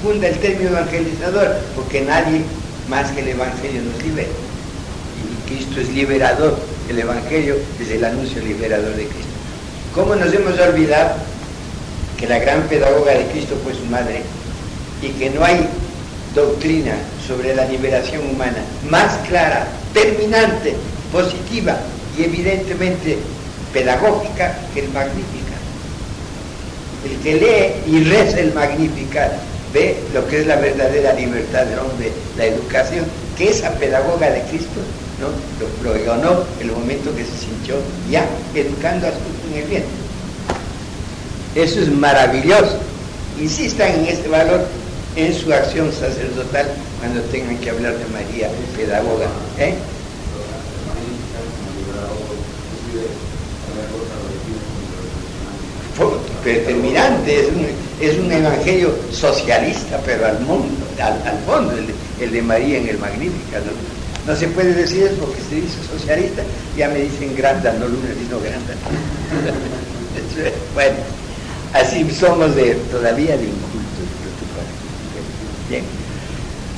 [0.02, 2.42] funda el término evangelizador, porque nadie
[2.88, 4.30] más que el Evangelio nos libera.
[4.30, 9.36] Y Cristo es liberador el Evangelio es el anuncio liberador de Cristo.
[9.94, 11.16] ¿Cómo nos hemos olvidado
[12.18, 14.22] que la gran pedagoga de Cristo fue su madre
[15.02, 15.68] y que no hay
[16.34, 16.96] doctrina
[17.28, 18.58] sobre la liberación humana
[18.90, 20.76] más clara, terminante,
[21.12, 21.78] positiva
[22.18, 23.18] y evidentemente
[23.74, 25.56] pedagógica que el Magnífica?
[27.06, 29.32] El que lee y reza el Magnífica
[29.74, 33.06] ve lo que es la verdadera libertad del hombre, la educación,
[33.38, 34.82] que esa pedagoga de Cristo
[35.20, 35.28] ¿no?
[35.60, 37.76] Lo, lo ganó el momento que se sintió
[38.10, 39.84] ya educando a su en el bien.
[41.56, 42.78] Eso es maravilloso.
[43.40, 44.66] Insistan en este valor
[45.16, 46.68] en su acción sacerdotal
[47.00, 49.28] cuando tengan que hablar de María, pedagoga.
[49.58, 49.76] ¿eh?
[56.44, 57.66] determinante, es un,
[58.00, 61.74] es un evangelio socialista, pero al mundo, al, fondo,
[62.20, 63.95] el, de María en el Magnífica, no
[64.34, 66.42] se puede decir eso porque se dice socialista,
[66.76, 68.74] ya me dicen granda, no luna, sino granda.
[70.74, 70.96] bueno,
[71.74, 73.84] así somos de, todavía de incultos.
[75.70, 75.84] Bien.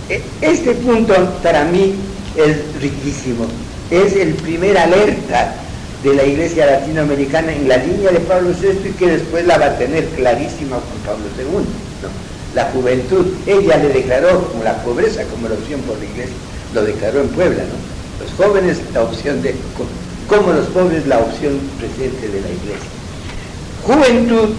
[0.10, 1.96] E, este punto para mí
[2.36, 3.48] es riquísimo.
[3.92, 5.56] Es el primer alerta
[6.04, 9.68] de la iglesia latinoamericana en la línea de Pablo VI y que después la va
[9.68, 11.66] a tener clarísima con Pablo II.
[12.54, 16.84] La juventud, ella le declaró como la pobreza como la opción por la iglesia lo
[16.84, 18.26] declaró en Puebla, ¿no?
[18.26, 19.56] Los jóvenes, la opción de,
[20.28, 22.90] como los pobres, la opción presente de la iglesia.
[23.86, 24.50] Juventud,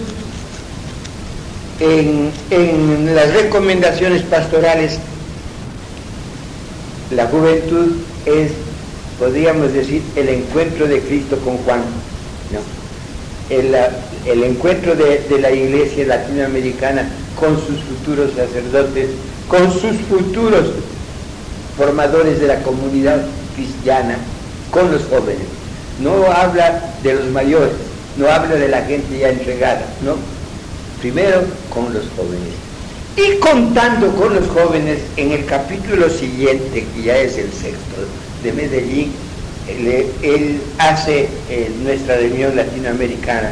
[1.79, 4.97] en, en las recomendaciones pastorales,
[7.11, 8.51] la juventud es,
[9.17, 11.81] podríamos decir, el encuentro de Cristo con Juan,
[12.51, 12.59] ¿no?
[13.49, 13.75] el,
[14.25, 19.09] el, encuentro de, de, la iglesia latinoamericana con sus futuros sacerdotes
[19.47, 20.67] con sus futuros
[21.79, 23.21] formadores de la comunidad
[23.55, 24.17] cristiana,
[24.69, 25.47] con los jóvenes.
[26.01, 27.71] No habla de los mayores,
[28.17, 30.17] no habla de la gente ya entregada, no.
[30.99, 31.41] Primero
[31.73, 32.53] con los jóvenes.
[33.15, 38.01] Y contando con los jóvenes, en el capítulo siguiente, que ya es el sexto,
[38.43, 39.13] de Medellín,
[39.67, 43.51] él, hace eh, nuestra reunión latinoamericana,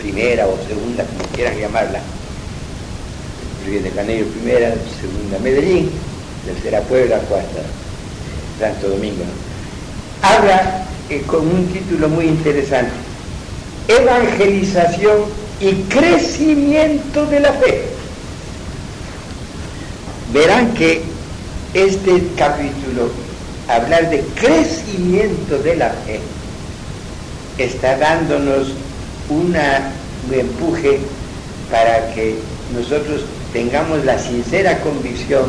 [0.00, 2.00] primera o segunda, como quieran llamarla,
[3.66, 5.90] Río de Janeiro primera, segunda Medellín,
[6.44, 7.60] tercera Puebla, cuarta
[8.58, 9.24] Santo Domingo.
[10.22, 12.92] Habla eh, con un título muy interesante,
[13.88, 15.24] Evangelización
[15.60, 17.82] y crecimiento de la fe.
[20.32, 21.02] Verán que
[21.74, 23.10] este capítulo,
[23.68, 26.20] hablar de crecimiento de la fe,
[27.58, 28.68] está dándonos
[29.28, 29.92] una,
[30.28, 31.00] un empuje
[31.70, 32.36] para que
[32.74, 33.22] nosotros
[33.52, 35.44] tengamos la sincera convicción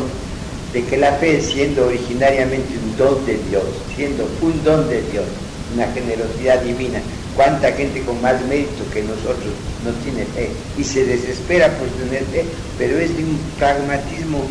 [0.74, 3.62] de que la fe, siendo originariamente un don de Dios,
[3.94, 5.24] siendo un don de Dios,
[5.72, 7.00] una generosidad divina,
[7.36, 9.54] cuánta gente con más mérito que nosotros
[9.84, 12.44] no tiene fe y se desespera por tener fe,
[12.76, 14.44] pero es de un pragmatismo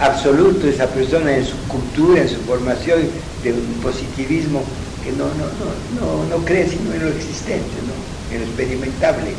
[0.00, 3.00] absoluto esa persona en su cultura, en su formación,
[3.42, 4.62] de un positivismo
[5.02, 8.34] que no, no, no, no, no cree sino en lo existente, ¿no?
[8.34, 9.34] en lo experimentable.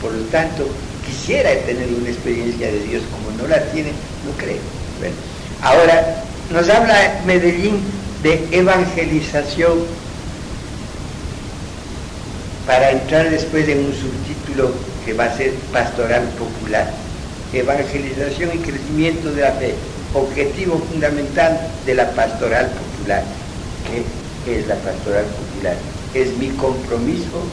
[0.00, 0.66] Por lo tanto,
[1.14, 4.58] quisiera tener una experiencia de Dios como no la tiene, no creo.
[4.98, 5.14] Bueno,
[5.62, 7.80] ahora nos habla Medellín
[8.22, 9.78] de evangelización
[12.66, 14.72] para entrar después en un subtítulo
[15.04, 16.90] que va a ser pastoral popular.
[17.52, 19.74] Evangelización y crecimiento de la fe,
[20.14, 23.22] objetivo fundamental de la pastoral popular.
[24.44, 25.76] ¿Qué es la pastoral popular?
[26.14, 27.44] Es mi compromiso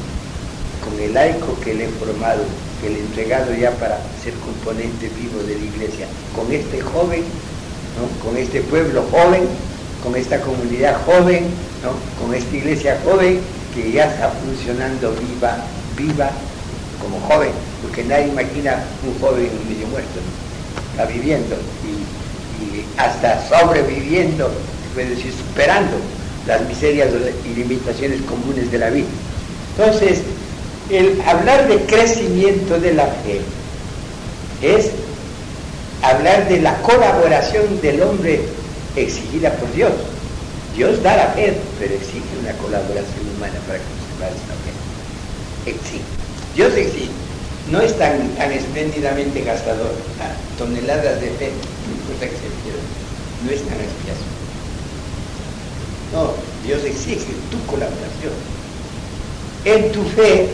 [0.84, 2.43] con el laico que le he formado
[2.84, 7.23] el entregado ya para ser componente vivo de la iglesia, con este joven,
[8.23, 9.43] con este pueblo joven,
[10.03, 11.45] con esta comunidad joven,
[12.19, 13.39] con esta iglesia joven
[13.75, 15.57] que ya está funcionando viva,
[15.95, 16.32] viva
[17.01, 17.51] como joven,
[17.82, 20.19] porque nadie imagina un joven medio muerto,
[20.91, 21.55] está viviendo
[21.86, 25.97] y, y, hasta sobreviviendo, se puede decir, superando
[26.47, 27.09] las miserias
[27.45, 29.07] y limitaciones comunes de la vida.
[29.77, 30.21] Entonces,
[30.92, 33.39] el hablar de crecimiento de la fe
[34.62, 34.92] es
[36.02, 38.42] hablar de la colaboración del hombre
[38.96, 39.94] exigida por Dios.
[40.76, 45.72] Dios da la fe, pero exige una colaboración humana para conservar esa fe.
[45.72, 46.04] Exige.
[46.56, 47.12] Dios exige.
[47.70, 49.94] No es tan, tan espléndidamente gastador.
[50.20, 51.52] Ah, toneladas de fe,
[51.88, 52.84] importa que se pierda.
[53.46, 54.28] No es tan escaso.
[56.14, 56.34] No,
[56.66, 58.34] Dios exige tu colaboración.
[59.64, 60.50] En tu fe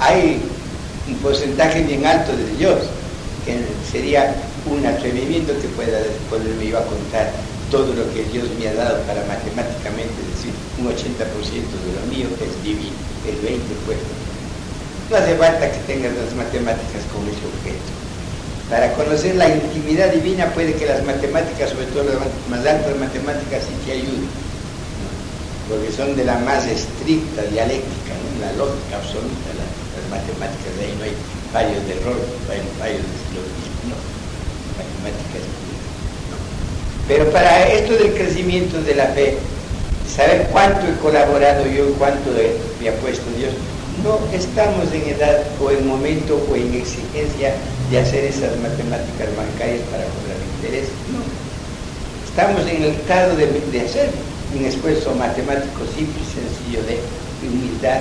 [0.00, 0.40] hay
[1.08, 2.78] un porcentaje bien alto de Dios,
[3.44, 3.58] que
[3.90, 4.34] sería
[4.66, 7.30] un atrevimiento que pueda ponerme yo a contar
[7.70, 12.26] todo lo que Dios me ha dado para matemáticamente decir un 80% de lo mío
[12.38, 12.94] es divino,
[13.26, 13.98] el 20% pues.
[15.10, 17.90] No hace falta que tengas las matemáticas como ese objeto.
[18.70, 22.18] Para conocer la intimidad divina puede que las matemáticas, sobre todo las
[22.50, 24.26] más altas matemáticas, sí te ayuden,
[25.70, 29.54] porque son de la más estricta dialéctica, la lógica absoluta,
[30.08, 31.14] matemáticas, ahí no hay
[31.52, 32.18] fallos de error,
[32.78, 33.98] fallos de silogismo, no,
[34.76, 35.42] matemáticas
[36.30, 36.36] no.
[37.08, 39.38] Pero para esto del crecimiento de la fe,
[40.08, 42.30] saber cuánto he colaborado yo, cuánto
[42.80, 43.52] me ha puesto Dios,
[44.02, 47.54] no estamos en edad o en momento o en exigencia
[47.90, 51.24] de hacer esas matemáticas bancarias para cobrar interés, no.
[52.28, 54.10] Estamos en el estado de, de hacer
[54.54, 57.00] un esfuerzo matemático simple y sencillo de
[57.48, 58.00] humildad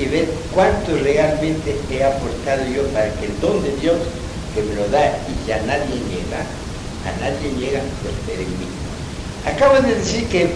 [0.00, 3.96] y ver cuánto realmente he aportado yo para que el don de Dios
[4.54, 6.40] que me lo da y ya nadie llega,
[7.04, 8.68] a nadie llega, prospere en mí.
[9.44, 10.48] Acabo de decir que,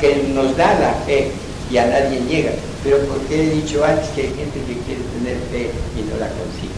[0.00, 1.30] que nos da la fe
[1.70, 2.50] y a nadie llega,
[2.82, 6.28] pero porque he dicho antes que hay gente que quiere tener fe y no la
[6.34, 6.74] consigue.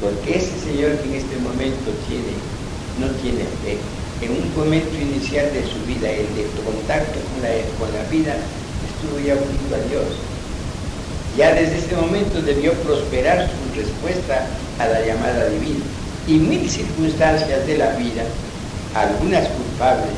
[0.00, 2.38] Porque ese Señor que en este momento tiene,
[3.02, 3.78] no tiene fe,
[4.22, 8.38] en un momento inicial de su vida, el de contacto con la, con la vida,
[8.86, 10.33] estuvo ya unido a Dios
[11.36, 14.46] ya desde ese momento debió prosperar su respuesta
[14.78, 15.84] a la llamada divina.
[16.26, 18.22] Y mil circunstancias de la vida,
[18.94, 20.14] algunas culpables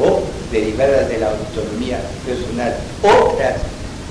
[0.00, 3.56] o derivadas de la autonomía personal, otras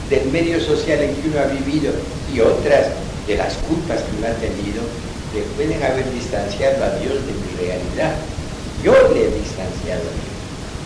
[0.09, 1.93] del medio social en que uno ha vivido
[2.34, 2.88] y otras
[3.26, 4.84] de las culpas que uno ha tenido,
[5.34, 8.14] le pueden haber distanciado a Dios de mi realidad.
[8.84, 10.31] Yo le he distanciado a Dios.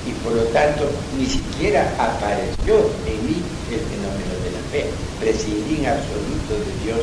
[0.06, 2.78] Y por lo tanto, ni siquiera apareció
[3.10, 3.42] en mí
[3.74, 4.86] el fenómeno de la fe
[5.20, 7.02] prescindí en absoluto de Dios,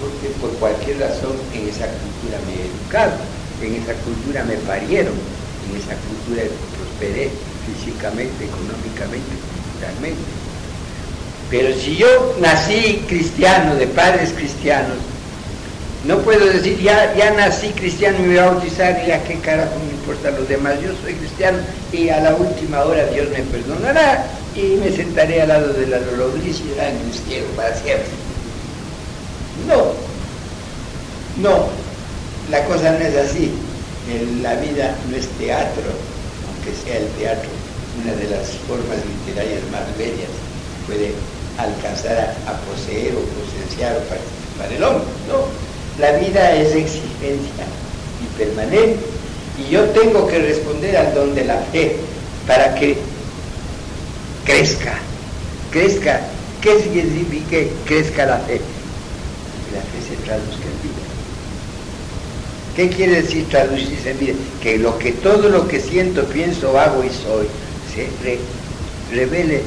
[0.00, 3.16] porque por cualquier razón en esa cultura me he educado.
[3.62, 6.42] en esa cultura me parieron, en esa cultura
[6.76, 7.30] prosperé
[7.64, 9.32] físicamente, económicamente,
[9.72, 10.20] culturalmente.
[11.50, 14.98] Pero si yo nací cristiano, de padres cristianos,
[16.06, 19.38] no puedo decir, ya, ya nací cristiano y me voy a bautizar y a qué
[19.40, 20.74] carajo me importa los demás.
[20.82, 21.58] Yo soy cristiano
[21.92, 25.98] y a la última hora Dios me perdonará y me sentaré al lado de la
[25.98, 28.08] y en cielo para siempre.
[29.66, 29.92] No,
[31.40, 31.68] no,
[32.50, 33.50] la cosa no es así.
[34.42, 35.82] La vida no es teatro,
[36.46, 37.48] aunque sea el teatro
[38.02, 40.30] una de las formas literarias más bellas
[40.86, 41.14] puede
[41.58, 45.06] alcanzar a, poseer o presenciar o participar el hombre.
[45.28, 45.46] No,
[45.98, 47.64] la vida es exigencia
[48.22, 48.98] y permanente.
[49.58, 51.96] Y yo tengo que responder al don de la fe
[52.46, 52.96] para que
[54.44, 54.98] crezca,
[55.70, 56.20] crezca.
[56.60, 58.60] ¿Qué significa crezca la fe?
[59.74, 61.04] La fe se traduzca en vida.
[62.74, 64.34] ¿Qué quiere decir traducirse en vida?
[64.60, 67.46] Que lo que todo lo que siento, pienso, hago y soy,
[67.94, 68.08] se
[69.14, 69.62] revele,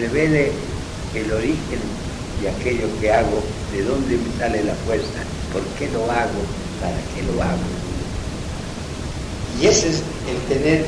[0.00, 0.50] revele
[1.14, 1.78] el origen
[2.40, 3.42] de aquello que hago,
[3.72, 5.22] de dónde me sale la fuerza,
[5.54, 6.42] por qué lo hago,
[6.82, 7.62] para qué lo hago.
[9.62, 10.84] Y ese es el tener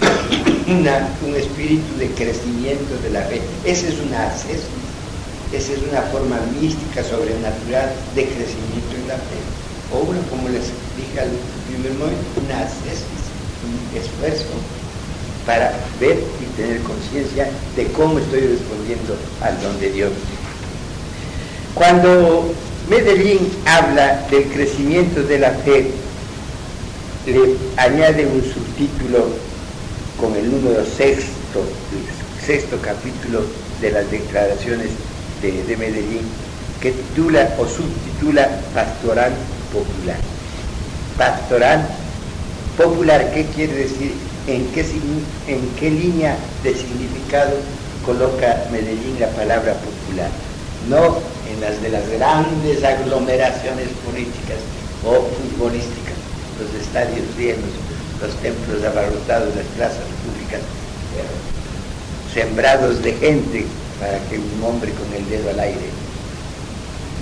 [1.26, 3.42] un espíritu de crecimiento de la fe.
[3.64, 4.70] Ese es un acceso,
[5.52, 9.42] esa es una forma mística, sobrenatural de crecimiento en la fe.
[9.92, 11.30] O como les dije al
[11.68, 13.04] primer momento, un acceso,
[13.66, 14.54] un esfuerzo
[15.44, 20.12] para ver y tener conciencia de cómo estoy respondiendo al don de Dios.
[21.74, 22.54] Cuando
[22.88, 25.86] Medellín habla del crecimiento de la fe,
[27.24, 29.24] le añade un subtítulo
[30.20, 31.64] con el número sexto,
[32.44, 33.40] sexto capítulo
[33.80, 34.88] de las declaraciones
[35.40, 36.26] de, de Medellín,
[36.82, 39.32] que titula o subtitula Pastoral
[39.72, 40.18] Popular.
[41.16, 41.88] Pastoral
[42.76, 44.12] Popular, ¿qué quiere decir?
[44.46, 44.84] ¿En qué,
[45.48, 47.56] ¿En qué línea de significado
[48.04, 50.28] coloca Medellín la palabra popular?
[50.88, 51.18] No
[51.50, 54.58] en las de las grandes aglomeraciones políticas
[55.04, 56.18] o futbolísticas,
[56.60, 57.72] los estadios llenos,
[58.20, 60.60] los templos abarrotados, las plazas públicas
[62.34, 63.64] sembrados de gente
[64.00, 65.88] para que un hombre con el dedo al aire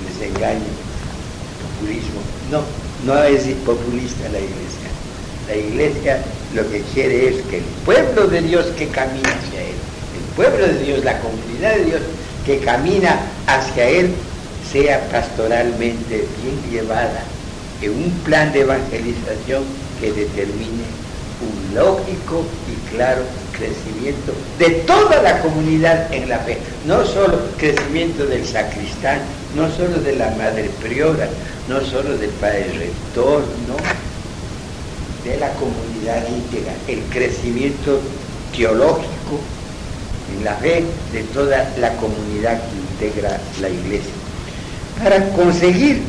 [0.09, 0.73] les engañe.
[1.63, 2.21] Populismo.
[2.51, 2.63] No,
[3.05, 4.89] no es populista la iglesia.
[5.49, 6.23] La iglesia
[6.55, 9.77] lo que quiere es que el pueblo de Dios que camina hacia Él,
[10.17, 12.01] el pueblo de Dios, la comunidad de Dios,
[12.45, 14.15] que camina hacia Él
[14.71, 17.23] sea pastoralmente bien llevada
[17.81, 19.65] en un plan de evangelización
[20.01, 20.85] que determine
[21.43, 23.23] un lógico y claro
[23.53, 29.21] crecimiento de toda la comunidad en la fe, no solo crecimiento del sacristán,
[29.55, 31.29] no solo de la madre priora,
[31.69, 33.77] no solo del padre rector, no,
[35.29, 38.01] de la comunidad íntegra, el crecimiento
[38.57, 39.41] teológico
[40.37, 44.13] en la fe de toda la comunidad que integra la iglesia.
[45.03, 46.03] Para conseguir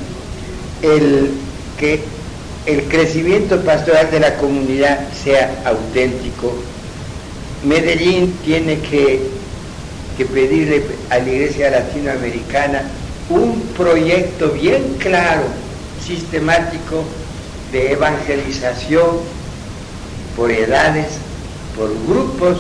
[0.82, 1.32] el,
[1.80, 2.02] que
[2.66, 6.54] el crecimiento pastoral de la comunidad sea auténtico,
[7.64, 9.22] Medellín tiene que,
[10.18, 12.84] que pedirle a la iglesia latinoamericana
[13.30, 15.44] un proyecto bien claro,
[16.06, 17.04] sistemático,
[17.72, 19.18] de evangelización
[20.36, 21.08] por edades,
[21.76, 22.58] por grupos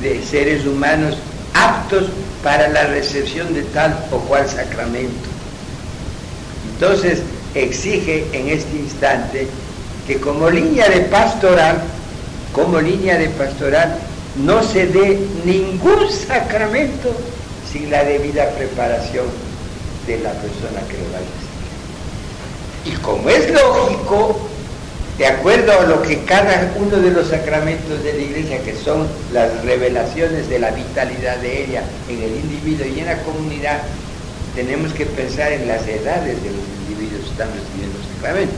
[0.00, 1.16] de seres humanos
[1.54, 2.06] aptos
[2.42, 5.28] para la recepción de tal o cual sacramento.
[6.74, 7.20] Entonces
[7.54, 9.46] exige en este instante
[10.06, 11.80] que como línea de pastoral,
[12.52, 13.98] como línea de pastoral,
[14.36, 17.14] no se dé ningún sacramento
[17.70, 19.26] sin la debida preparación
[20.06, 21.50] de la persona que lo va a recibir.
[22.86, 24.49] Y como es lógico,
[25.20, 29.06] de acuerdo a lo que cada uno de los sacramentos de la iglesia, que son
[29.34, 33.82] las revelaciones de la vitalidad de ella en el individuo y en la comunidad,
[34.54, 38.56] tenemos que pensar en las edades de los individuos que están recibiendo los sacramentos.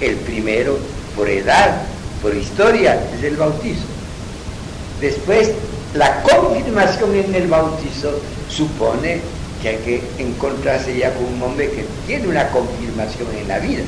[0.00, 0.78] El primero,
[1.14, 1.82] por edad,
[2.22, 3.84] por historia, es el bautizo.
[5.02, 5.50] Después,
[5.92, 9.20] la confirmación en el bautizo supone
[9.60, 13.82] que hay que encontrarse ya con un hombre que tiene una confirmación en la vida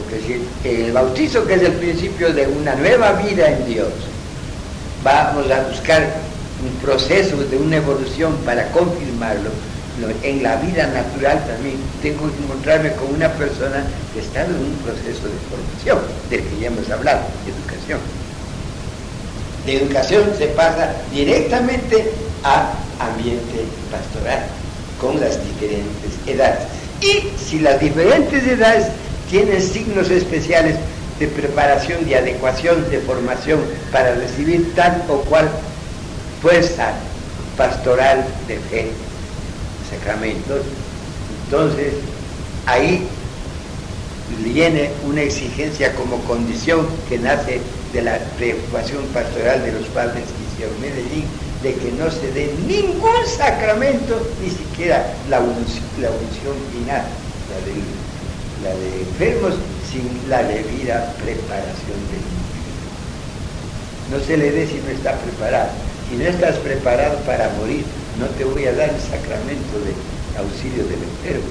[0.00, 3.88] porque el bautizo que es el principio de una nueva vida en Dios,
[5.02, 6.06] vamos a buscar
[6.62, 9.50] un proceso de una evolución para confirmarlo.
[10.22, 13.84] En la vida natural también tengo que encontrarme con una persona
[14.14, 15.98] que está en un proceso de formación,
[16.30, 18.00] del que ya hemos hablado, de educación.
[19.66, 22.12] De educación se pasa directamente
[22.44, 24.46] a ambiente pastoral,
[24.98, 26.60] con las diferentes edades.
[27.02, 28.86] Y si las diferentes edades
[29.30, 30.76] tienen signos especiales
[31.18, 33.60] de preparación, de adecuación, de formación
[33.92, 35.48] para recibir tal o cual
[36.42, 36.92] fuerza
[37.56, 38.90] pastoral de fe,
[39.88, 40.62] sacramentos.
[41.44, 41.94] Entonces,
[42.66, 43.06] ahí
[44.42, 47.60] viene una exigencia como condición que nace
[47.92, 51.24] de la preocupación pastoral de los padres que hicieron Medellín,
[51.62, 57.04] de que no se dé ningún sacramento, ni siquiera la unción, la unción final,
[57.50, 58.09] la de,
[58.62, 59.54] la de enfermos,
[59.90, 62.90] sin la debida preparación del individuo.
[64.10, 65.70] No se le dé si no está preparado.
[66.08, 67.84] Si no estás preparado para morir,
[68.18, 69.94] no te voy a dar el sacramento de
[70.36, 71.46] auxilio del enfermo,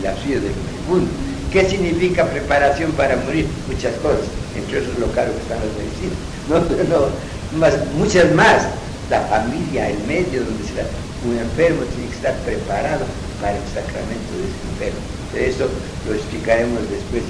[0.00, 1.10] el auxilio del moribundo.
[1.52, 3.46] ¿Qué significa preparación para morir?
[3.68, 4.24] Muchas cosas,
[4.56, 6.18] entre esos lo caro que están las medicinas.
[6.88, 8.66] No, más, muchas más.
[9.10, 10.86] La familia, el medio donde será
[11.24, 13.04] un enfermo tiene que estar preparado
[13.40, 15.23] para el sacramento de ese enfermo.
[15.36, 15.68] Eso
[16.06, 17.22] lo explicaremos después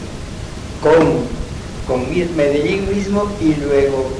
[0.82, 1.24] con,
[1.86, 4.10] con Medellín mismo y luego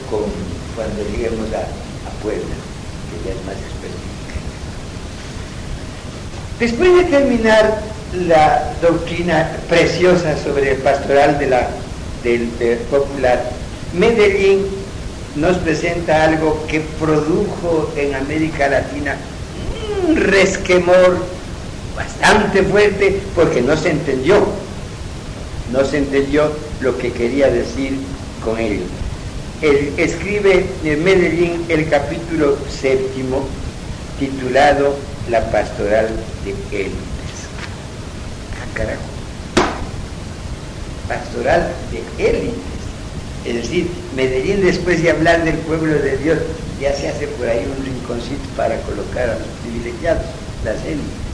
[0.75, 4.35] cuando lleguemos a, a Puebla, que ya es más específica.
[6.59, 11.39] Después de terminar la doctrina preciosa sobre el pastoral
[12.23, 12.49] del,
[12.91, 13.51] popular.
[13.93, 14.67] Medellín
[15.37, 19.17] nos presenta algo que produjo en América Latina
[20.07, 21.19] un resquemor
[21.97, 24.47] bastante fuerte porque no se entendió,
[25.73, 27.99] no se entendió lo que quería decir
[28.45, 28.59] con.
[28.59, 33.47] Él escribe en Medellín el capítulo séptimo
[34.19, 34.97] titulado
[35.31, 36.09] La pastoral
[36.45, 36.93] de él
[38.75, 39.01] carajo.
[41.09, 42.55] Pastoral de élites.
[43.47, 46.39] Es decir, Medellín después de hablar del pueblo de Dios,
[46.81, 50.25] ya se hace por ahí un rinconcito para colocar a los privilegiados,
[50.65, 51.34] las élites.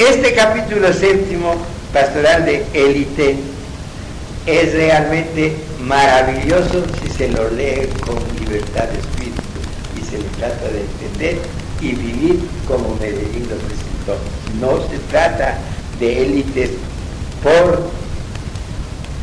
[0.00, 1.56] Este capítulo séptimo,
[1.92, 3.36] pastoral de élite,
[4.46, 9.42] es realmente maravilloso si se lo lee con libertad de espíritu
[10.00, 11.36] y se le trata de entender
[11.82, 14.16] y vivir como Medellín lo presentó.
[14.58, 15.58] No se trata
[15.98, 16.70] de élites
[17.42, 17.90] por,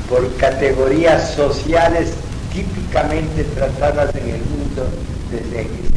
[0.08, 2.14] por categorías sociales
[2.54, 4.88] típicamente tratadas en el mundo
[5.32, 5.88] desde que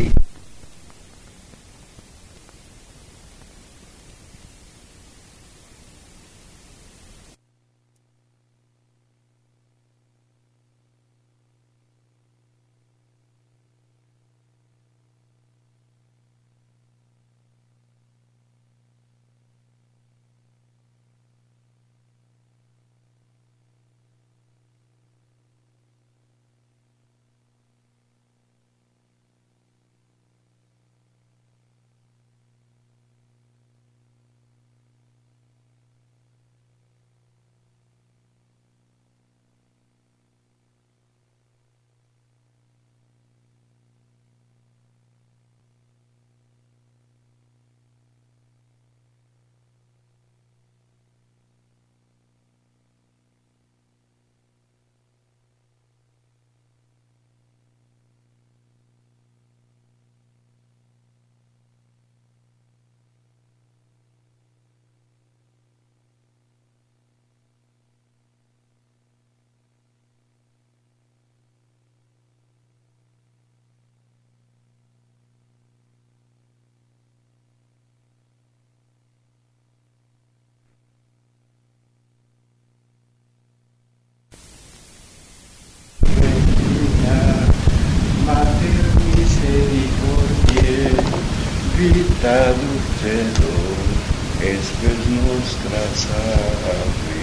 [94.42, 97.22] espes nostra salve.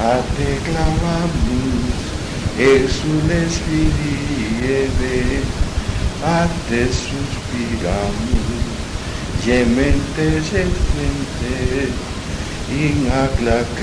[0.00, 1.98] A te clamamus,
[2.58, 5.42] exules filieve,
[6.24, 8.64] a te suspiramus,
[9.44, 11.92] gementes et frente,
[12.70, 13.78] in ac.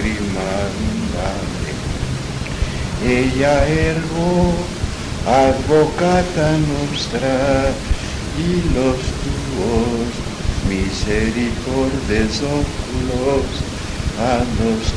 [3.04, 4.54] Ella ergo,
[5.26, 7.72] advocata nostra,
[8.38, 10.21] y los tuos
[10.72, 13.44] misericordes oculos
[14.20, 14.88] a nos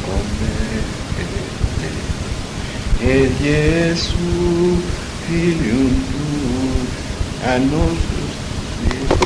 [5.26, 6.24] Filium tu,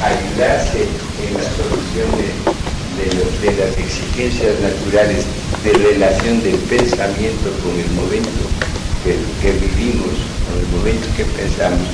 [0.01, 0.81] a ayudarse
[1.21, 2.29] en la solución de,
[3.57, 5.25] las exigencias naturales
[5.63, 8.43] de relación del pensamiento con el momento
[9.05, 10.15] que, que vivimos,
[10.49, 11.89] con el momento que pensamos.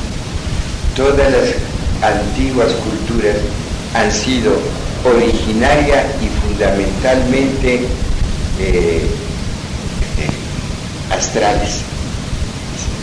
[0.97, 1.55] Todas las
[2.03, 3.37] antiguas culturas
[3.95, 4.53] han sido
[5.05, 7.81] originaria y fundamentalmente
[8.61, 9.07] eh,
[11.11, 11.81] astrales,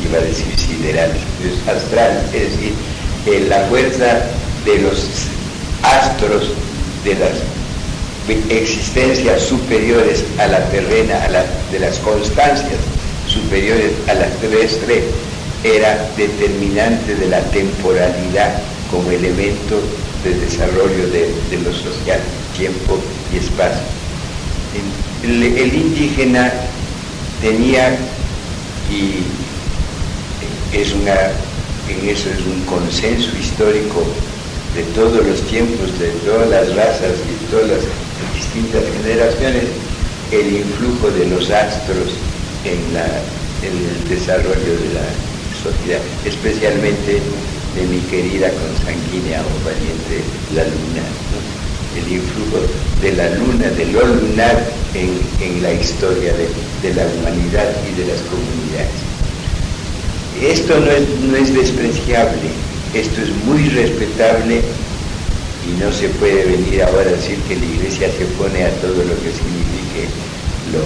[0.08, 1.22] iba a decir siderales,
[1.68, 2.74] astrales, es decir,
[3.48, 4.22] la fuerza
[4.66, 5.08] de los
[5.84, 6.52] astros,
[7.06, 7.32] de las
[8.50, 11.20] existencias superiores a la terrena,
[11.72, 12.80] de las constancias
[13.28, 15.04] superiores a la terrestre,
[15.64, 18.52] era determinante de la temporalidad
[18.89, 19.80] como elemento
[20.24, 22.19] de desarrollo de, lo social,
[22.57, 22.99] tiempo
[23.34, 23.84] y espacio.
[25.24, 26.51] el indígena
[27.41, 27.97] tenía,
[28.89, 29.24] y
[30.78, 31.13] es una,
[31.89, 34.03] en eso es un consenso histórico
[34.76, 37.84] de todos los tiempos, de todas las razas y todas las
[38.34, 39.63] distintas generaciones,
[40.32, 42.13] el influjo de los astros
[42.63, 42.80] en,
[43.61, 45.05] el desarrollo de la
[45.61, 47.22] sociedad, especialmente
[47.76, 50.24] de mi querida consanguínea o valiente
[50.55, 51.03] la luna
[51.97, 52.59] el influjo
[53.01, 58.22] de la luna, de lo lunar en, la historia de, la humanidad y de las
[58.22, 59.01] comunidades.
[60.41, 62.49] Esto no es, no es despreciable,
[62.93, 64.61] esto es muy respetable
[65.67, 68.95] y no se puede venir ahora a decir que la iglesia se opone a todo
[68.95, 70.07] lo que signifique
[70.72, 70.82] lo,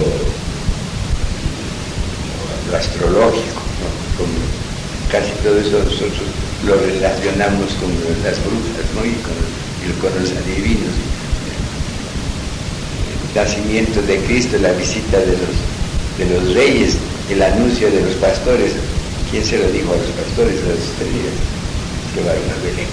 [2.76, 3.62] astrológico,
[5.10, 7.90] casi todo eso nosotros lo relacionamos con
[8.24, 9.06] las brujas ¿no?
[9.06, 9.34] y con
[9.94, 10.94] con los adivinos,
[13.30, 15.54] el nacimiento de Cristo, la visita de los,
[16.18, 16.96] de los reyes,
[17.30, 18.72] el anuncio de los pastores.
[19.30, 20.58] ¿Quién se lo dijo a los pastores?
[20.64, 21.36] A las estrellas.
[22.14, 22.88] Llevaron a Belén.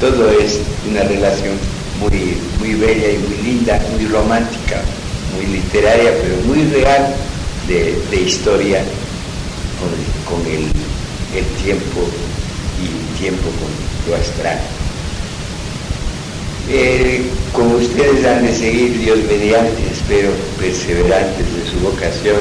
[0.00, 1.54] Todo es una relación
[2.00, 4.82] muy, muy bella y muy linda, muy romántica,
[5.36, 7.14] muy literaria, pero muy real
[7.68, 8.82] de, historia
[10.26, 10.64] con, el,
[11.36, 12.08] el tiempo
[12.82, 14.58] y tiempo con lo astral.
[16.68, 17.22] Eh,
[17.52, 22.38] como ustedes han de seguir, Dios mediante, espero, perseverantes de su vocación,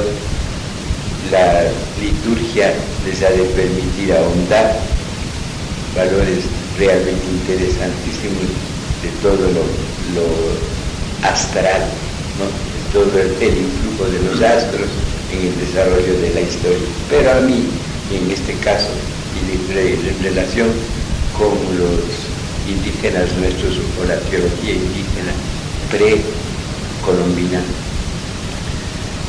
[1.31, 1.63] la
[1.99, 2.73] liturgia
[3.05, 4.79] les ha de permitir ahondar
[5.95, 6.45] valores
[6.77, 8.49] realmente interesantísimos
[9.01, 9.65] de todo lo,
[11.27, 11.81] astral,
[12.39, 14.89] de todo el, influjo de los astros
[15.33, 16.87] en el desarrollo de la historia.
[17.09, 17.65] Pero a mí,
[18.13, 18.89] en este caso,
[19.47, 20.67] en relación
[21.37, 21.99] con los
[22.67, 25.33] indígenas nuestros o la teología indígena
[25.89, 27.61] precolombina.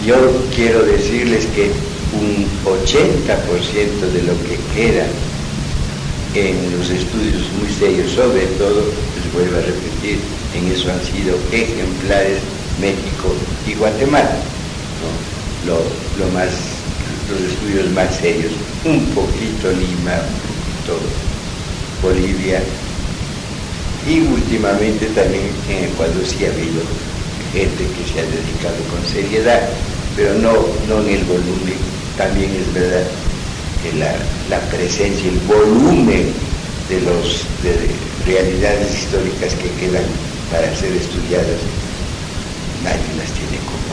[0.04, 0.16] Yo
[0.54, 1.70] quiero decirles que
[2.12, 5.06] un 80% de lo que queda
[6.34, 8.84] en los estudios muy serios, sobre todo,
[9.16, 10.18] les vuelvo a repetir,
[10.54, 12.38] en eso han sido ejemplares
[12.80, 13.34] México
[13.66, 14.36] y Guatemala,
[15.66, 15.76] lo,
[16.32, 16.50] más,
[17.30, 18.52] los estudios más serios,
[18.84, 20.98] un poquito Lima, un poquito
[22.02, 22.62] Bolivia,
[24.08, 26.80] y últimamente también en Ecuador sí ha habido
[27.52, 29.68] gente que se ha dedicado con seriedad,
[30.16, 30.52] pero no,
[30.88, 31.76] no en el volumen.
[32.16, 33.04] También es verdad
[33.82, 36.32] que la, presencia, el volumen
[36.88, 37.90] de, de
[38.26, 40.04] realidades históricas que quedan
[40.50, 41.60] para ser estudiadas,
[42.82, 43.90] nadie las tiene como.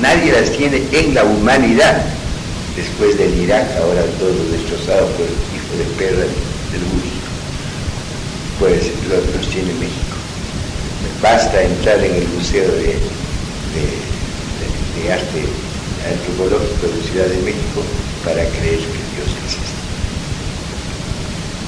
[0.00, 2.04] Nadie las tiene en la humanidad.
[2.76, 7.20] Después del Irak, ahora todo destrozado por el hijo de perra del Bush
[8.60, 10.16] pues los, tiene México.
[11.22, 13.00] Basta entrar en el Museo de,
[15.10, 15.42] Arte
[16.06, 17.82] Antropológico de Ciudad de México
[18.22, 19.74] para creer que Dios existe.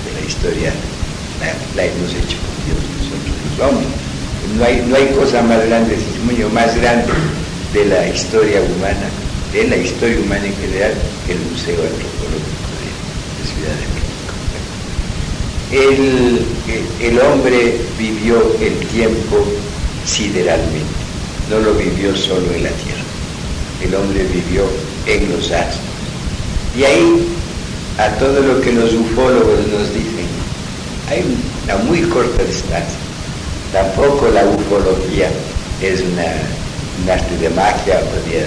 [0.04, 0.72] De la historia
[1.74, 3.88] la, hemos hecho con Dios nosotros los hombres.
[4.56, 7.10] No hay, no hay cosa más grande, testimonio más grande
[7.72, 9.08] de la historia humana,
[9.52, 10.94] de la historia humana en general,
[11.26, 12.72] que el Museo Antropológico
[13.38, 14.12] de Ciudad de México
[15.72, 19.44] el, hombre vivió el tiempo
[20.04, 20.84] sideralmente,
[21.48, 23.02] no lo vivió solo en la tierra,
[23.82, 24.64] el hombre vivió
[25.06, 25.80] en los astros.
[26.76, 27.26] Y ahí,
[27.98, 30.26] a todo lo que los ufólogos nos dicen,
[31.08, 31.24] hay
[31.64, 32.98] una muy corta distancia.
[33.72, 35.30] Tampoco la ufología
[35.80, 36.24] es una,
[37.02, 38.46] un arte de magia de,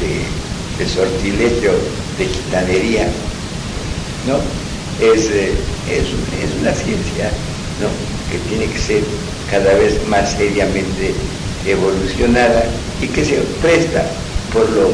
[0.00, 0.24] de,
[0.78, 1.72] de sortilegio,
[2.18, 3.06] de gitanería,
[4.26, 4.38] ¿no?
[5.04, 5.54] Es, eh,
[5.90, 7.30] es, una ciencia
[8.30, 9.02] que tiene que ser
[9.50, 11.14] cada vez más seriamente
[11.66, 12.64] evolucionada
[13.00, 14.04] y que se presta
[14.52, 14.90] por lo,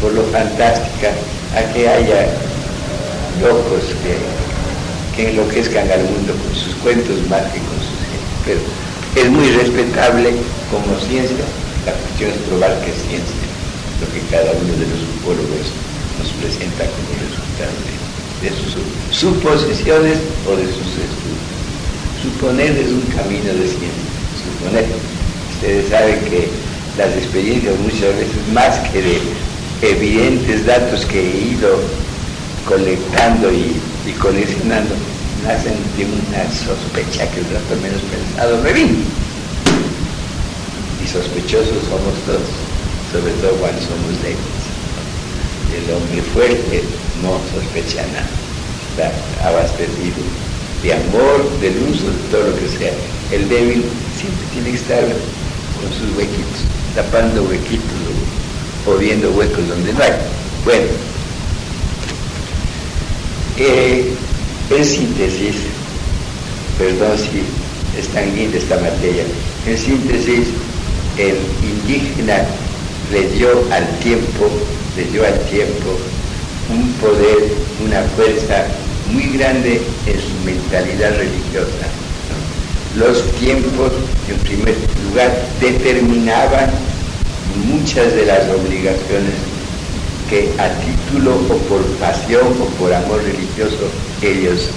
[0.00, 1.12] por lo fantástica
[1.56, 2.26] a que haya
[3.40, 7.88] locos que, que enloquezcan al mundo con sus cuentos mágicos.
[8.44, 8.60] Pero
[9.16, 10.34] es muy respetable
[10.70, 11.44] como ciencia,
[11.86, 13.46] la cuestión es probar que es ciencia,
[14.00, 15.70] lo que cada uno de los ufólogos
[16.18, 17.74] nos presenta como resultado
[18.42, 18.74] de sus
[19.14, 21.46] suposiciones o de sus estudios.
[22.22, 24.10] Suponer es un camino de ciencia,
[24.42, 24.86] suponer.
[25.54, 26.48] Ustedes saben que
[26.98, 29.18] las experiencias muchas veces más que de
[29.82, 31.78] evidentes datos que he ido
[32.66, 33.76] colectando y,
[34.06, 34.94] y coleccionando,
[35.44, 38.70] nacen de una sospecha que un rato menos pensado me.
[41.02, 42.48] Y sospechosos somos todos,
[43.12, 44.64] sobre todo cuando somos débiles.
[45.76, 46.82] El hombre fuerte
[47.22, 48.28] no sospecha nada,
[48.90, 50.22] está abastecido
[50.82, 52.92] de amor, de luz, de todo lo que sea.
[53.32, 53.84] El débil
[54.16, 56.64] siempre tiene que estar con sus huequitos,
[56.94, 57.84] tapando huequitos
[58.86, 60.12] o viendo huecos donde no hay.
[60.64, 60.86] Bueno,
[63.56, 64.14] eh,
[64.70, 65.56] en síntesis,
[66.78, 67.42] perdón si
[67.98, 69.24] es tan linda esta materia,
[69.66, 70.48] en síntesis,
[71.18, 72.44] el indígena
[73.12, 74.48] le dio al tiempo,
[74.96, 75.96] le dio al tiempo
[76.70, 77.52] un poder,
[77.84, 78.66] una fuerza
[79.12, 81.86] muy grande en su mentalidad religiosa.
[82.96, 83.92] Los tiempos,
[84.28, 84.76] en primer
[85.08, 85.30] lugar,
[85.60, 86.70] determinaban
[87.66, 89.34] muchas de las obligaciones
[90.30, 93.90] que a título o por pasión o por amor religioso
[94.24, 94.70] ellos,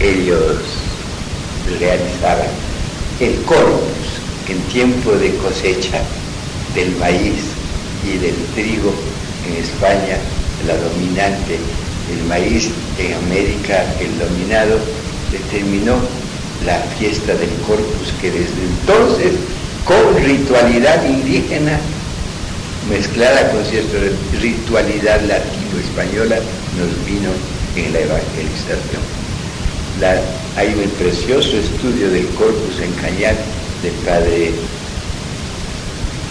[0.00, 0.56] ellos
[1.78, 2.48] realizaban.
[3.20, 4.06] El corpus
[4.48, 6.02] en tiempo de cosecha
[6.74, 7.42] del maíz
[8.04, 8.92] y del trigo
[9.48, 10.18] en España,
[10.66, 11.58] la dominante,
[12.12, 12.68] el maíz
[12.98, 14.78] en América, el dominado,
[15.32, 15.96] determinó
[16.64, 19.32] la fiesta del corpus que desde entonces,
[19.84, 21.78] con ritualidad indígena,
[22.88, 23.98] mezclada con cierta
[24.40, 26.36] ritualidad latino-española,
[26.76, 27.30] nos vino
[27.76, 29.02] en la evangelización.
[30.56, 33.36] hay un precioso estudio del corpus en Cañar
[33.82, 34.52] del padre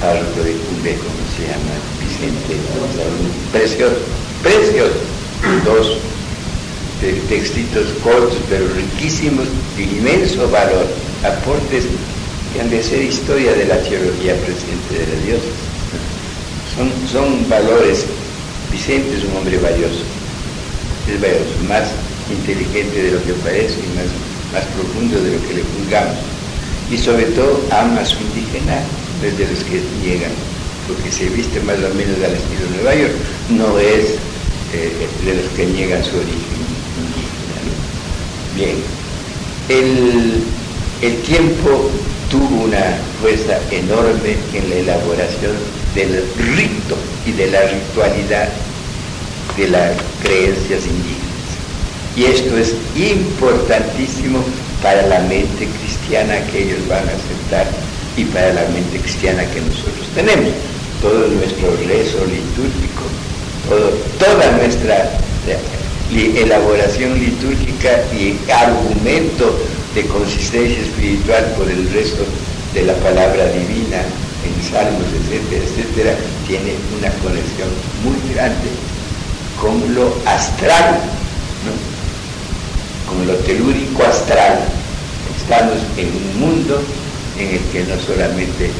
[0.02, 1.76] algo de Cumbe, ¿cómo se llama?
[2.02, 2.56] Vicente,
[3.52, 3.96] precioso,
[4.44, 4.94] precioso,
[5.64, 5.98] dos
[7.30, 9.48] textitos cortos pero riquísimos,
[9.78, 10.88] de inmenso valor,
[11.24, 11.86] aportes
[12.54, 15.42] que han de ser historia de la teología presente de la Dios
[17.12, 18.06] son, valores.
[18.72, 20.04] Vicente es un hombre valioso,
[21.08, 21.84] es más
[22.32, 24.10] inteligente de lo que parece y más,
[24.54, 26.18] más profundo de lo que le juzgamos.
[26.92, 28.82] Y sobre todo ama a su indígena,
[29.22, 30.32] desde los que niegan,
[30.88, 33.14] porque se viste más o menos al estilo de Nueva York,
[33.50, 34.16] no es
[34.74, 36.62] eh, de los que niegan su origen
[36.98, 37.58] indígena.
[38.56, 38.76] Bien,
[39.70, 40.44] el,
[41.02, 41.90] el tiempo
[42.30, 45.54] tuvo una fuerza enorme en la elaboración
[45.96, 46.24] del
[46.56, 48.50] rito y de la ritualidad
[49.58, 51.26] de las creencias indígenas.
[52.16, 54.40] Y esto es importantísimo
[54.82, 57.68] para la mente cristiana que ellos van a aceptar
[58.16, 60.52] y para la mente cristiana que nosotros tenemos.
[61.02, 63.04] Todo nuestro rezo litúrgico,
[64.18, 65.12] toda nuestra
[66.12, 69.58] elaboración litúrgica y argumento
[69.94, 72.24] de consistencia espiritual por el resto
[72.74, 74.04] de la palabra divina
[74.46, 76.16] en salmos, etcétera, etcétera,
[76.48, 77.70] tiene una conexión
[78.04, 78.70] muy grande
[79.60, 81.00] con lo astral,
[81.66, 83.12] ¿no?
[83.12, 84.60] con lo telúrico astral.
[85.42, 86.82] Estamos en un mundo
[87.38, 88.72] en el que no solamente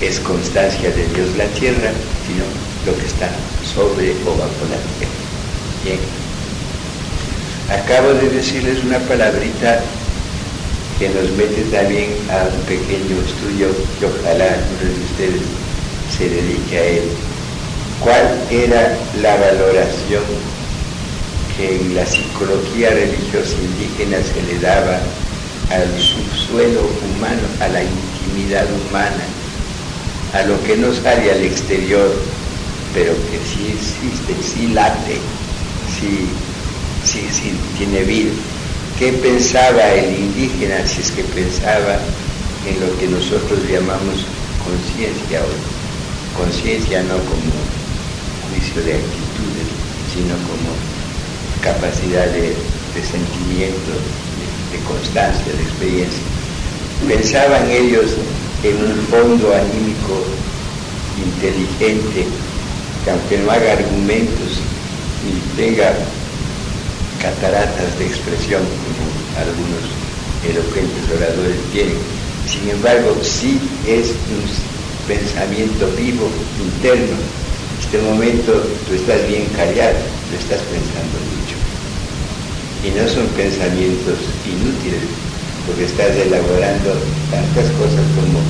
[0.00, 1.90] es constancia de Dios la tierra,
[2.26, 2.44] sino
[2.84, 3.30] lo que está
[3.74, 5.26] sobre o bajo la tierra.
[5.84, 5.98] Bien.
[7.70, 9.80] Acabo de decirles una palabrita
[10.98, 15.42] que nos mete también a un pequeño estudio que ojalá uno de ustedes
[16.16, 17.02] se dedique a él.
[18.00, 20.22] ¿Cuál era la valoración
[21.56, 25.00] que en la psicología religiosa indígena se le daba
[25.70, 29.24] al subsuelo humano, a la intimidad humana,
[30.34, 32.14] a lo que no sale al exterior,
[32.92, 35.18] pero que sí existe, sí late,
[35.98, 36.28] sí,
[37.04, 38.32] sí, sí tiene vida?
[38.98, 41.98] ¿Qué pensaba el indígena si es que pensaba
[42.66, 44.24] en lo que nosotros llamamos
[44.62, 46.44] conciencia hoy?
[46.44, 47.85] Conciencia no como
[48.50, 49.68] juicio de actitudes,
[50.12, 50.70] sino como
[51.62, 52.54] capacidad de,
[52.96, 56.24] sentimiento, de, de constancia, de experiencia.
[57.06, 58.12] Pensaban ellos
[58.62, 60.24] en un fondo anímico
[61.16, 62.26] inteligente
[63.04, 64.60] que aunque no haga argumentos
[65.24, 65.92] ni tenga
[67.20, 69.06] cataratas de expresión como
[69.40, 69.84] algunos
[70.48, 71.96] elocuentes oradores tienen.
[72.46, 76.28] Sin embargo, sí es un pensamiento vivo,
[76.62, 77.16] interno.
[77.86, 78.52] Este momento
[78.82, 81.54] tú estás bien callado, lo estás pensando mucho.
[82.82, 85.06] Y no son pensamientos inútiles,
[85.66, 86.98] porque estás elaborando
[87.30, 88.42] tantas cosas como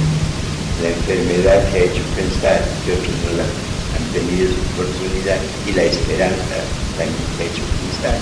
[0.80, 5.36] la enfermedad que ha hecho pensar que otros no la han tenido su oportunidad
[5.68, 6.56] y la esperanza
[6.96, 8.16] también que ha hecho pensar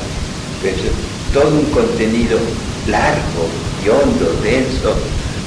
[1.33, 2.39] todo un contenido
[2.89, 3.47] largo
[3.85, 4.97] y hondo, denso,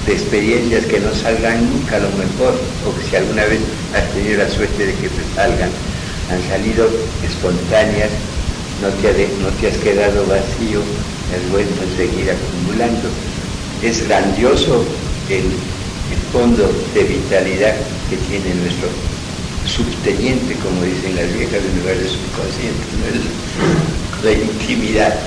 [0.07, 2.55] de experiencias que no salgan nunca a lo mejor,
[2.87, 3.59] o que si alguna vez
[3.93, 5.69] has tenido la suerte de que te salgan,
[6.31, 6.87] han salido
[7.23, 8.09] espontáneas,
[8.81, 10.79] no te, no te has quedado vacío,
[11.35, 13.09] es bueno seguir acumulando.
[13.83, 14.85] Es grandioso
[15.29, 17.75] el, el fondo de vitalidad
[18.09, 18.87] que tiene nuestro
[19.67, 22.83] subteniente, como dicen las viejas, en lugar de subconsciente,
[24.23, 25.19] la intimidad.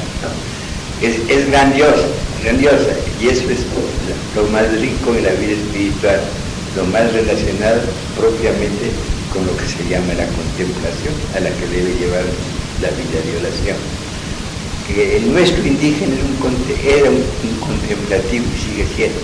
[1.00, 2.06] Es, es grandiosa,
[2.42, 3.60] grandiosa, y eso es
[4.36, 6.20] lo más rico en la vida espiritual,
[6.76, 7.80] lo más relacionado
[8.16, 8.92] propiamente
[9.32, 12.24] con lo que se llama la contemplación, a la que debe llevar
[12.82, 13.76] la vida de oración.
[14.90, 16.16] El nuestro indígena
[16.84, 19.20] era un, un contemplativo y sigue siendo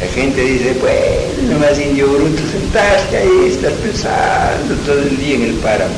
[0.00, 5.42] la gente dice, pues, nomás indio bruto, sentaste ahí, estás pensando todo el día en
[5.42, 5.94] el páramo.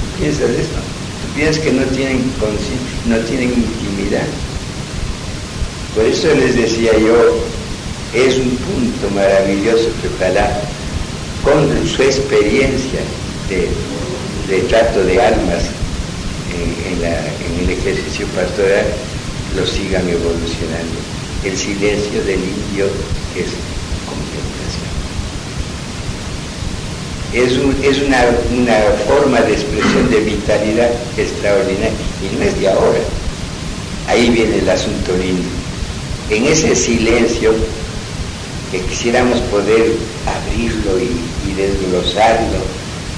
[0.00, 0.85] ¿Tú piensas eso?
[1.36, 2.32] ¿Tú piensas que no tienen
[3.04, 4.24] no tienen intimidad?
[5.94, 7.36] Por eso les decía yo,
[8.14, 10.62] es un punto maravilloso que ojalá
[11.44, 13.00] con su experiencia
[13.50, 15.64] de, trato de almas
[16.56, 18.86] en, en el ejercicio pastoral
[19.54, 20.96] lo sigan evolucionando
[21.44, 22.86] el silencio del indio
[23.36, 23.52] es
[27.32, 27.76] contemplación.
[27.82, 28.74] Es, una,
[29.06, 31.92] forma de expresión de vitalidad extraordinaria
[32.22, 33.00] y no es de ahora.
[34.08, 35.48] Ahí viene el asunto lindo.
[36.30, 37.52] En ese silencio
[38.70, 39.92] que quisiéramos poder
[40.26, 42.58] abrirlo y, desglosarlo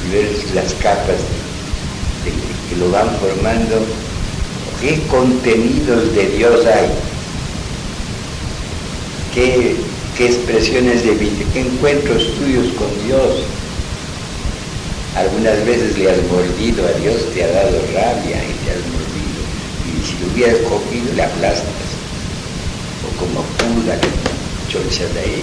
[0.07, 1.17] y ver las capas
[2.69, 3.81] que lo van formando,
[4.81, 6.89] qué contenidos de Dios hay
[9.35, 9.77] qué,
[10.19, 13.45] expresiones de vida, qué encuentros tuyos con Dios.
[15.19, 19.41] Algunas veces le has mordido a Dios, te ha dado rabia y te has mordido.
[19.85, 21.89] Y si lo hubieras cogido, le aplastas.
[23.05, 23.99] O como puda,
[24.69, 25.43] chochas de ahí.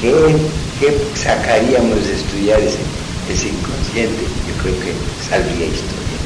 [0.00, 4.22] ¿Qué, sacaríamos de estudiar ese inconsciente?
[4.48, 4.92] Yo creo que
[5.28, 6.18] saldría historia.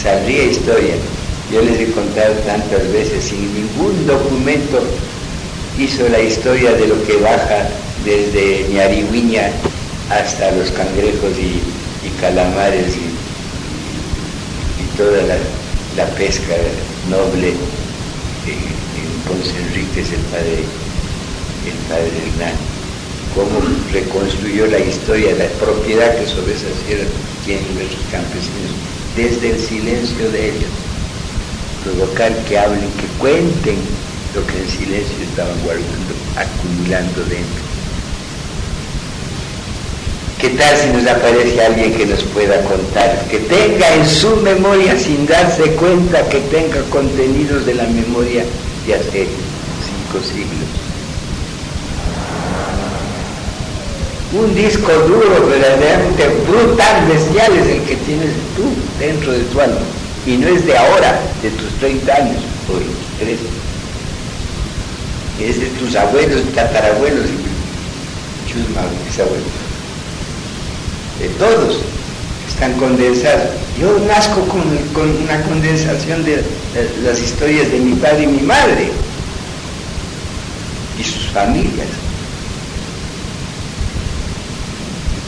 [0.00, 0.94] Saldría historia
[1.52, 4.82] yo les he contado tantas veces, sin ningún documento
[5.78, 7.68] hizo la historia de lo que baja
[8.04, 9.50] desde Ñariguiña
[10.10, 11.60] hasta los cangrejos y,
[12.20, 13.14] calamares y,
[14.96, 16.54] toda la, pesca
[17.10, 17.56] noble en
[19.26, 20.62] Ponce Enríquez, el padre,
[21.66, 22.54] el padre Hernán.
[23.34, 23.58] Cómo
[23.92, 26.70] reconstruyó la historia, la propiedad que sobre esas
[27.74, 28.70] nuestros campesinos,
[29.16, 30.70] desde el silencio de ellos
[31.82, 33.76] provocar que hablen, que cuenten
[34.34, 37.73] lo que en silencio estaban guardando, acumulando dentro.
[40.44, 44.94] ¿Qué tal si nos aparece alguien que nos pueda contar, que tenga en su memoria,
[44.94, 48.44] sin darse cuenta, que tenga contenidos de la memoria
[48.86, 49.26] de hace
[49.80, 50.68] cinco siglos?
[54.34, 58.68] Un disco duro, verdaderamente brutal, bestial es el que tienes tú
[59.00, 59.80] dentro de tu alma.
[60.26, 62.74] Y no es de ahora, de tus 30 años o
[63.18, 63.38] 23.
[65.40, 67.28] Es de tus abuelos, tatarabuelos,
[68.46, 69.63] chusma, bisabuelos.
[71.20, 71.78] De todos
[72.48, 73.50] están condensados.
[73.80, 76.42] Yo nazco con, una condensación de,
[77.02, 78.90] las historias de mi padre y mi madre
[80.98, 81.88] y sus familias.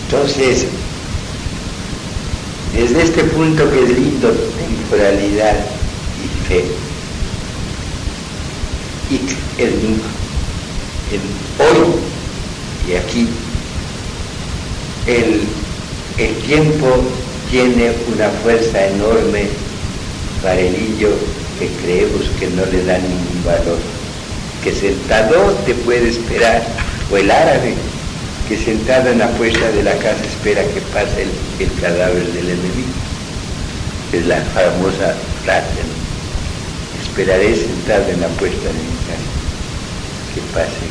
[0.04, 0.66] Entonces,
[2.72, 5.56] desde este punto que es lindo, temporalidad
[6.22, 6.64] y fe.
[9.10, 9.20] Y
[9.60, 9.72] el,
[11.58, 11.94] hoy
[12.88, 13.28] y aquí,
[15.06, 15.42] el,
[16.18, 16.86] el tiempo
[17.50, 19.48] tiene una fuerza enorme
[20.42, 21.10] para el hillo
[21.58, 23.78] que creemos que no le da ningún valor,
[24.64, 26.62] que sentado te puede esperar,
[27.10, 27.74] o el árabe
[28.48, 31.26] que sentado en la puerta de la casa espera que pase
[31.58, 32.94] el, cadáver del enemigo.
[34.12, 35.14] Es la famosa
[35.44, 35.82] frase.
[37.02, 39.32] Esperaré sentado en la puerta de mi casa
[40.34, 40.86] que pase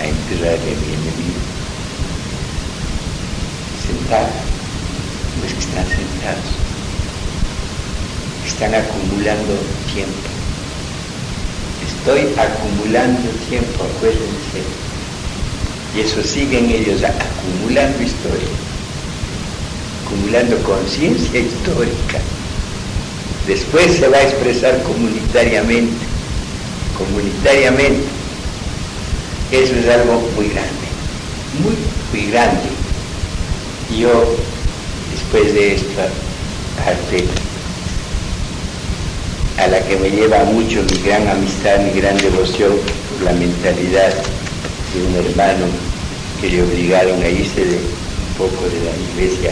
[0.00, 1.49] a enterrar a mi enemigo.
[4.10, 4.26] Sentado,
[5.38, 6.50] no es que están sentados,
[8.44, 9.54] están acumulando
[9.94, 10.28] tiempo.
[11.86, 14.66] Estoy acumulando tiempo, acuérdense
[15.94, 18.50] y eso siguen ellos acumulando historia,
[20.04, 22.18] acumulando conciencia histórica.
[23.46, 26.04] Después se va a expresar comunitariamente,
[26.98, 28.08] comunitariamente.
[29.52, 30.88] Eso es algo muy grande,
[31.62, 31.76] muy,
[32.12, 32.79] muy grande.
[33.98, 34.36] Yo,
[35.10, 36.04] después de esta
[36.86, 37.24] arte
[39.58, 42.72] a la que me lleva mucho mi gran amistad, mi gran devoción
[43.10, 44.12] por la mentalidad
[44.94, 45.66] de un hermano
[46.40, 49.50] que le obligaron a irse de un poco de la iglesia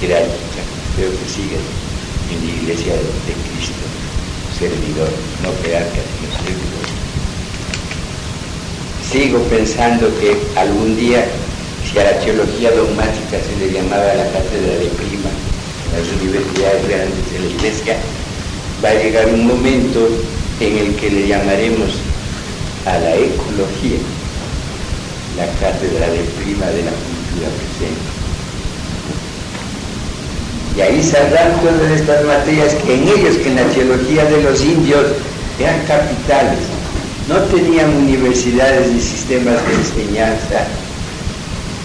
[0.00, 0.62] jerárquica.
[0.96, 1.58] Creo que sigue
[2.32, 3.84] en la iglesia de Cristo,
[4.58, 5.10] servidor,
[5.42, 6.86] no jerarca, sino servidor.
[9.10, 11.26] Sigo pensando que algún día,
[11.90, 15.30] si a la teología dogmática se le llamaba la cátedra de prima,
[15.94, 17.96] las universidades grandes de la iglesia,
[18.84, 20.08] va a llegar un momento
[20.60, 21.90] en el que le llamaremos
[22.86, 23.98] a la ecología
[25.36, 28.08] la cátedra de prima de la cultura presente.
[30.76, 34.62] Y ahí saldrán todas estas materias que en ellos, que en la teología de los
[34.62, 35.06] indios
[35.58, 36.58] eran capitales,
[37.28, 40.66] no tenían universidades ni sistemas de enseñanza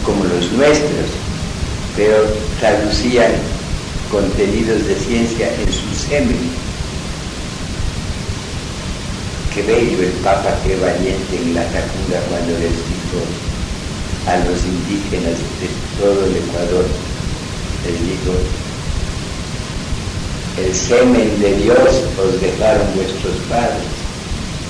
[0.05, 1.09] como los nuestros,
[1.95, 2.17] pero
[2.59, 3.31] traducían
[4.11, 6.61] contenidos de ciencia en su semen
[9.53, 13.19] Qué bello el Papa, qué valiente en la Tacuda cuando les dijo
[14.25, 15.67] a los indígenas de
[15.99, 16.85] todo el Ecuador,
[17.83, 18.31] les dijo,
[20.57, 21.77] el semen de Dios
[22.17, 23.91] os dejaron vuestros padres.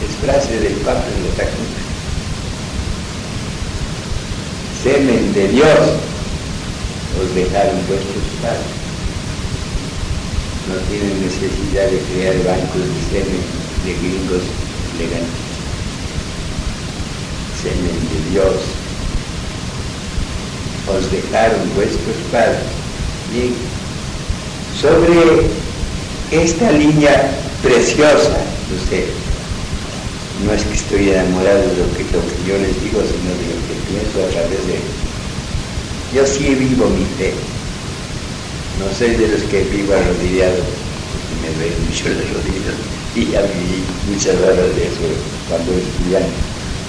[0.01, 1.90] Es frase del Papa en la Tacuda.
[4.83, 5.79] Semen de Dios
[7.21, 8.81] os dejaron vuestros padres.
[10.67, 13.41] No tienen necesidad de crear bancos de semen
[13.85, 14.41] de gringos
[17.61, 18.55] Semen de Dios,
[20.87, 22.61] os dejaron vuestros padres.
[23.31, 23.53] Bien,
[24.79, 25.47] sobre
[26.31, 27.31] esta línea
[27.61, 28.37] preciosa,
[28.75, 29.05] usted,
[30.45, 32.05] no es que estoy enamorado de lo que,
[32.47, 34.79] yo les digo, sino de lo que pienso a través de
[36.13, 37.33] Yo sí vivo mi fe.
[38.79, 42.77] No soy de los que vivo arrodillado, porque me veo mucho de rodillas
[43.13, 45.03] y ya viví muchas horas de eso
[45.49, 46.39] cuando estudiante,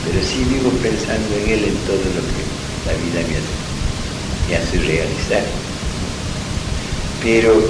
[0.07, 2.43] pero sí vivo pensando en él en todo lo que
[2.87, 3.55] la vida me hace,
[4.49, 5.45] me hace realizar.
[7.23, 7.61] Pero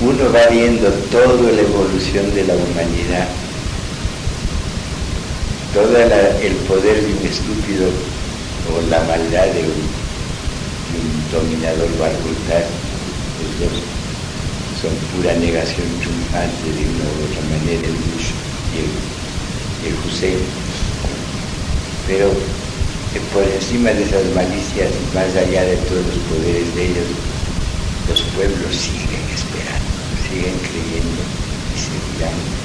[0.00, 3.28] uno va viendo toda la evolución de la humanidad,
[5.74, 7.90] todo el poder de un estúpido
[8.70, 10.04] o la maldad de un,
[11.32, 12.62] dominador barbutar,
[13.42, 13.82] los dos
[14.78, 18.30] son pura negación triunfante de una u otra manera el Bush
[18.70, 20.38] y el, Hussein.
[22.06, 27.10] Pero eh, por encima de esas malicias, más allá de todos los poderes de ellos,
[28.08, 29.90] los pueblos siguen esperando,
[30.30, 31.22] siguen creyendo
[31.74, 32.63] y seguirán triunfando.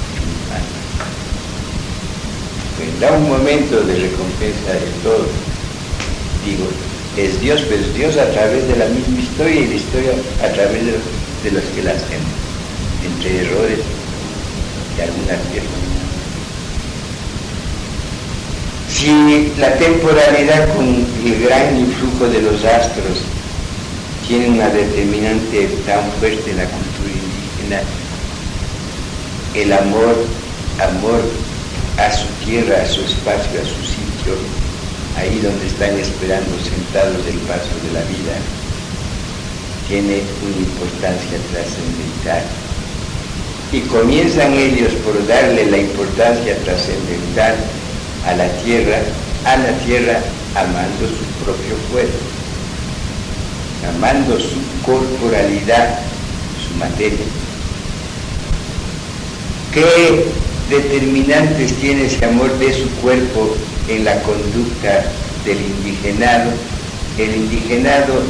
[2.80, 5.26] Vendrá un momento de recompensa de todo.
[6.46, 6.64] Digo,
[7.16, 10.12] es Dios, pero es Dios a través de la misma historia y la historia
[10.42, 12.32] a través de los que la hacemos,
[13.04, 13.80] entre errores
[14.96, 15.90] y algunas ciertas.
[18.88, 23.24] Si la temporalidad con el gran influjo de los astros
[24.26, 27.82] tiene una determinante tan fuerte en la cultura indígena,
[29.54, 30.16] el amor,
[30.80, 31.20] amor
[32.00, 34.32] a su tierra, a su espacio, a su sitio,
[35.18, 38.36] ahí donde están esperando sentados el paso de la vida,
[39.86, 42.42] tiene una importancia trascendental.
[43.72, 47.54] Y comienzan ellos por darle la importancia trascendental
[48.26, 48.98] a la tierra,
[49.44, 50.20] a la tierra
[50.56, 52.18] amando su propio cuerpo,
[53.94, 55.98] amando su corporalidad,
[56.66, 57.26] su materia.
[59.72, 60.26] ¿Qué
[60.70, 63.54] determinantes tiene ese amor de su cuerpo
[63.88, 65.04] en la conducta
[65.44, 66.50] del indigenado?
[67.18, 68.22] El indigenado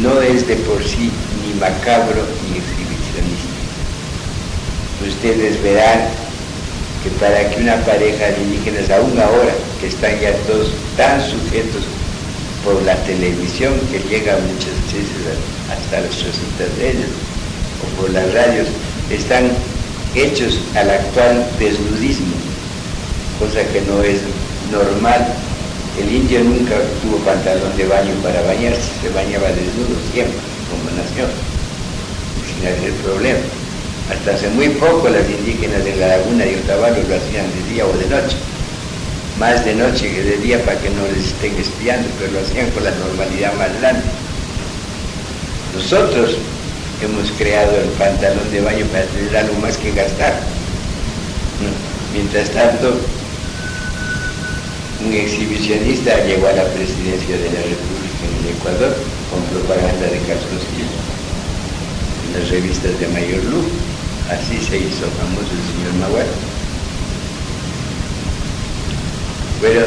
[0.00, 1.10] no es de por sí
[1.44, 3.50] ni macabro ni exhibicionista.
[5.06, 6.08] Ustedes verán
[7.02, 11.82] que para que una pareja de indígenas, aún ahora que están ya todos tan sujetos
[12.64, 15.40] por la televisión que llega muchas veces
[15.72, 17.10] hasta las cositas de ellos,
[17.82, 18.68] o por las radios,
[19.10, 19.50] están
[20.14, 22.34] hechos al actual desnudismo,
[23.38, 24.20] cosa que no es
[24.70, 25.26] normal
[25.98, 30.38] el indio nunca tuvo pantalón de baño para bañarse, se bañaba desnudo siempre,
[30.70, 31.26] como nació,
[32.46, 33.40] sin hacer problema.
[34.10, 37.86] Hasta hace muy poco las indígenas de la laguna de Otavalo lo hacían de día
[37.86, 38.36] o de noche.
[39.38, 42.70] Más de noche que de día para que no les estén espiando, pero lo hacían
[42.70, 44.02] con la normalidad más grande.
[45.74, 46.36] Nosotros
[47.06, 50.40] hemos creado el pantalón de baño para tener algo más que gastar.
[52.12, 52.98] Mientras tanto,
[55.04, 58.96] un exhibicionista llegó a la presidencia de la República en el Ecuador
[59.30, 61.00] con propaganda de calzoncillos.
[62.34, 63.66] las revistas de mayor luz.
[64.30, 66.30] Así se hizo famoso el señor Nahuatl.
[69.60, 69.86] Pero,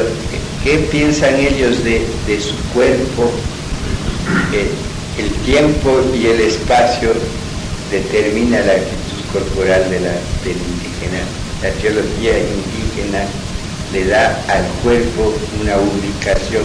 [0.62, 2.06] ¿qué piensan ellos de,
[2.40, 3.30] su cuerpo?
[5.18, 7.12] El tiempo y el espacio
[7.90, 10.12] determina la actitud corporal de la,
[10.42, 11.22] del indígena.
[11.62, 13.24] La teología indígena
[13.92, 16.64] le da al cuerpo una ubicación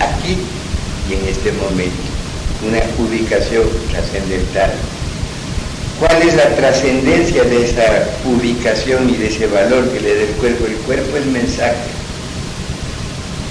[0.00, 0.38] aquí
[1.08, 2.02] y en este momento,
[2.66, 4.72] una ubicación trascendental.
[5.98, 10.34] ¿Cuál es la trascendencia de esa ubicación y de ese valor que le da el
[10.36, 10.64] cuerpo?
[10.64, 11.76] El cuerpo es mensaje.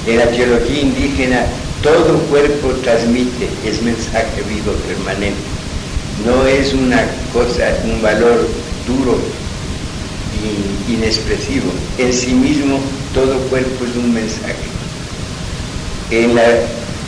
[0.07, 1.45] En la teología indígena
[1.81, 5.39] todo cuerpo transmite, es mensaje vivo permanente.
[6.25, 8.47] No es una cosa, un valor
[8.85, 9.17] duro
[10.43, 11.71] e inexpresivo.
[11.97, 12.79] En sí mismo
[13.13, 14.67] todo cuerpo es un mensaje.
[16.11, 16.43] En la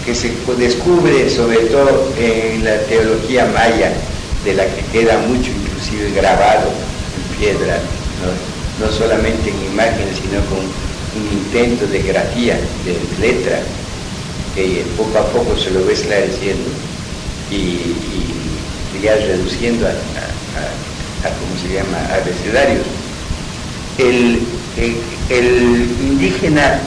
[0.05, 3.91] que se descubre sobre todo en la teología maya,
[4.45, 7.79] de la que queda mucho inclusive grabado en piedra,
[8.21, 13.61] no, no solamente en imágenes, sino con un intento de grafía, de letra,
[14.55, 16.69] que poco a poco se lo ve esclareciendo
[17.49, 17.95] y,
[19.01, 22.85] ya reduciendo a, a, ¿cómo se llama?, abecedarios.
[23.97, 24.39] El,
[25.29, 26.79] el, indígena,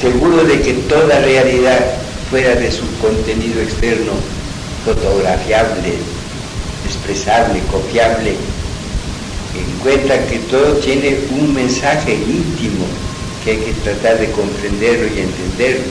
[0.00, 1.78] seguro de que toda realidad
[2.30, 4.12] fuera de su contenido externo,
[4.84, 5.94] fotografiable,
[6.86, 8.36] expresable, copiable,
[9.54, 12.86] encuentra que todo tiene un mensaje íntimo
[13.48, 15.88] que hay que tratar de comprenderlo y entenderlo.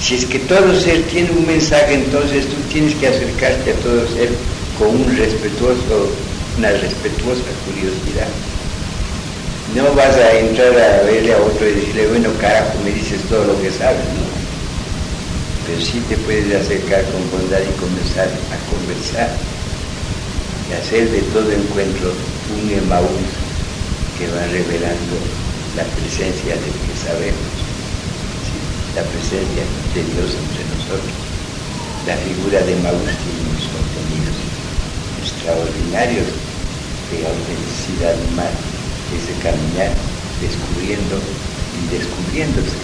[0.00, 4.06] Si es que todo ser tiene un mensaje, entonces tú tienes que acercarte a todo
[4.06, 4.30] ser
[4.78, 6.14] con un respetuoso,
[6.58, 8.28] una respetuosa curiosidad.
[9.74, 13.44] No vas a entrar a verle a otro y decirle, bueno, carajo, me dices todo
[13.46, 14.30] lo que sabes, no.
[15.66, 19.34] Pero sí te puedes acercar con bondad y comenzar a conversar
[20.70, 22.12] y hacer de todo encuentro
[22.54, 23.26] un emaús
[24.18, 25.45] que va revelando
[25.76, 27.52] la presencia del que sabemos,
[28.96, 29.60] la presencia
[29.92, 31.16] de Dios entre nosotros.
[32.08, 34.36] La figura de Maús tiene unos contenidos
[35.20, 36.32] extraordinarios
[37.12, 38.56] de autenticidad humana,
[39.12, 39.92] es de caminar
[40.40, 42.80] descubriendo y descubriéndose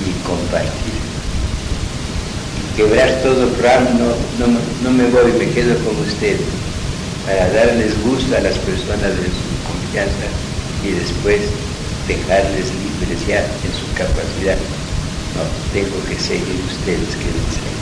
[0.00, 0.96] y compartir.
[2.72, 3.52] Quebrar todo
[4.00, 6.40] no, no, no me voy, me quedo con ustedes
[7.26, 10.28] para darles gusto a las personas de su confianza
[10.84, 11.40] y después
[12.06, 14.56] dejarles libres ya en su capacidad.
[15.34, 15.42] No,
[15.72, 17.76] tengo que seguir ustedes que dicen.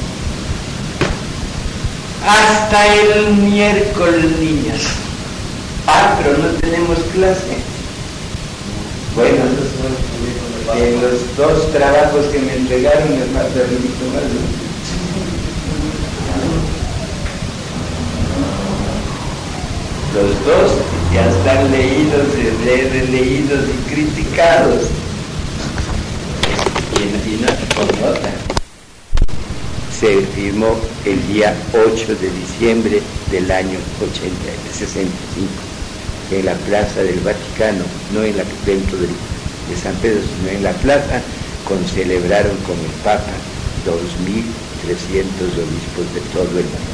[2.26, 4.80] Hasta el miércoles, niñas.
[5.86, 7.58] Ah, pero no tenemos clase.
[9.14, 9.44] Bueno,
[10.74, 14.24] en los dos trabajos que me entregaron falta un poquito más.
[20.14, 22.26] Los dos ya están leídos,
[22.92, 24.82] releídos y criticados.
[26.98, 28.30] Y, no con nota.
[30.00, 33.00] Se firmó el día 8 de diciembre
[33.30, 34.34] del año 80,
[34.72, 35.48] 65
[36.32, 40.64] en la plaza del Vaticano, no en la, dentro de, de San Pedro, sino en
[40.64, 41.22] la plaza,
[41.68, 43.32] con, celebraron con el Papa
[43.86, 45.22] 2.300
[45.62, 46.92] obispos de todo el mundo.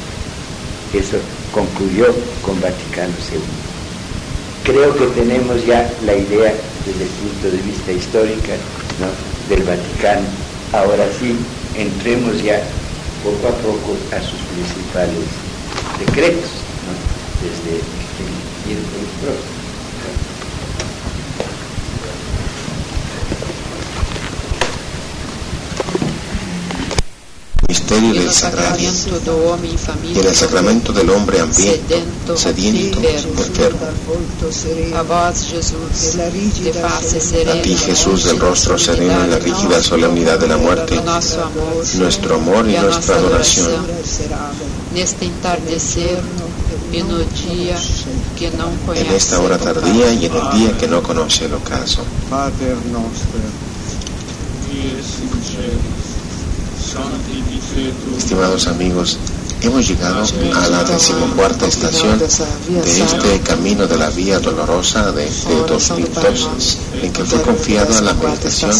[0.93, 1.17] Eso
[1.51, 3.70] concluyó con Vaticano II.
[4.63, 6.53] Creo que tenemos ya la idea
[6.85, 8.51] desde el punto de vista histórico
[9.49, 10.27] del Vaticano.
[10.71, 11.35] Ahora sí,
[11.75, 12.61] entremos ya
[13.23, 15.25] poco a poco a sus principales
[15.99, 16.51] decretos,
[17.41, 18.29] desde el
[18.67, 19.60] miércoles próximo.
[27.91, 28.89] Misterio del sagrario
[30.15, 33.79] en el sacramento del hombre hambriento, sediento, enfermo.
[37.47, 41.01] A ti Jesús del rostro sereno en la rígida solemnidad de la muerte,
[41.97, 43.85] nuestro amor y nuestra adoración.
[48.95, 52.03] En esta hora tardía y en el día que no conoce el ocaso.
[58.17, 59.17] Estimados amigos,
[59.61, 60.23] hemos llegado
[60.55, 65.29] a la decimocuarta estación de este camino de la vía dolorosa de,
[65.67, 68.71] 2002, en que fue confiado a la meditación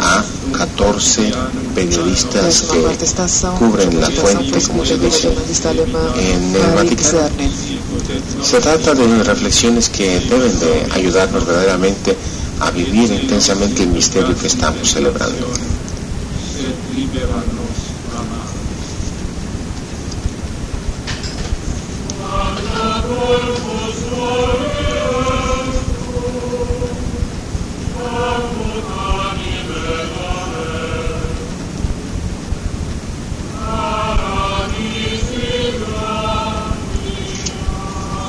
[0.00, 0.22] a
[0.56, 1.32] 14
[1.74, 5.32] periodistas que cubren la fuente, como se dice,
[6.18, 7.28] en el Vaticano.
[8.42, 12.16] Se trata de reflexiones que deben de ayudarnos verdaderamente
[12.60, 15.46] a vivir intensamente el misterio que estamos celebrando.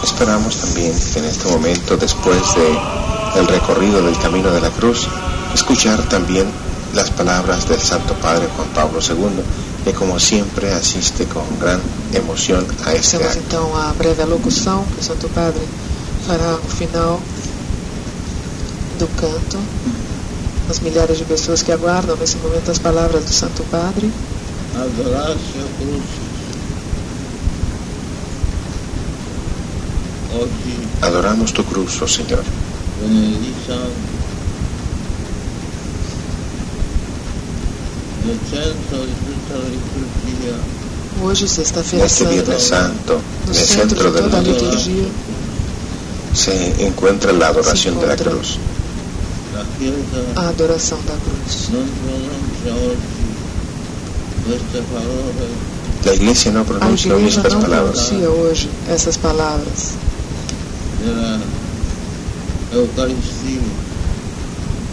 [0.03, 5.07] Esperamos también en este momento, después de el recorrido del camino de la cruz,
[5.53, 6.47] escuchar también
[6.93, 9.43] las palabras del Santo Padre Juan Pablo II,
[9.83, 11.79] que como siempre asiste con gran
[12.13, 13.43] emoción a este Temos acto.
[13.47, 15.61] então a breve alocução que o Santo Padre
[16.27, 17.19] fará no final
[18.99, 19.57] do canto.
[20.69, 24.11] As milhares de pessoas que aguardam nesse momento as palavras do Santo Padre.
[24.75, 26.27] Adoratio crucis.
[31.01, 32.43] Adoramos tu cruz, oh Señor.
[32.99, 34.16] benediciamo
[41.23, 43.13] Hoje, sexta-feira En este Viernes Santa, Santo,
[43.45, 45.03] no en el centro centro de toda a del liturgia,
[46.33, 48.57] se encuentra la adoración de la cruz.
[49.55, 51.69] la Chiesa a adoração da cruz.
[51.73, 53.25] non pronuncia oggi
[54.45, 55.47] queste parole
[56.05, 57.99] La iglesia no A pronuncia hoy igreja estas não palabras.
[57.99, 59.79] pronuncia hoje essas palavras
[61.01, 61.39] della
[62.73, 63.61] Eucaristia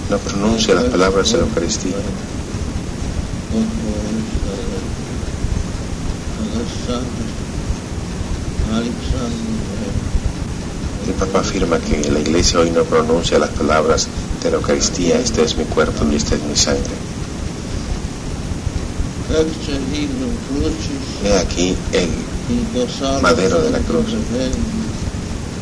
[0.09, 1.35] No pronuncia las palabras
[11.06, 14.09] El Papa afirma que la iglesia hoy no pronuncia las palabras
[14.43, 16.94] de la Eucaristía, este es mi cuerpo y este es mi sangre.
[21.24, 22.09] He aquí el,
[23.22, 24.06] madero de la cruz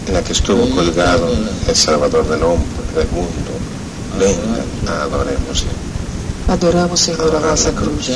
[0.06, 1.28] en la que estuvo colgado
[1.68, 2.66] el Salvador del hombre,
[2.96, 3.52] del mundo.
[4.18, 5.91] Venga, adorémosle.
[6.48, 8.10] Adoramos, Senhor, a vossa cruz.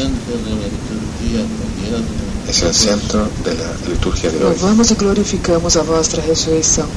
[2.48, 4.51] Es el centro de la liturgia de hoy.
[4.51, 6.89] Louvamos e glorificamos a vossa ressurreição.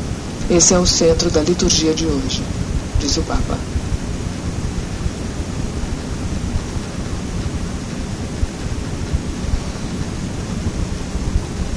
[0.49, 2.43] Esse é o centro da liturgia de hoje,
[2.99, 3.57] diz o Papa.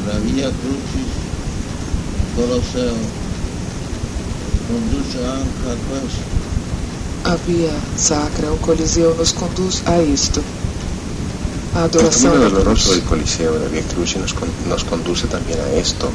[0.07, 1.12] La via Crucis
[2.35, 2.97] Colosseo
[4.69, 6.32] conduce anche a questo.
[7.24, 10.43] A via sacra, o Coliseu, nos conduz a isto.
[11.74, 15.27] A El adoração camino da doloroso del Coliseo de Via Crucis nos, con- nos conduce
[15.28, 16.11] también a esto,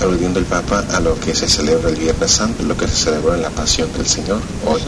[0.00, 3.34] aludiendo el Papa a lo que se celebra el Viernes Santo, lo que se celebró
[3.34, 4.80] en la Pasión del Señor hoy,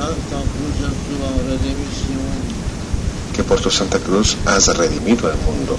[3.37, 5.77] que por tu Santa Cruz has redimido al mundo.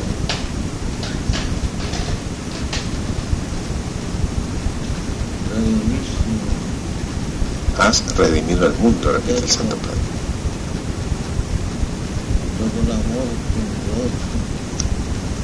[7.82, 9.98] Has redimido al mundo, repite el Santo Padre.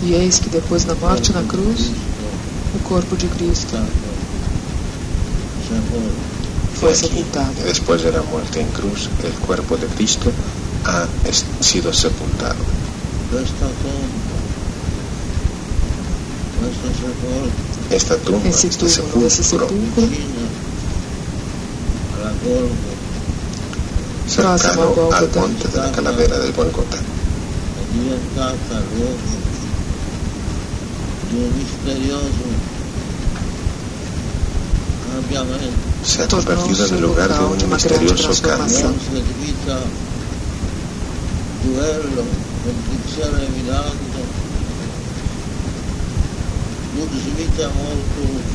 [0.04, 1.90] E eis que depois da morte na cruz,
[2.76, 3.76] o corpo de Cristo
[6.76, 7.54] foi aquí, sepultado.
[7.66, 10.32] después de la muerte en cruz, el cuerpo de Cristo
[10.86, 11.08] ha
[11.60, 12.56] sido sepultado.
[17.90, 22.26] Esta tumba, este sepulcro, sepulcro, vicino alla Golgota Próximo ao
[24.28, 26.54] cercano al monte de la calavera del
[35.18, 38.68] cambiamento, se ha convertido en el lugar de un misterioso cambio.
[38.68, 39.80] forse di vita,
[41.64, 42.24] duello,
[42.64, 44.20] competizione mirando,
[46.96, 48.46] lux vita mortus,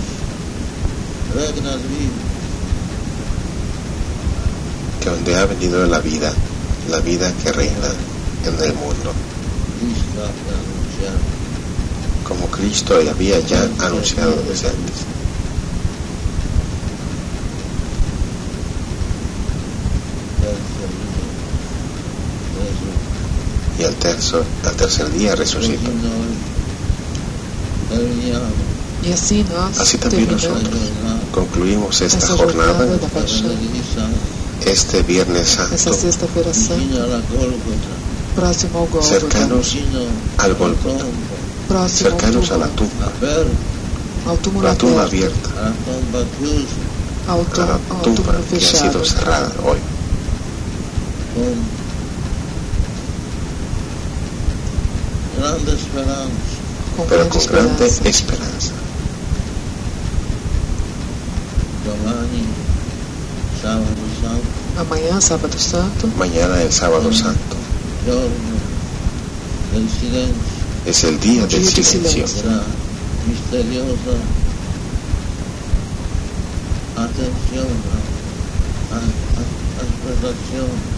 [1.34, 2.31] regna vivo,
[5.02, 6.32] que donde ha venido la vida,
[6.88, 7.88] la vida que reina
[8.46, 9.12] en el mundo,
[12.26, 14.96] como Cristo había ya anunciado desde antes.
[20.40, 20.84] terzo.
[23.78, 25.90] Y al tercer, al tercer día resucitó.
[29.12, 30.78] Assim nós Así también nosotros
[31.32, 32.86] concluimos esta jornada,
[34.66, 35.76] este Viernes Santo,
[39.02, 39.76] cercanos
[40.38, 41.04] al Golgota,
[41.88, 43.50] cercanos a la tumba, aperta,
[44.26, 45.50] ao túmulo la tumba abierta,
[47.28, 47.36] a
[47.66, 49.78] la tumba que ha sido cerrada hoy,
[57.08, 58.72] pero con grande esperanza
[63.62, 63.86] sábado
[64.20, 65.20] santo.
[65.20, 66.08] Sábado santo.
[66.18, 67.56] Mañana es sábado santo.
[69.74, 70.34] El eh, silencio.
[70.84, 72.26] Es el día del silencio.
[72.26, 72.50] silencio.
[72.50, 72.62] La
[73.28, 74.18] misteriosa
[76.96, 77.66] atención,
[78.92, 80.91] a, a, a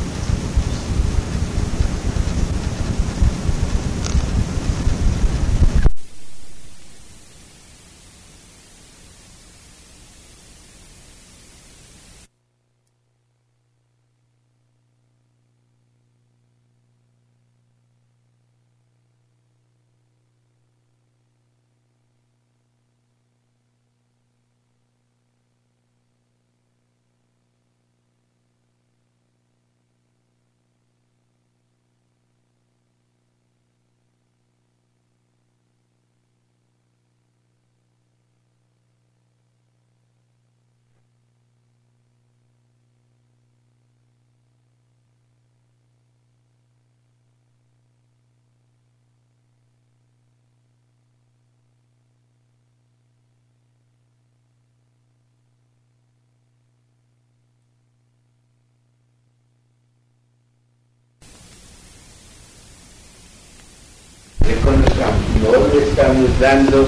[65.79, 66.87] estamos dando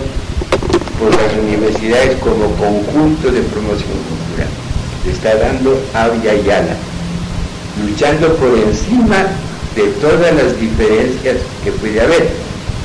[0.98, 4.48] por las universidades como conjunto de promoción cultural.
[5.06, 6.76] Está dando Avia Yala,
[7.84, 9.26] luchando por encima
[9.74, 12.28] de todas las diferencias que puede haber.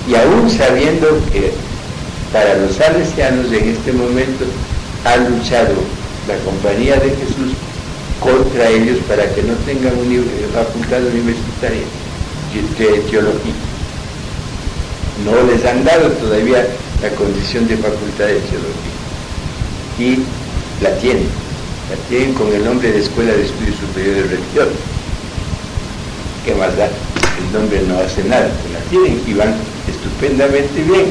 [0.07, 1.51] Y aún sabiendo que
[2.33, 4.45] para los salesianos en este momento
[5.05, 5.75] ha luchado
[6.27, 7.53] la Compañía de Jesús
[8.19, 10.23] contra ellos para que no tengan una
[10.53, 11.85] facultad universitaria
[12.77, 13.53] de teología
[15.25, 16.65] no les han dado todavía
[17.01, 18.97] la condición de facultad de teología.
[19.99, 20.23] Y
[20.81, 21.27] la tienen,
[21.89, 24.67] la tienen con el nombre de Escuela de Estudios Superiores de Religión.
[26.45, 26.85] ¿Qué más da?
[26.85, 29.53] El nombre no hace nada, la tienen y van
[29.87, 31.05] estupendamente bien.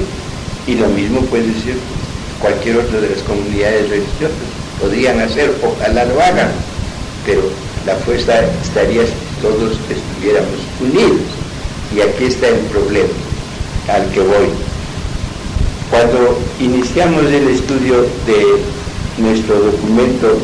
[0.66, 1.76] Y lo mismo puede decir
[2.40, 4.36] cualquier otra de las comunidades religiosas.
[4.80, 6.50] Podrían hacer, ojalá lo hagan,
[7.26, 7.42] pero
[7.86, 9.12] la fuerza estaría si
[9.42, 11.20] todos estuviéramos unidos.
[11.94, 13.08] Y aquí está el problema
[13.88, 14.48] al que voy.
[15.90, 18.62] Cuando iniciamos el estudio de
[19.18, 20.38] nuestro documento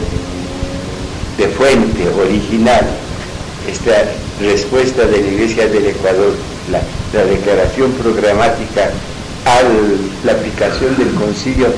[1.39, 2.87] de fuente original,
[3.69, 4.11] esta
[4.41, 6.35] respuesta de la Iglesia del Ecuador,
[6.71, 6.81] la,
[7.25, 8.91] declaración programática
[9.47, 9.63] a
[10.25, 11.69] la aplicación del concilio,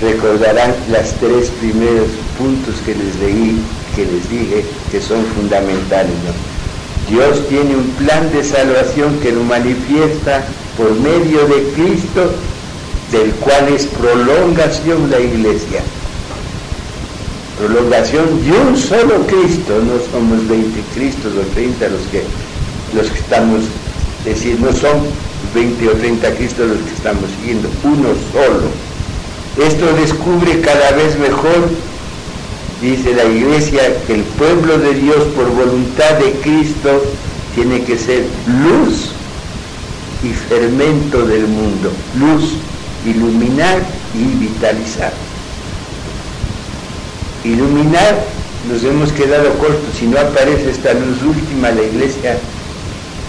[0.00, 2.08] recordarán las tres primeros
[2.38, 3.60] puntos que les leí,
[3.94, 6.14] que les dije que son fundamentales.
[7.08, 10.44] Dios tiene un plan de salvación que lo manifiesta
[10.78, 12.30] por medio de Cristo,
[13.10, 15.82] del cual es prolongación la iglesia.
[17.58, 22.22] Prolongación de un solo Cristo, no somos 20 Cristos o 30 los que,
[22.94, 23.62] los que estamos,
[24.20, 25.02] es decir, no son
[25.52, 28.68] 20 o 30 Cristos los que estamos siguiendo, uno solo.
[29.66, 31.68] Esto descubre cada vez mejor,
[32.80, 37.02] dice la iglesia, que el pueblo de Dios por voluntad de Cristo
[37.56, 39.17] tiene que ser luz
[40.22, 42.54] y fermento del mundo, luz,
[43.06, 43.78] iluminar
[44.14, 45.12] y vitalizar.
[47.44, 48.24] Iluminar,
[48.70, 52.38] nos hemos quedado cortos, si no aparece esta luz última, la iglesia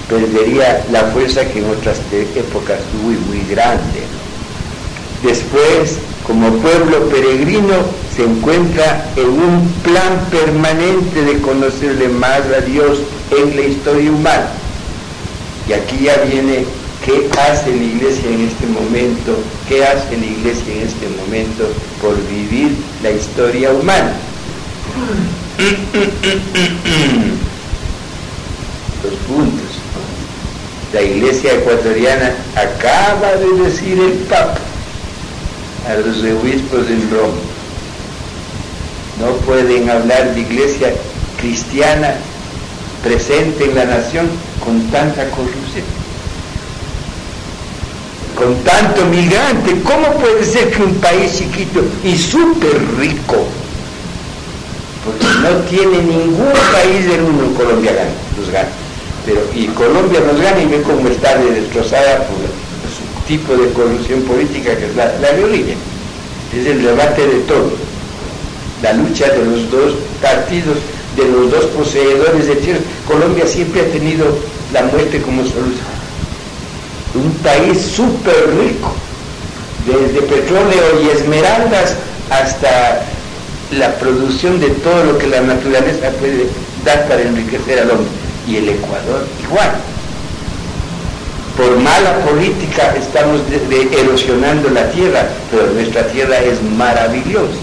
[0.10, 4.04] perdería la fuerza que en otras épocas tuvo muy grande.
[5.24, 7.76] Después, como pueblo peregrino,
[8.16, 13.00] se encuentra en un plan permanente de conocerle más a Dios
[13.32, 14.50] en la historia humana.
[15.68, 16.66] Y aquí ya viene
[17.06, 19.38] ¿Qué hace la iglesia en este momento?
[19.70, 21.70] ¿Qué hace la iglesia en este momento
[22.02, 24.14] por vivir la historia humana?
[29.04, 29.70] Los puntos.
[30.94, 34.60] La iglesia ecuatoriana acaba de decir el Papa
[35.88, 37.34] a los obispos en Roma.
[39.22, 40.94] No pueden hablar de iglesia
[41.40, 42.16] cristiana
[43.04, 44.30] presente en la nación
[44.66, 45.99] con tanta corrupción
[48.40, 53.36] con tanto migrante, ¿cómo puede ser que un país chiquito y súper rico,
[55.04, 58.70] porque no tiene ningún país del mundo, Colombia gana, los gana,
[59.26, 62.38] pero y Colombia nos gana y ve cómo está destrozada por
[62.88, 67.74] su tipo de corrupción política que es la, la es el debate de todo,
[68.82, 70.78] la lucha de los dos partidos,
[71.18, 72.84] de los dos poseedores de tierras.
[73.06, 74.26] Colombia siempre ha tenido
[74.72, 75.89] la muerte como solución
[77.16, 78.94] un país súper rico,
[79.86, 81.96] desde petróleo y esmeraldas
[82.30, 83.02] hasta
[83.72, 86.48] la producción de todo lo que la naturaleza puede
[86.86, 88.08] dar para enriquecer al hombre.
[88.48, 89.72] Y el Ecuador igual.
[91.56, 93.42] Por mala política estamos
[93.92, 97.60] erosionando la tierra, pero nuestra tierra es maravillosa.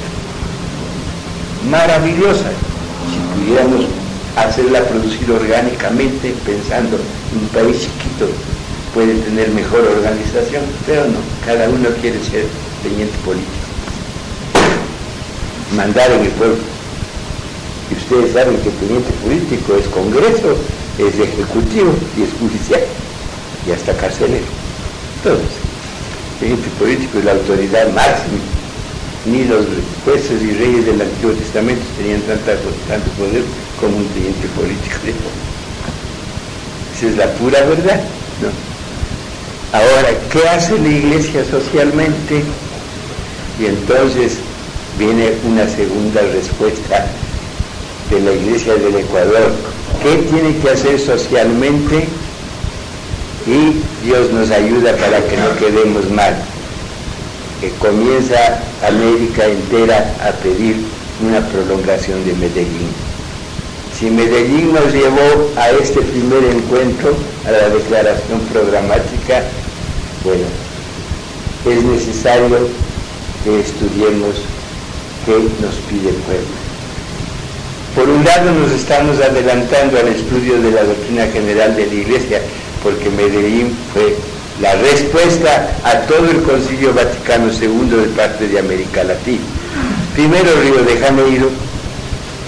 [1.70, 2.50] maravillosa.
[3.10, 3.86] Si pudiéramos
[4.36, 6.98] hacerla producir orgánicamente, pensando
[7.34, 8.28] un país chiquito
[8.96, 12.46] puede tener mejor organización, pero no, cada uno quiere ser
[12.82, 13.68] teniente político.
[15.76, 16.56] Mandar en el pueblo.
[17.90, 20.56] Y ustedes saben que teniente político es Congreso,
[20.96, 22.80] es Ejecutivo y es Judicial,
[23.68, 24.48] y hasta carcelero.
[25.20, 25.52] Entonces,
[26.40, 28.40] teniente político es la autoridad máxima.
[29.26, 29.66] Ni los
[30.06, 32.56] jueces y reyes del Antiguo Testamento tenían tanta,
[32.88, 33.44] tanto poder
[33.78, 35.28] como un teniente político.
[36.96, 38.00] Esa es la pura verdad.
[38.40, 38.75] ¿no?
[39.76, 42.42] Ahora, ¿qué hace la iglesia socialmente?
[43.60, 44.38] Y entonces
[44.98, 47.06] viene una segunda respuesta
[48.08, 49.52] de la iglesia del Ecuador.
[50.02, 52.08] ¿Qué tiene que hacer socialmente?
[53.46, 56.34] Y Dios nos ayuda para que no quedemos mal.
[57.78, 60.76] Comienza América entera a pedir
[61.20, 62.88] una prolongación de Medellín.
[63.98, 67.14] Si Medellín nos llevó a este primer encuentro,
[67.46, 69.42] a la declaración programática,
[70.26, 70.42] bueno,
[71.70, 72.66] es necesario
[73.44, 74.34] que estudiemos
[75.24, 76.56] qué nos pide el pueblo.
[77.94, 82.42] Por un lado nos estamos adelantando al estudio de la doctrina general de la Iglesia,
[82.82, 84.16] porque Medellín fue
[84.60, 89.44] la respuesta a todo el Concilio Vaticano II de parte de América Latina.
[90.14, 91.50] Primero Río de Janeiro,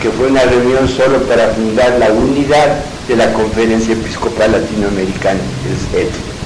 [0.02, 6.02] que fue una reunión solo para fundar la unidad de la Conferencia Episcopal Latinoamericana, el
[6.02, 6.37] CET.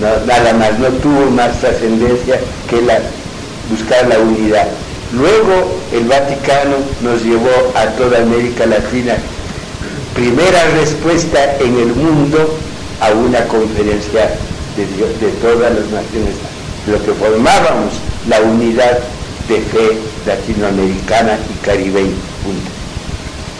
[0.00, 2.76] Nada más, no tuvo más trascendencia que
[3.70, 4.68] buscar la unidad.
[5.12, 9.16] Luego el Vaticano nos llevó a toda América Latina,
[10.14, 12.58] primera respuesta en el mundo
[13.00, 14.30] a una conferencia
[14.76, 14.86] de,
[15.26, 16.34] de todas las naciones,
[16.86, 17.94] lo que formábamos
[18.28, 18.98] la unidad
[19.48, 19.96] de fe
[20.26, 22.12] latinoamericana y caribeña.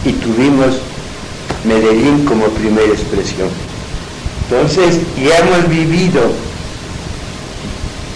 [0.05, 0.77] Y tuvimos
[1.65, 3.49] Medellín como primera expresión.
[4.49, 6.21] Entonces, ya hemos vivido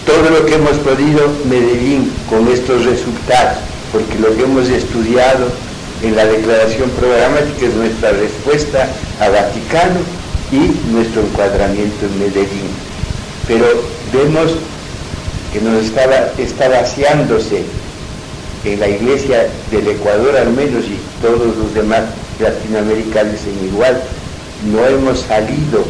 [0.04, 3.58] todo lo que hemos podido Medellín con estos resultados,
[3.92, 5.46] porque lo que hemos estudiado
[6.02, 8.88] en la declaración programática es nuestra respuesta
[9.20, 10.00] a Vaticano
[10.50, 12.68] y nuestro encuadramiento en Medellín.
[13.46, 13.66] Pero
[14.12, 14.56] vemos
[15.52, 17.62] que nos estaba, está vaciándose
[18.64, 22.02] en la iglesia del Ecuador al menos y todos los demás
[22.40, 24.02] latinoamericanos en igual,
[24.72, 25.84] no hemos salido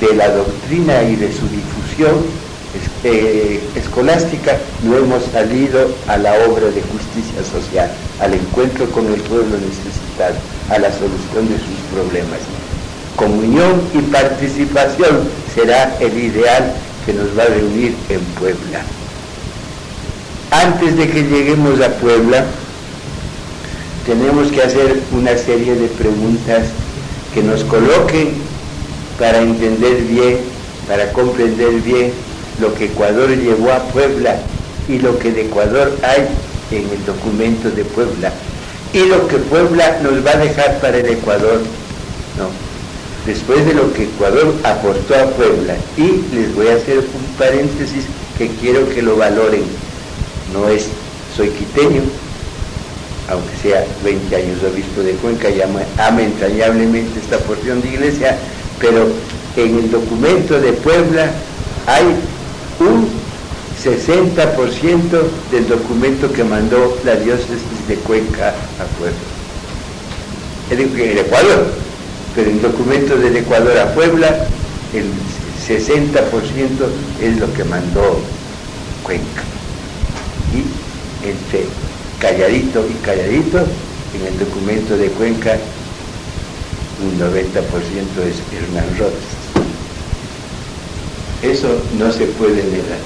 [0.00, 2.24] de la doctrina y de su difusión
[3.04, 7.90] eh, escolástica, no hemos salido a la obra de justicia social,
[8.20, 10.34] al encuentro con el pueblo necesitado,
[10.70, 12.40] a la solución de sus problemas.
[13.16, 16.74] Comunión y participación será el ideal
[17.06, 18.82] que nos va a reunir en Puebla.
[20.50, 22.44] Antes de que lleguemos a Puebla,
[24.06, 26.64] tenemos que hacer una serie de preguntas
[27.32, 28.34] que nos coloquen
[29.18, 30.38] para entender bien,
[30.88, 32.12] para comprender bien
[32.60, 34.36] lo que Ecuador llevó a Puebla
[34.88, 36.26] y lo que de Ecuador hay
[36.70, 38.32] en el documento de Puebla
[38.92, 41.60] y lo que Puebla nos va a dejar para el Ecuador.
[42.38, 42.48] No,
[43.26, 45.74] después de lo que Ecuador aportó a Puebla.
[45.96, 48.04] Y les voy a hacer un paréntesis
[48.38, 49.62] que quiero que lo valoren.
[50.52, 50.86] No es,
[51.36, 52.02] soy quiteño,
[53.28, 58.38] aunque sea 20 años obispo de Cuenca y ama entrañablemente esta porción de iglesia,
[58.80, 59.08] pero
[59.56, 61.30] en el documento de Puebla
[61.86, 62.04] hay
[62.80, 63.08] un
[63.82, 65.22] 60%
[65.52, 69.18] del documento que mandó la diócesis de Cuenca a Puebla.
[70.70, 71.66] En el Ecuador,
[72.34, 74.46] pero en documentos del Ecuador a Puebla,
[74.94, 75.04] el
[75.66, 76.22] 60%
[77.22, 78.20] es lo que mandó
[79.02, 79.42] Cuenca.
[80.52, 81.66] Y entre
[82.20, 85.58] calladito y calladito, en el documento de Cuenca,
[87.04, 87.52] un 90%
[88.26, 89.12] es Hernán Rodas.
[91.42, 91.68] Eso
[91.98, 92.98] no se puede negar.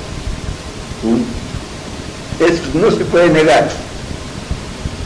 [2.41, 3.69] Eso no se puede negar.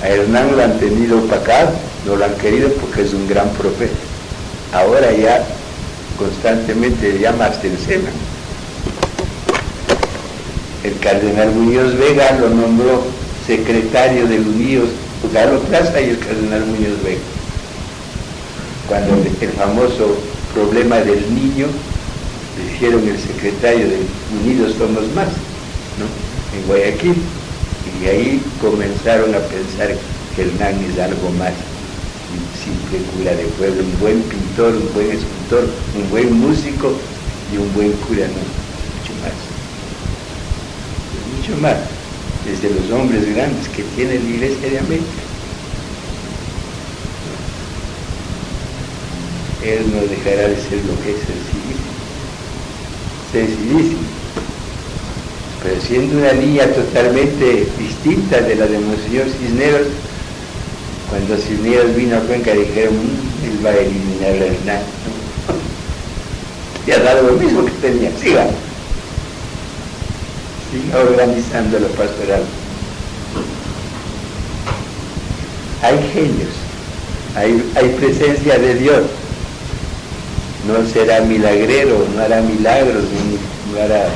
[0.02, 1.70] A Hernán lo han tenido opacado,
[2.06, 4.12] no lo han querido porque es un gran profeta
[4.72, 5.44] ahora ya
[6.18, 8.10] constantemente llama hasta el Sena.
[10.82, 13.04] El cardenal Muñoz Vega lo nombró
[13.46, 14.88] secretario de Unidos,
[15.32, 17.20] Galo Plaza y el cardenal Muñoz Vega.
[18.88, 20.16] Cuando el famoso
[20.54, 21.66] problema del niño,
[22.58, 23.98] le hicieron el secretario de
[24.42, 25.28] Unidos Somos Más,
[25.98, 26.06] ¿no?
[26.56, 27.16] en Guayaquil,
[28.02, 29.96] y ahí comenzaron a pensar
[30.36, 31.52] que el NAN es algo más
[32.62, 36.92] simple cura de pueblo, un buen pintor, un buen escultor, un buen músico
[37.52, 39.36] y un buen cura, no, mucho más.
[41.36, 41.76] Mucho más.
[42.44, 45.22] desde los hombres grandes que tiene la Iglesia de América.
[49.64, 51.92] Él no dejará de ser lo que es sencillísimo,
[53.32, 54.00] sencillísimo,
[55.62, 59.86] pero siendo una línea totalmente distinta de la de Monseñor Cisneros,
[61.08, 64.82] cuando Cisneros vino a Cuenca dijeron, mm, él va a eliminar la Hernán.
[66.86, 68.48] y ha dado lo mismo que tenía, siga
[70.94, 72.42] organizando la pastoral.
[75.82, 76.50] Hay genios,
[77.36, 79.02] hay, presencia de Dios.
[80.66, 83.02] No será milagrero, no hará milagros,
[83.72, 84.06] no hará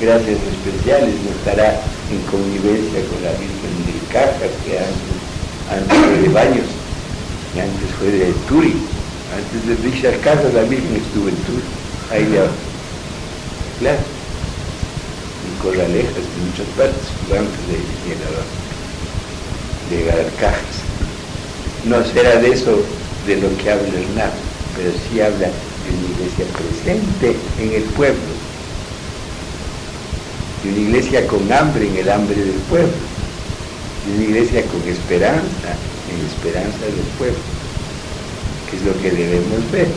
[0.00, 5.16] gracias especiales, no estará en convivencia con la Virgen del Caja, que antes,
[5.72, 6.68] antes fue de Baños,
[7.54, 8.76] que antes fue de Turi,
[9.32, 11.64] antes de Richard Casa la Virgen estuvo en Turi,
[12.12, 12.46] ahí ya,
[13.80, 13.98] claro.
[15.62, 17.80] Corralejas en muchas partes, antes de
[19.88, 20.76] llegar, de cajas.
[21.86, 22.82] No será de eso
[23.26, 24.30] de lo que habla Hernán,
[24.76, 25.48] pero sí habla
[25.84, 28.32] de una iglesia presente en el pueblo,
[30.62, 32.92] de una iglesia con hambre en el hambre del pueblo,
[34.06, 35.70] de una iglesia con esperanza
[36.10, 37.44] en la esperanza del pueblo,
[38.70, 39.88] que es lo que debemos ver.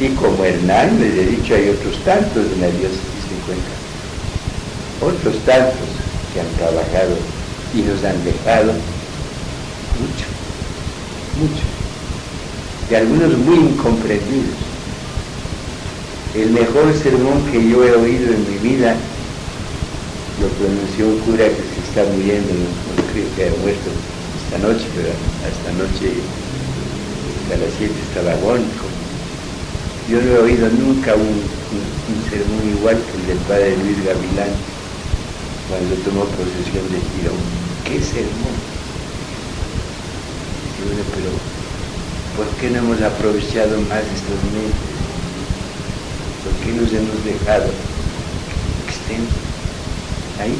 [0.00, 3.82] Y como Hernán, les he dicho, hay otros tantos en la diócesis de Cuenca
[5.02, 5.88] otros tantos
[6.32, 7.16] que han trabajado
[7.74, 8.72] y nos han dejado
[9.98, 10.26] mucho,
[11.38, 11.64] mucho,
[12.90, 14.71] y algunos muy incomprendidos.
[16.34, 18.96] El mejor sermón que yo he oído en mi vida
[20.40, 23.92] lo pronunció un cura que se está muriendo, no, creo que haya muerto
[24.40, 26.08] esta noche, pero esta noche
[27.52, 28.88] a las 7 estaba agónico.
[30.08, 34.56] Yo no he oído nunca un, un sermón igual que el del padre Luis Gavilán
[35.68, 37.40] cuando tomó posesión de Girón.
[37.84, 38.56] ¡Qué sermón!
[41.12, 41.30] pero
[42.36, 44.91] ¿por qué no hemos aprovechado más estos meses?
[46.42, 49.28] ¿Por qué nos hemos dejado que estén
[50.40, 50.58] ahí?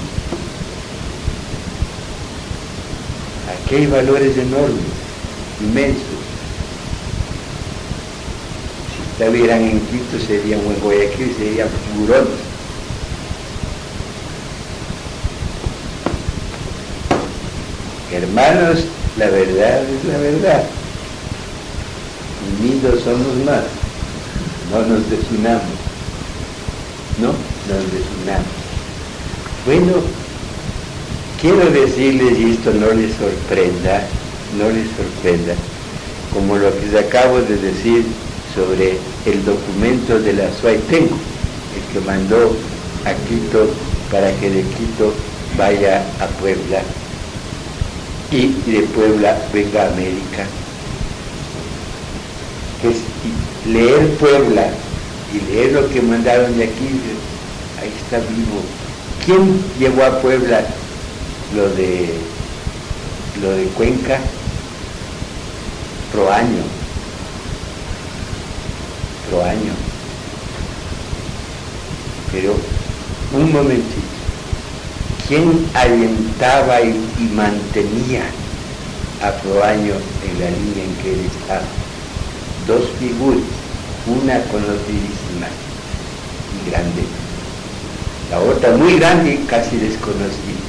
[3.50, 4.78] Aquí hay valores enormes,
[5.60, 6.22] inmensos.
[9.18, 11.68] Si estuvieran en Quito serían, o en Guayaquil serían
[18.12, 18.84] Hermanos,
[19.18, 20.64] la verdad es la verdad.
[22.60, 23.81] Unidos somos más.
[24.73, 25.77] No nos desunamos.
[27.20, 28.47] No nos desunamos.
[29.66, 29.93] Bueno,
[31.40, 34.09] quiero decirles, y esto no les sorprenda,
[34.59, 35.55] no les sorprenda,
[36.32, 38.07] como lo que les acabo de decir
[38.55, 38.97] sobre
[39.27, 41.16] el documento de la Suaitengo,
[41.77, 42.57] el que mandó
[43.05, 43.69] a Quito
[44.11, 45.12] para que de Quito
[45.59, 46.81] vaya a Puebla
[48.31, 50.47] y de Puebla venga a América.
[52.82, 52.97] es
[53.66, 54.68] leer Puebla
[55.32, 57.01] y leer lo que mandaron de aquí,
[57.80, 58.62] ahí está vivo.
[59.24, 60.62] ¿Quién llevó a Puebla
[61.55, 62.14] lo de
[63.40, 64.18] lo de Cuenca?
[66.12, 66.62] Proaño.
[69.30, 69.72] Proaño.
[72.32, 72.55] Pero
[73.32, 74.12] un momentito
[75.32, 76.93] quien alentaba y,
[77.34, 78.24] mantenía
[79.22, 81.81] a Proaño en la línea en que él estaba.
[82.66, 83.43] Dos figuras,
[84.06, 85.48] una conocidísima
[86.55, 87.02] y grande,
[88.30, 90.62] la otra muy grande y casi desconocida.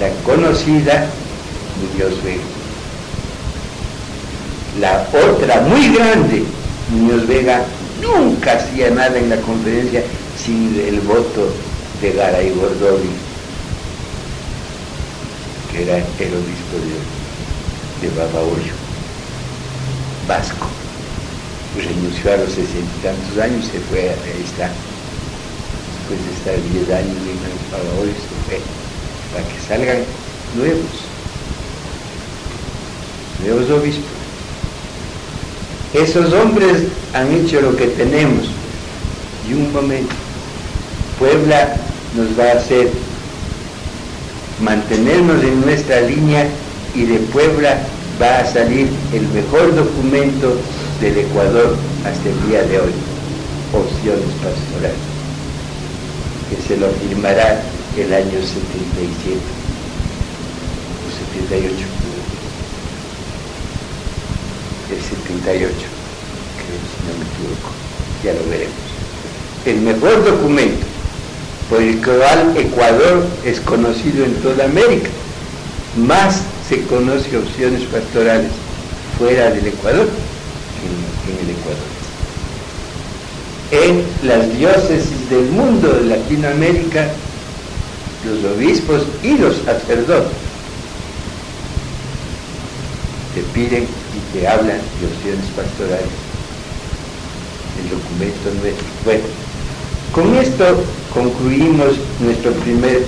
[0.00, 1.06] La conocida,
[1.80, 2.42] Muñoz Vega.
[4.80, 6.44] La otra muy grande,
[6.90, 7.64] Muñoz Vega,
[8.00, 10.02] nunca hacía nada en la conferencia
[10.42, 11.48] sin el voto
[12.00, 13.10] de Garay Gordovi,
[15.70, 16.76] que era el obispo
[18.00, 18.72] de, de Babahoyo,
[20.28, 20.66] vasco.
[21.76, 24.70] Renunció a los sesenta y tantos años, se fue, ahí está.
[25.98, 28.60] Después de estar diez años en Babahoyo, se fue,
[29.32, 30.04] para que salgan
[30.56, 30.90] nuevos,
[33.42, 34.04] nuevos obispos.
[35.94, 36.84] Esos hombres
[37.14, 38.48] han hecho lo que tenemos.
[39.48, 40.14] Y un momento,
[41.18, 41.76] Puebla
[42.16, 42.90] nos va a hacer
[44.62, 46.46] mantenernos en nuestra línea
[46.94, 47.78] y de Puebla
[48.20, 50.56] va a salir el mejor documento
[51.00, 52.92] del Ecuador hasta el día de hoy,
[53.72, 54.96] opciones pastorales,
[56.48, 57.62] que se lo firmará
[57.96, 59.38] el año 77
[60.98, 61.74] o 78.
[64.90, 67.70] El 78, creo si no me equivoco,
[68.22, 68.74] ya lo veremos.
[69.64, 70.86] El mejor documento
[71.70, 75.08] por el cual Ecuador es conocido en toda América.
[75.96, 76.42] Más
[76.72, 78.50] se conoce opciones pastorales
[79.18, 80.08] fuera del Ecuador
[81.28, 81.92] en, el Ecuador.
[83.70, 87.10] En las diócesis del mundo de Latinoamérica,
[88.24, 90.32] los obispos y los sacerdotes
[93.34, 96.08] te piden y te hablan de opciones pastorales.
[97.82, 98.86] El documento nuestro.
[99.04, 99.24] Bueno,
[100.14, 100.82] con esto
[101.12, 103.02] concluimos nuestro primer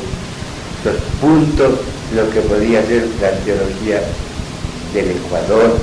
[1.22, 1.78] punto,
[2.14, 4.00] lo que podría ser la teología
[4.92, 5.76] del Ecuador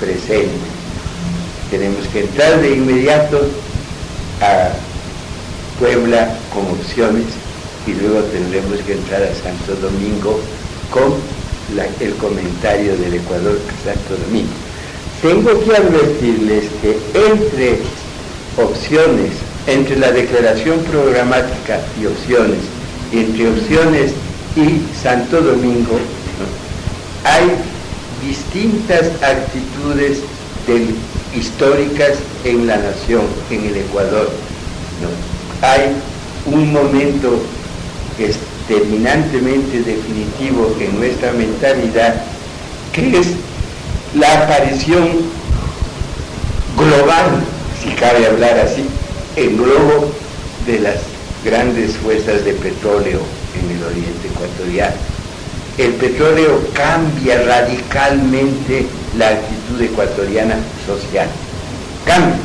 [0.00, 0.48] presente.
[1.70, 3.40] Tenemos que entrar de inmediato
[4.40, 4.70] a
[5.78, 7.26] Puebla con opciones
[7.86, 10.40] y luego tendremos que entrar a Santo Domingo
[10.90, 11.14] con
[12.00, 14.52] el comentario del Ecuador a Santo Domingo.
[15.20, 17.78] Tengo que advertirles que entre
[18.56, 19.32] opciones,
[19.66, 22.60] entre la declaración programática y opciones,
[23.12, 24.12] entre opciones
[24.58, 25.98] y Santo Domingo,
[27.24, 27.50] hay
[28.26, 30.18] distintas actitudes
[31.34, 34.28] históricas en la nación, en el Ecuador.
[35.62, 35.92] Hay
[36.46, 37.40] un momento
[38.66, 42.22] terminantemente definitivo en nuestra mentalidad,
[42.92, 43.28] que es
[44.14, 45.08] la aparición
[46.76, 47.44] global,
[47.80, 48.84] si cabe hablar así,
[49.36, 50.12] en globo
[50.66, 50.96] de las
[51.44, 53.20] grandes fuerzas de petróleo
[53.58, 54.96] en el oriente ecuatoriano.
[55.78, 58.86] El petróleo cambia radicalmente
[59.16, 60.56] la actitud ecuatoriana
[60.86, 61.28] social.
[62.04, 62.36] Cambia,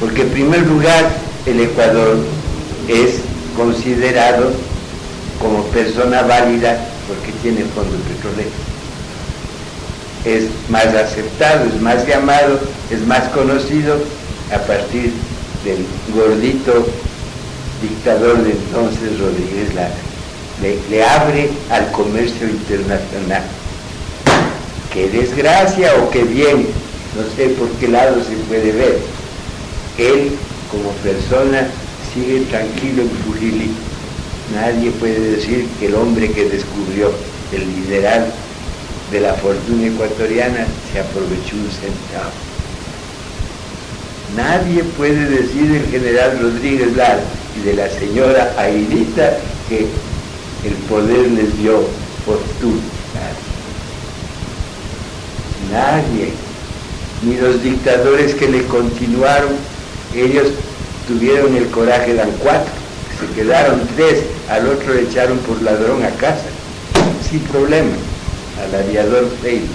[0.00, 1.10] porque en primer lugar
[1.46, 2.16] el Ecuador
[2.88, 3.20] es
[3.56, 4.50] considerado
[5.40, 8.50] como persona válida porque tiene fondo petrolero.
[10.24, 12.58] Es más aceptado, es más llamado,
[12.90, 13.96] es más conocido
[14.52, 15.12] a partir
[15.64, 15.84] del
[16.14, 16.86] gordito
[17.80, 20.09] dictador de entonces, Rodríguez Lara.
[20.62, 23.42] Le, abre al comercio internacional.
[24.92, 26.66] Qué desgracia o qué bien,
[27.16, 28.98] no sé por qué lado se puede ver.
[29.98, 30.32] Él
[30.70, 31.68] como persona
[32.12, 33.70] sigue tranquilo en Fujili
[34.54, 37.12] Nadie puede decir que el hombre que descubrió
[37.52, 38.32] el liderazgo
[39.12, 42.32] de la fortuna ecuatoriana se aprovechó un centavo.
[44.36, 47.20] Nadie puede decir del general Rodríguez Lara
[47.56, 49.38] y de la señora Airita
[49.68, 49.86] que
[50.64, 51.80] el poder les dio
[52.24, 52.82] fortuna.
[55.72, 56.32] Nadie.
[57.22, 59.50] Ni los dictadores que le continuaron,
[60.14, 60.48] ellos
[61.06, 62.80] tuvieron el coraje, dan cuatro
[63.20, 66.46] se quedaron tres, al otro le echaron por ladrón a casa,
[67.28, 67.92] sin problema,
[68.64, 69.66] al aviador Freire.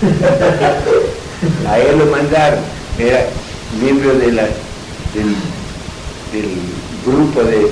[1.68, 2.60] a él lo mandaron,
[2.98, 3.26] era
[3.82, 4.40] miembro del,
[7.04, 7.70] grupo de,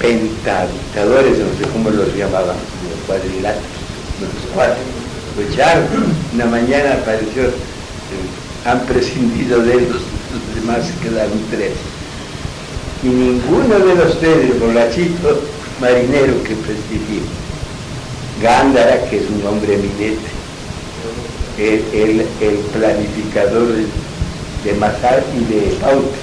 [0.00, 3.64] pentadictadores, no sé cómo los llamaban, los cuadriláteros,
[4.20, 4.82] los cuatro.
[5.36, 5.86] Lo echaron,
[6.34, 7.54] una mañana apareció, eh,
[8.64, 11.72] han prescindido de él, los demás quedaron tres
[13.02, 15.40] y ninguno de los tres, borrachito
[15.80, 17.20] marinero que prestigió.
[18.42, 20.28] Gándara, que es un hombre eminente,
[21.58, 23.86] el, el, planificador de,
[24.64, 26.18] de Mazar y de Paute.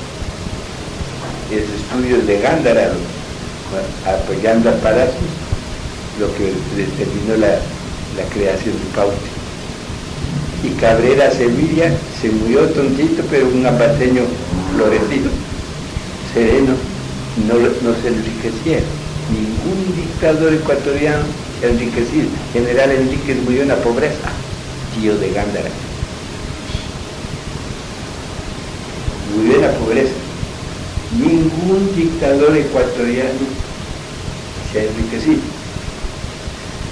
[1.51, 2.91] Es estudios de Gándara,
[4.05, 5.31] apoyando a Palacios,
[6.19, 7.59] lo que determinó la,
[8.17, 9.15] la creación de Paute.
[10.63, 11.91] Y Cabrera Sevilla
[12.21, 14.23] se murió tontito, pero un apateño
[14.75, 15.29] florecido
[16.33, 16.73] sereno,
[17.47, 18.83] no, no se enriqueciera.
[19.31, 21.23] Ningún dictador ecuatoriano
[21.59, 22.27] se enriquecido.
[22.51, 24.29] General Enríquez murió en la pobreza,
[24.95, 25.69] tío de Gándara.
[29.35, 30.13] Murió en la pobreza.
[31.17, 33.45] Ningún dictador ecuatoriano
[34.71, 35.41] se ha enriquecido.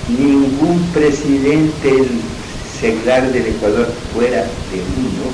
[0.09, 2.05] Ningún presidente
[2.79, 5.31] seglar del Ecuador fuera de uno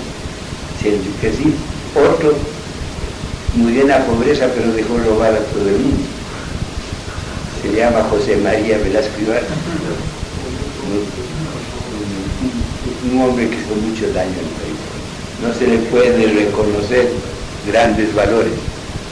[0.81, 1.55] se ha enriquecido.
[1.95, 2.35] Otro
[3.55, 6.03] murió en la pobreza, pero dejó robar a todo el mundo.
[7.61, 9.11] Se llama José María Velasco.
[13.11, 14.77] Un, hombre que hizo mucho daño al país.
[15.41, 17.11] No se le puede reconocer
[17.67, 18.53] grandes valores,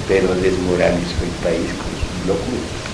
[0.07, 2.85] pero desmoralizó el país con sus locuras.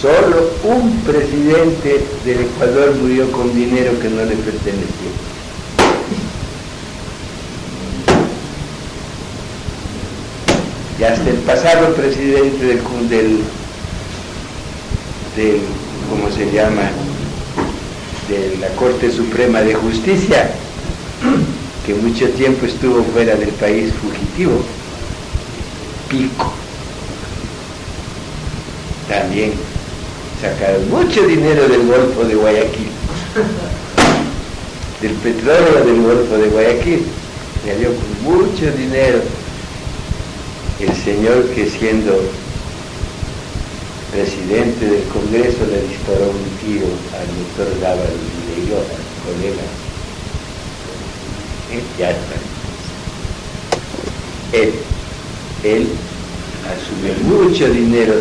[0.00, 5.12] Solo un presidente del Ecuador murió con dinero que no le pertenecía.
[11.02, 12.78] y hasta el pasado presidente del,
[13.08, 13.40] del,
[15.36, 15.60] del
[16.08, 16.90] ¿cómo se llama?,
[18.28, 20.52] de la Corte Suprema de Justicia,
[21.86, 24.62] que mucho tiempo estuvo fuera del país fugitivo,
[26.08, 26.52] Pico.
[29.08, 29.52] También
[30.40, 32.88] sacaron mucho dinero del Golfo de Guayaquil,
[35.02, 37.02] del petróleo del Golfo de Guayaquil.
[37.66, 39.20] Salió con mucho dinero
[40.80, 42.20] el señor que siendo
[44.12, 49.81] presidente del Congreso le disparó un tiro al doctor Lava y le dio al colega.
[51.72, 52.34] Eh, ya está.
[54.52, 54.74] Él,
[55.64, 55.88] él
[56.68, 58.14] asume mucho dinero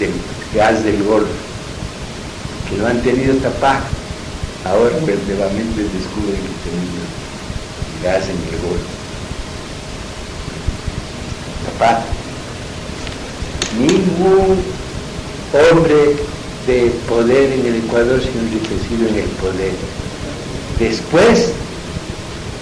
[0.00, 0.10] del
[0.52, 1.28] gas del Golfo,
[2.68, 3.84] que lo han tenido tapado.
[4.64, 7.06] Ahora pues, nuevamente descubren que tenemos
[8.02, 8.90] gas en el Golfo.
[11.66, 12.02] Tapado.
[13.78, 14.58] Ningún
[15.52, 16.16] hombre
[16.66, 19.72] de poder en el Ecuador se ha enriquecido en el poder.
[20.80, 21.52] Después,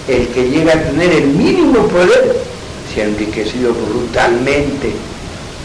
[0.09, 2.37] el que llega a tener el mínimo poder
[2.93, 4.93] se ha enriquecido brutalmente,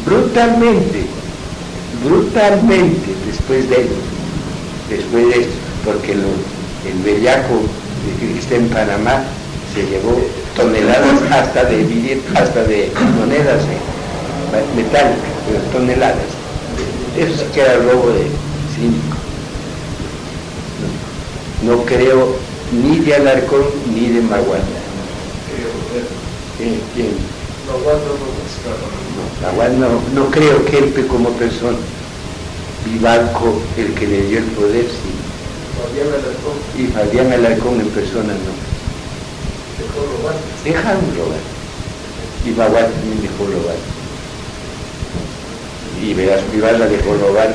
[0.05, 1.01] brutalmente,
[2.05, 3.87] brutalmente después de él,
[4.87, 5.53] después de esto,
[5.83, 7.61] porque el bellaco
[8.19, 9.23] que está en Panamá
[9.73, 10.21] se llevó
[10.55, 13.63] toneladas hasta de, hasta de monedas
[14.75, 16.17] metálicas, toneladas.
[17.17, 18.27] Eso sí que era robo de
[18.75, 19.12] cínico.
[21.63, 22.35] No, creo
[22.71, 23.63] ni de Alarcón
[23.93, 24.63] ni de Maguana.
[26.57, 26.79] ¿Quién?
[26.93, 27.11] ¿Quién?
[27.67, 27.77] No,
[29.79, 31.77] no, no creo que él como persona.
[32.85, 35.13] Vivanco, el que le dio el poder, sí.
[35.79, 36.55] Fabián Alarcón.
[36.77, 38.51] Y Fabián Alarcón en persona no.
[39.79, 40.35] Dejó robar.
[40.65, 41.39] Dejaron robar.
[42.45, 43.77] Y Maguán también dejó robar.
[46.01, 47.53] Y Veras Privas la dejó robar.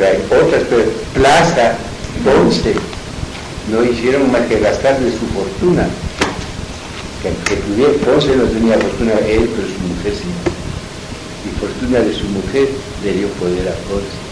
[0.00, 0.84] Hay otras, pero
[1.14, 1.76] Plaza,
[2.24, 2.74] Ponce,
[3.70, 5.88] no hicieron más que gastar de su fortuna.
[7.22, 10.28] Que, tuviera, Ponce no tenía fortuna él, pero su mujer sí.
[11.44, 12.68] Y fortuna de su mujer
[13.04, 14.22] le dio poder a Ponce.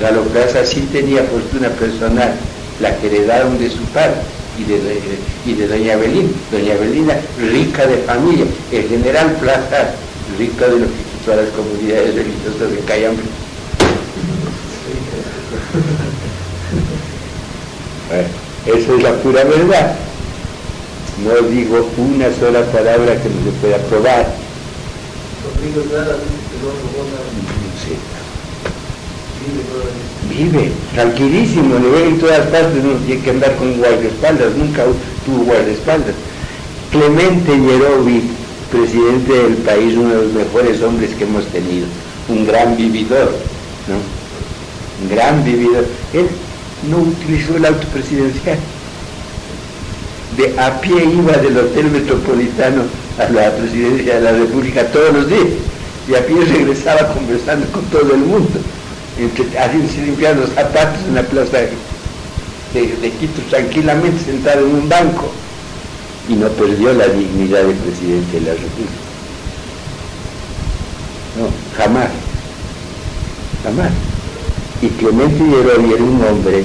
[0.00, 2.32] Galo Plaza sí tenía fortuna personal,
[2.80, 4.16] la que heredaron de su padre
[4.58, 4.80] y de,
[5.46, 6.34] y de doña Belín.
[6.50, 8.46] Doña Belina, rica de familia.
[8.72, 9.94] El general Plaza,
[10.38, 13.22] rico de lo que quitó a las comunidades religiosas de Cayambe.
[18.10, 18.28] Bueno,
[18.66, 19.94] eso es la pura verdad.
[21.22, 24.26] No digo una sola palabra que no se pueda probar.
[27.78, 27.94] Sí.
[30.28, 34.84] Vive tranquilísimo, le ve en todas partes, no tiene que andar con guardaespaldas, nunca
[35.24, 36.14] tuvo guardaespaldas.
[36.90, 38.22] Clemente Yerovi,
[38.72, 41.86] presidente del país, uno de los mejores hombres que hemos tenido,
[42.28, 43.32] un gran vividor,
[43.86, 43.96] ¿no?
[45.02, 45.86] Un gran vividor.
[46.12, 46.28] Él
[46.88, 48.58] no utilizó el auto presidencial.
[50.36, 52.82] De a pie iba del Hotel Metropolitano
[53.18, 55.48] a la presidencia de la República todos los días
[56.08, 58.58] y a pie regresaba conversando con todo el mundo,
[59.18, 61.70] entre, haciéndose limpiar los zapatos en la plaza de,
[62.72, 65.30] de- Quito tranquilamente sentado en un banco
[66.28, 69.00] y no perdió la dignidad de presidente de la República.
[71.36, 72.08] No, jamás,
[73.64, 73.90] jamás.
[74.82, 76.64] Y Clemente Yerovi era un hombre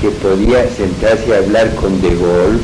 [0.00, 2.60] que podía sentarse a hablar con De Gaulle,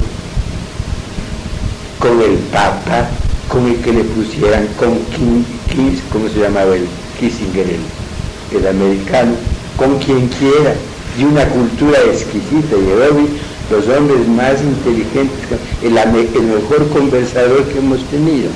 [1.99, 3.09] con el Papa,
[3.49, 6.87] con el que le pusieran, con Kim, Kiss, ¿cómo se llamaba el
[7.21, 9.33] Kissinger, el, el americano,
[9.77, 10.75] con quien quiera,
[11.19, 12.77] de una cultura exquisita.
[12.77, 13.29] Yerovi,
[13.71, 18.51] los hombres más inteligentes, el, el mejor conversador que hemos tenido.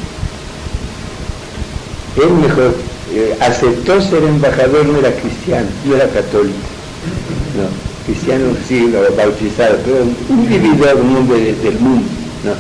[2.16, 2.74] Él mejor
[3.14, 6.56] eh, aceptó ser embajador, no era cristiano, no era católico.
[7.56, 7.68] No,
[8.06, 12.08] cristiano sí, bautizado, pero un vividor, un del mundo.
[12.44, 12.52] No,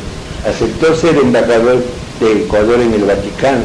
[0.48, 1.82] aceptó ser embajador
[2.20, 3.62] de Ecuador en el Vaticano,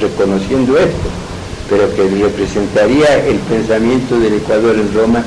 [0.00, 1.08] reconociendo esto,
[1.70, 5.22] pero que representaría el pensamiento del Ecuador en Roma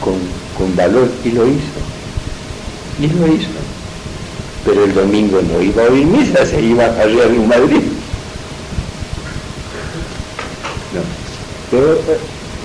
[0.00, 0.14] con,
[0.56, 1.80] con valor, y lo hizo.
[3.00, 3.48] Y lo hizo.
[4.64, 7.82] Pero el domingo no iba a oír misa, se iba a Real en Madrid.
[11.70, 12.18] Pero, eh,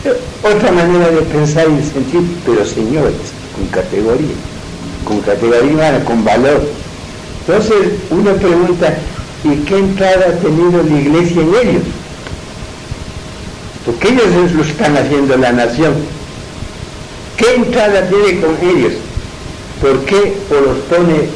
[0.05, 3.13] eh, otra manera de pensar y sentir, pero señores,
[3.55, 4.35] con categoría,
[5.03, 6.63] con categoría con valor.
[7.47, 8.97] Entonces uno pregunta,
[9.43, 11.83] ¿y qué entrada ha tenido la iglesia en ellos?
[13.85, 15.93] Porque ellos es lo están haciendo la nación.
[17.37, 18.93] ¿Qué entrada tiene con ellos?
[19.81, 21.29] ¿Por qué o los pone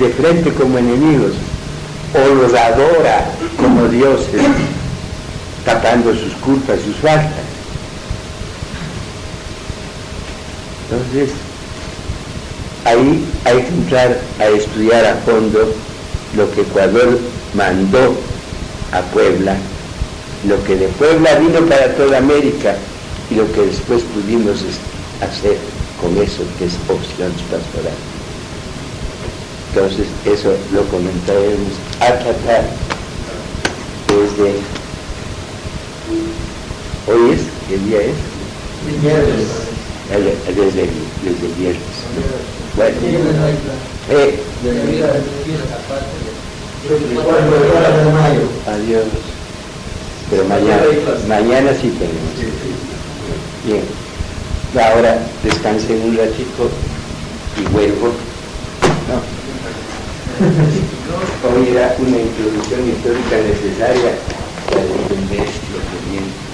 [0.00, 1.32] de frente como enemigos
[2.14, 3.30] o los adora
[3.60, 4.40] como dioses?
[5.64, 7.44] Tapando sus culpas, sus faltas.
[10.90, 11.30] Entonces,
[12.84, 15.74] ahí hay que entrar a estudiar a fondo
[16.36, 17.18] lo que Ecuador
[17.54, 18.14] mandó
[18.92, 19.56] a Puebla,
[20.46, 22.76] lo que de Puebla vino para toda América
[23.30, 24.58] y lo que después pudimos
[25.20, 25.56] hacer
[26.00, 28.14] con eso que es opciones pastorales.
[29.74, 32.64] Entonces, eso lo comentaremos a tratar
[34.06, 34.60] desde
[37.06, 38.14] hoy es, ¿qué día es?
[40.48, 40.88] Desde,
[41.24, 41.82] desde el viernes.
[42.76, 42.96] Bueno,
[44.10, 44.38] eh,
[48.66, 49.04] adiós.
[50.30, 50.82] Pero mañana,
[51.28, 52.34] mañana sí tenemos.
[53.64, 53.84] Bien.
[54.74, 56.70] Ahora descansen un ratito
[57.56, 58.12] y vuelvo.
[59.08, 59.22] No.
[61.48, 64.12] Hoy era una introducción histórica necesaria
[64.68, 66.44] para entender lo que viene.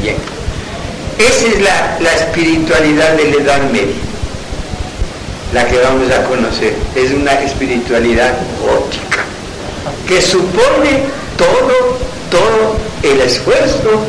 [0.00, 0.16] Bien.
[1.18, 1.55] Esa es
[2.00, 4.02] la, espiritualidad de la Edad Media,
[5.52, 6.74] la que vamos a conocer.
[6.94, 8.34] Es una espiritualidad
[8.68, 9.24] óptica,
[10.06, 11.02] que supone
[11.36, 11.98] todo,
[12.30, 14.00] todo el esfuerzo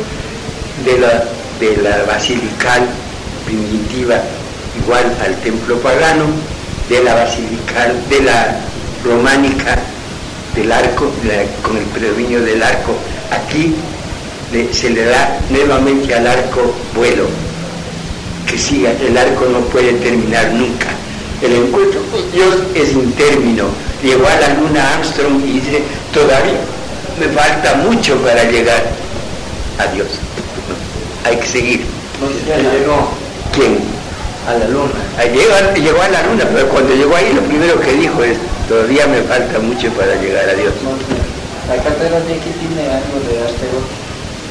[0.84, 1.24] de la,
[1.60, 2.86] de la basilical
[3.44, 4.20] primitiva,
[4.82, 6.26] igual al templo pagano,
[6.88, 8.56] de la basilical, de la
[9.04, 9.78] románica
[10.54, 11.10] del arco,
[11.62, 12.94] con el predominio del arco.
[13.30, 13.74] Aquí
[14.72, 17.26] se le da nuevamente al arco vuelo,
[18.48, 20.88] que siga, el arco no puede terminar nunca.
[21.42, 23.66] El encuentro con Dios es un término.
[24.02, 26.58] Llegó a la luna Armstrong y dice, todavía
[27.20, 28.82] me falta mucho para llegar
[29.78, 30.08] a Dios.
[31.24, 31.84] Hay que seguir.
[32.46, 33.10] llegó?
[33.52, 33.78] ¿Quién?
[34.48, 34.92] A la luna.
[35.32, 38.38] Llegó, llegó a la luna, pero cuando llegó ahí lo primero que dijo es,
[38.68, 40.72] todavía me falta mucho para llegar a Dios.
[41.68, 43.97] La catedral de aquí tiene algo de asteroide.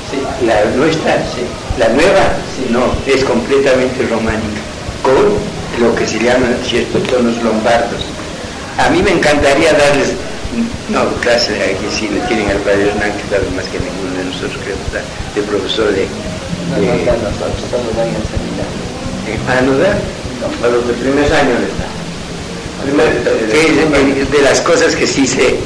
[0.10, 1.44] Sí, la nuestra, sí.
[1.78, 2.72] La nueva, sí.
[2.72, 4.62] no, es completamente románica,
[5.04, 5.36] con
[5.84, 8.02] lo que se llaman ciertos tonos lombardos.
[8.78, 10.14] A mí me encantaría darles,
[10.90, 14.26] no, clase, aquí sí le tienen al padre Hernán, que sabe más que ninguno de
[14.26, 15.04] nosotros, creo, está
[15.36, 16.08] de profesor de...
[16.72, 18.88] No, no, no, nosotros todos van a seminario.
[19.50, 19.92] ¿Ah, no da?
[20.40, 21.88] No, a los de primer año está.
[22.84, 25.58] Primer, que es de las cosas que sí sé,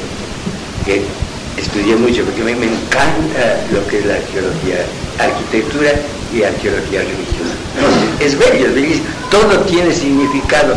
[0.84, 1.04] que
[1.56, 4.84] estudié mucho porque a mí me encanta lo que es la arqueología,
[5.18, 5.92] arquitectura
[6.32, 7.54] y arqueología religiosa.
[8.20, 10.76] es bello, es bellísimo, todo tiene significado.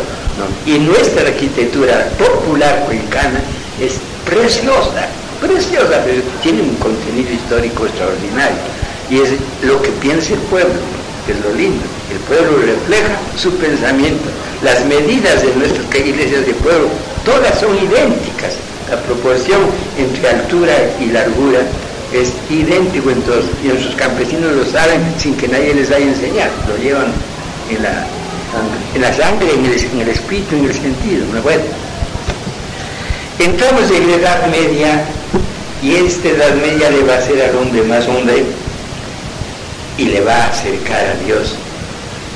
[0.66, 3.40] Y nuestra arquitectura popular cuencana
[3.80, 3.94] es
[4.26, 5.08] preciosa,
[5.40, 8.58] preciosa, pero tiene un contenido histórico extraordinario.
[9.08, 9.30] Y es
[9.62, 10.74] lo que piensa el pueblo,
[11.24, 11.82] que es lo lindo.
[12.12, 14.28] El pueblo refleja su pensamiento.
[14.62, 16.88] Las medidas de nuestras iglesias de pueblo,
[17.24, 18.56] todas son idénticas
[18.90, 19.60] la proporción
[19.98, 21.60] entre altura y largura
[22.12, 23.22] es idéntico en
[23.62, 27.06] y nuestros campesinos lo saben sin que nadie les haya enseñado, lo llevan
[27.70, 28.06] en la,
[28.94, 31.42] en la sangre, en el, en el espíritu, en el sentido, ¿no?
[31.42, 31.62] Bueno,
[33.40, 35.04] entramos en la Edad Media
[35.82, 38.44] y esta Edad Media le va a hacer al hombre más hombre
[39.98, 41.56] y le va a acercar a Dios,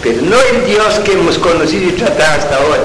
[0.02, 2.82] pero no el Dios que hemos conocido y tratado hasta ahora,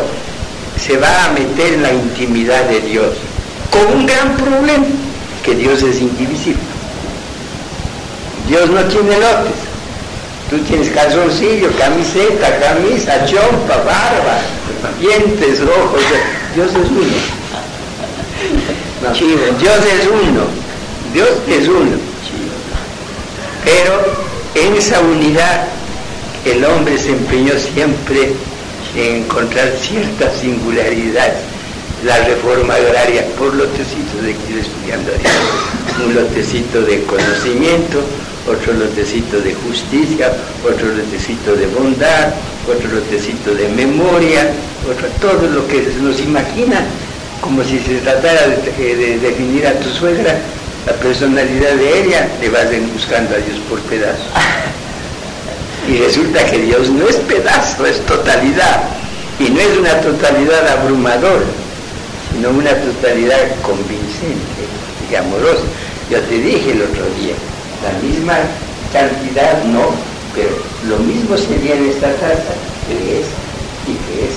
[0.80, 3.16] se va a meter en la intimidad de Dios
[3.72, 4.86] con un gran problema,
[5.44, 6.62] que Dios es indivisible.
[8.48, 9.66] Dios no tiene lotes.
[10.50, 14.40] Tú tienes calzoncillo, camiseta, camisa, chompa, barba,
[15.00, 16.02] dientes, ojos.
[16.54, 17.02] Dios es uno.
[19.60, 20.42] Dios es uno.
[21.14, 21.98] Dios es uno.
[23.64, 25.68] Pero en esa unidad
[26.46, 28.34] el hombre se empeñó siempre
[28.96, 31.55] en encontrar ciertas singularidades
[32.06, 35.12] la reforma agraria por lotecitos de ir estudiando
[36.06, 38.00] un lotecito de conocimiento,
[38.48, 40.32] otro lotecito de justicia,
[40.64, 42.30] otro lotecito de bondad,
[42.70, 44.52] otro lotecito de memoria,
[44.88, 46.86] otro, todo lo que se nos imagina,
[47.42, 50.38] como si se tratara de, de definir a tu suegra,
[50.86, 54.28] la personalidad de ella, le vas buscando a Dios por pedazos.
[55.88, 58.84] Y resulta que Dios no es pedazo, es totalidad.
[59.40, 61.46] Y no es una totalidad abrumadora,
[62.36, 64.68] sino una totalidad convincente
[65.10, 65.64] y amorosa.
[66.10, 67.34] Yo te dije el otro día,
[67.82, 68.38] la misma
[68.92, 69.92] cantidad no,
[70.36, 70.50] pero
[70.88, 72.54] lo mismo sería en esta taza
[72.88, 73.28] que es
[73.88, 74.36] y que es.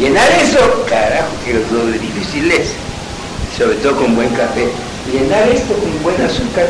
[0.00, 2.70] Llenar eso, carajo, que lo difícil es,
[3.56, 4.68] sobre todo con buen café.
[5.12, 6.66] Llenar esto con buen azúcar,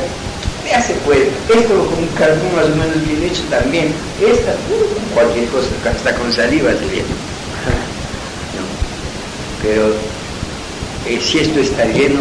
[0.69, 1.28] ya se puede.
[1.48, 3.93] Esto con un carbón más o menos bien hecho también.
[4.20, 7.28] Esta, uh, cualquier cosa, hasta con saliva se viene.
[9.68, 9.92] Pero
[11.06, 12.20] eh, si esto está lleno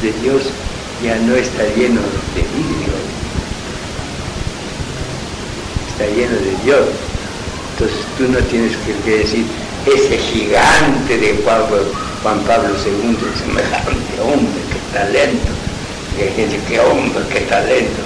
[0.00, 0.44] de Dios,
[1.04, 2.00] ya no está lleno
[2.34, 2.94] de vidrio.
[5.90, 6.88] Está lleno de Dios.
[7.72, 8.72] Entonces tú no tienes
[9.04, 9.44] que decir,
[9.84, 11.60] ese gigante de Juan,
[12.22, 15.52] Juan Pablo II, semejante hombre, qué talento.
[16.18, 18.00] Y hay gente, qué hombre, qué talento.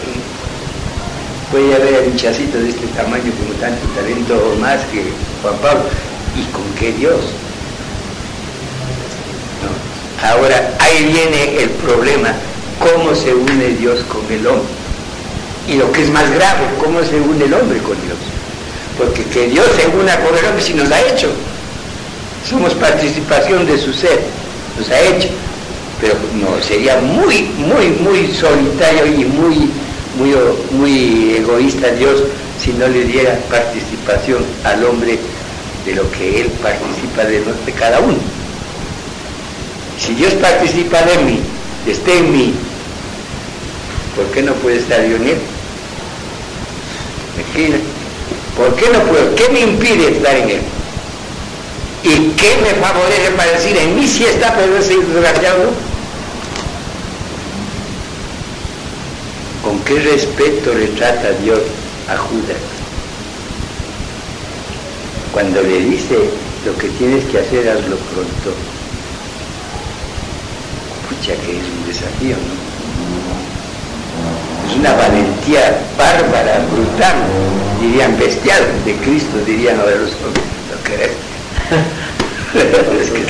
[1.53, 5.05] Puede haber un chacito de este tamaño con tanto talento más que
[5.43, 5.85] Juan Pablo.
[6.35, 7.21] ¿Y con qué Dios?
[10.23, 12.35] Ahora, ahí viene el problema,
[12.79, 14.69] cómo se une Dios con el hombre.
[15.69, 18.19] Y lo que es más grave, cómo se une el hombre con Dios.
[18.97, 21.31] Porque que Dios se una con el hombre si nos ha hecho
[22.49, 24.21] somos participación de su ser,
[24.79, 25.29] nos ha hecho,
[26.01, 29.71] pero no, sería muy, muy, muy solitario y muy,
[30.17, 30.35] muy,
[30.71, 32.23] muy egoísta Dios
[32.63, 35.19] si no le diera participación al hombre
[35.85, 38.17] de lo que Él participa de, de cada uno.
[39.99, 41.41] Si Dios participa de mí,
[41.87, 42.55] esté en mí,
[44.15, 45.39] ¿por qué no puede estar yo en Él?
[48.57, 49.35] ¿Por qué no puedo?
[49.35, 50.61] ¿Qué me impide estar en Él?
[52.03, 55.71] ¿Y qué me favorece para decir en mí si está, pero ese desgraciado?
[59.63, 61.61] ¿Con qué respeto le trata Dios
[62.09, 62.57] a Judas?
[65.33, 66.17] Cuando le dice
[66.65, 68.76] lo que tienes que hacer, hazlo pronto.
[71.09, 72.55] Pucha que es un desafío, ¿no?
[74.69, 77.17] Es una valentía bárbara, brutal,
[77.81, 80.45] dirían bestial de Cristo, dirían ahora los hombres.
[80.71, 81.13] ¿Lo querés?
[83.01, 83.27] es que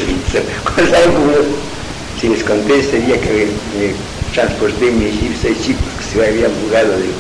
[2.21, 3.93] si les conté ese día que me,
[4.33, 7.13] transporté mi jeep, seis chicos que se habían jugado del,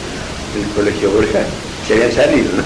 [0.74, 1.44] colegio Borja,
[1.86, 2.62] se habían salido, ¿no?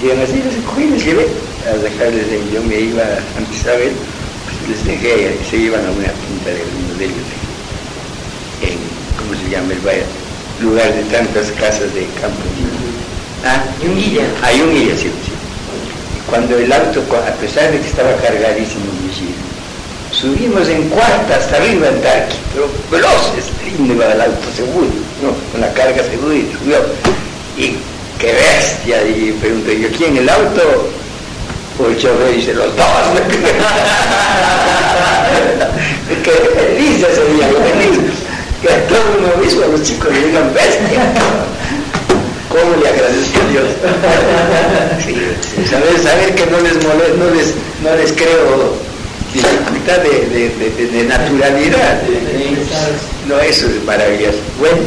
[0.00, 1.26] Decían así, los cogí y les llevé
[1.68, 4.27] a dejarles, yo me iba a ver, pues
[4.68, 7.28] les dejé, se iban a una punta de uno de ellos,
[8.62, 8.78] en,
[9.18, 10.04] ¿cómo se llama el valle?
[10.60, 12.42] Lugar de tantas casas de campo.
[13.44, 14.24] Ah, Yunguilla.
[14.42, 15.32] Ah, Yunguilla, sí, sí
[16.28, 18.84] cuando el auto, a pesar de que estaba cargadísimo
[20.12, 23.46] subimos en cuarta hasta arriba el tarqui, pero veloces,
[23.78, 24.88] iba el auto seguro,
[25.22, 25.32] ¿no?
[25.52, 26.78] con la carga segura y subió.
[27.56, 27.76] Y
[28.18, 30.90] qué bestia, y pregunté yo, ¿quién el auto?
[31.78, 32.84] Pues el chofer dice, los dos.
[36.24, 37.98] qué feliz ese día, feliz.
[38.60, 41.12] Que a todo uno mismo, los chicos le digan bestia.
[42.48, 43.68] ¿Cómo le agradezco a Dios?
[45.70, 46.94] saber, saber que no les, no
[47.30, 48.74] les, no les creo
[49.32, 50.48] dificultad de, de,
[50.86, 52.02] de, naturalidad.
[53.28, 54.38] No, eso es maravilloso.
[54.58, 54.78] Bueno,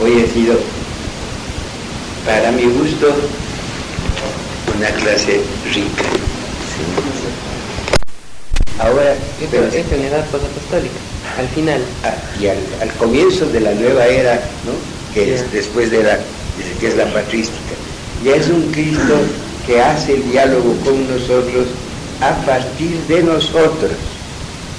[0.00, 0.58] hoy he sido,
[2.24, 3.14] para mi gusto,
[4.80, 5.42] una clase
[5.74, 6.04] rica.
[8.78, 10.96] Ahora, esto, esto en edad posapostólica,
[11.38, 11.82] al final.
[12.02, 14.72] Ah, y al, al, comienzo de la nueva era, ¿no?
[15.12, 16.18] que es después de la,
[16.80, 17.74] que es la patrística.
[18.24, 19.16] Ya es un Cristo
[19.66, 21.66] que hace el diálogo con nosotros
[22.22, 23.92] a partir de nosotros.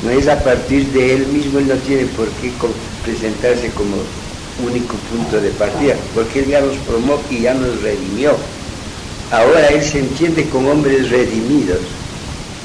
[0.04, 2.52] No es a partir de él mismo, él no tiene por qué
[3.06, 3.98] presentarse como
[4.68, 8.36] único punto de partida, porque él ya nos promó y ya nos redimió.
[9.32, 11.80] Ahora él se entiende con hombres redimidos,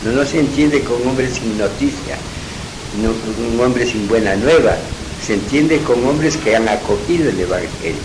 [0.04, 2.16] no, no se entiende con hombres sin noticia,
[3.00, 4.76] no con hombres sin buena nueva,
[5.24, 8.02] se entiende con hombres que han acogido el Evangelio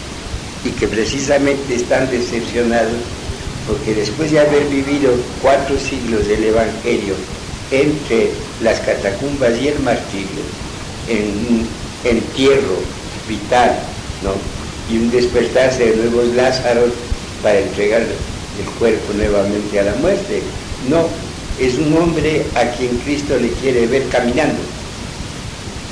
[0.64, 3.02] y que precisamente están decepcionados
[3.68, 5.12] porque después de haber vivido
[5.42, 7.16] cuatro siglos del Evangelio
[7.72, 8.32] entre
[8.62, 10.44] las catacumbas y el martirio,
[11.08, 11.68] en un
[12.04, 12.78] entierro
[13.28, 13.80] vital,
[14.24, 14.34] ¿no?
[14.94, 16.92] y un despertarse de nuevos Lázaros
[17.42, 18.04] para entregar
[18.62, 20.42] el cuerpo nuevamente a la muerte.
[20.90, 21.08] No,
[21.60, 24.60] es un hombre a quien Cristo le quiere ver caminando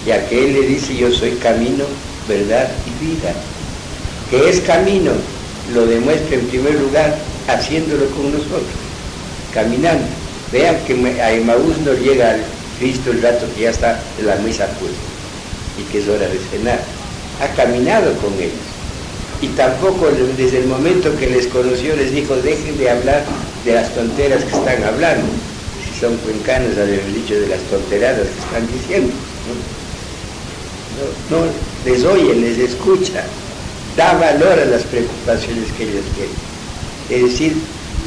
[0.05, 1.85] ya que Él le dice yo soy camino,
[2.27, 3.33] verdad y vida.
[4.29, 5.11] Que es camino,
[5.73, 7.17] lo demuestra en primer lugar
[7.47, 8.79] haciéndolo con nosotros,
[9.53, 10.05] caminando.
[10.51, 12.37] Vean que a Emaús no llega
[12.79, 14.97] Cristo el rato que ya está en la mesa puesta
[15.77, 16.79] y que es hora de cenar.
[17.41, 18.68] Ha caminado con ellos.
[19.41, 23.23] Y tampoco desde el momento que les conoció les dijo, dejen de hablar
[23.63, 25.25] de las tonteras que están hablando.
[25.85, 29.13] Si son cuencanos, haber dicho de las tonteradas que están diciendo.
[31.29, 31.37] ¿no?
[31.37, 31.45] no
[31.85, 33.23] les oye, les escucha,
[33.95, 36.35] da valor a las preocupaciones que ellos tienen.
[37.09, 37.55] Es decir,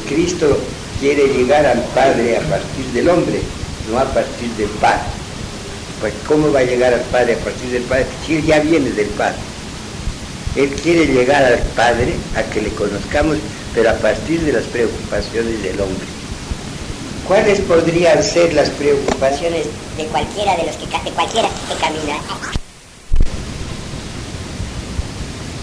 [0.07, 0.57] Cristo
[0.99, 3.39] quiere llegar al Padre a partir del hombre,
[3.91, 5.01] no a partir del Padre.
[5.99, 8.05] Pues ¿cómo va a llegar al Padre a partir del Padre?
[8.25, 9.37] Si él ya viene del Padre.
[10.55, 13.37] Él quiere llegar al Padre a que le conozcamos,
[13.73, 16.05] pero a partir de las preocupaciones del hombre.
[17.27, 19.65] ¿Cuáles podrían ser las preocupaciones
[19.97, 22.21] de cualquiera de los que de cualquiera que camina?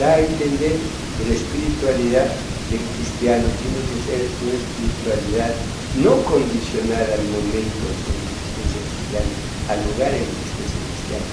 [0.00, 2.26] Da a entender que la espiritualidad
[2.72, 5.54] del cristiano tiene que ser una espiritualidad
[6.02, 9.30] no condicionada al momento de cristiano,
[9.70, 11.28] al lugar en que estés cristiano,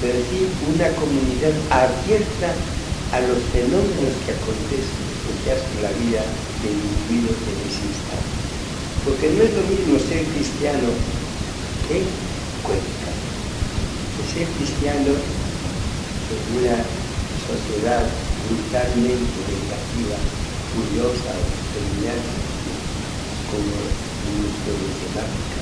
[0.00, 2.54] pero sí una comunidad abierta
[3.12, 5.12] a los fenómenos que acontecen
[5.44, 6.24] en la vida
[6.64, 8.40] del individuo en ese instante.
[9.04, 10.88] Porque no es lo mismo ser cristiano
[11.88, 12.08] que
[12.64, 13.10] cuenca.
[14.32, 16.78] Ser cristiano en una
[17.44, 18.00] sociedad
[18.48, 20.16] brutalmente negativa
[20.72, 22.32] curiosa o determinante
[23.52, 25.60] como nuestro de África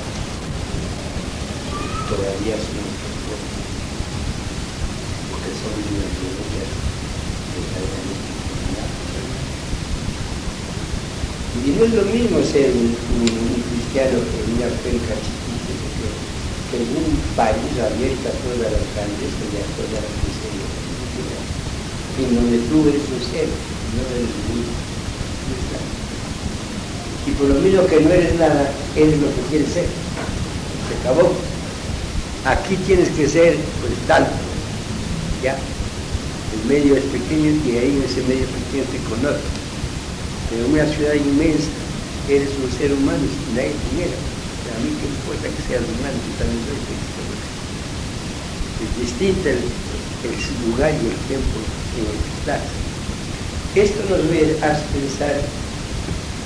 [2.07, 2.87] todavía son
[5.31, 7.00] porque son verdaderamente
[11.61, 16.07] y no es lo mismo ser un, cristiano en una penca chiquita que,
[16.69, 20.71] que en un país abierto a todas las grandezas y a todas las miserias
[22.21, 24.91] en donde tú eres un ser, no eres un
[27.27, 29.85] y por lo mismo que no eres nada, eres lo que quieres ser.
[29.85, 31.31] Se acabó.
[32.45, 34.31] Aquí tienes que ser pues tanto.
[35.43, 35.55] Ya.
[36.51, 39.47] El medio es pequeño y ahí en ese medio pequeño te conoces.
[40.51, 41.71] Pero una ciudad inmensa
[42.27, 44.19] eres un ser humano y nadie te niega.
[44.71, 46.79] A mí que importa que seas humano, yo también soy
[48.83, 50.35] Es distinto el, el
[50.67, 51.55] lugar y el tiempo
[51.95, 52.63] en el que estás.
[53.71, 55.39] Esto nos hace pensar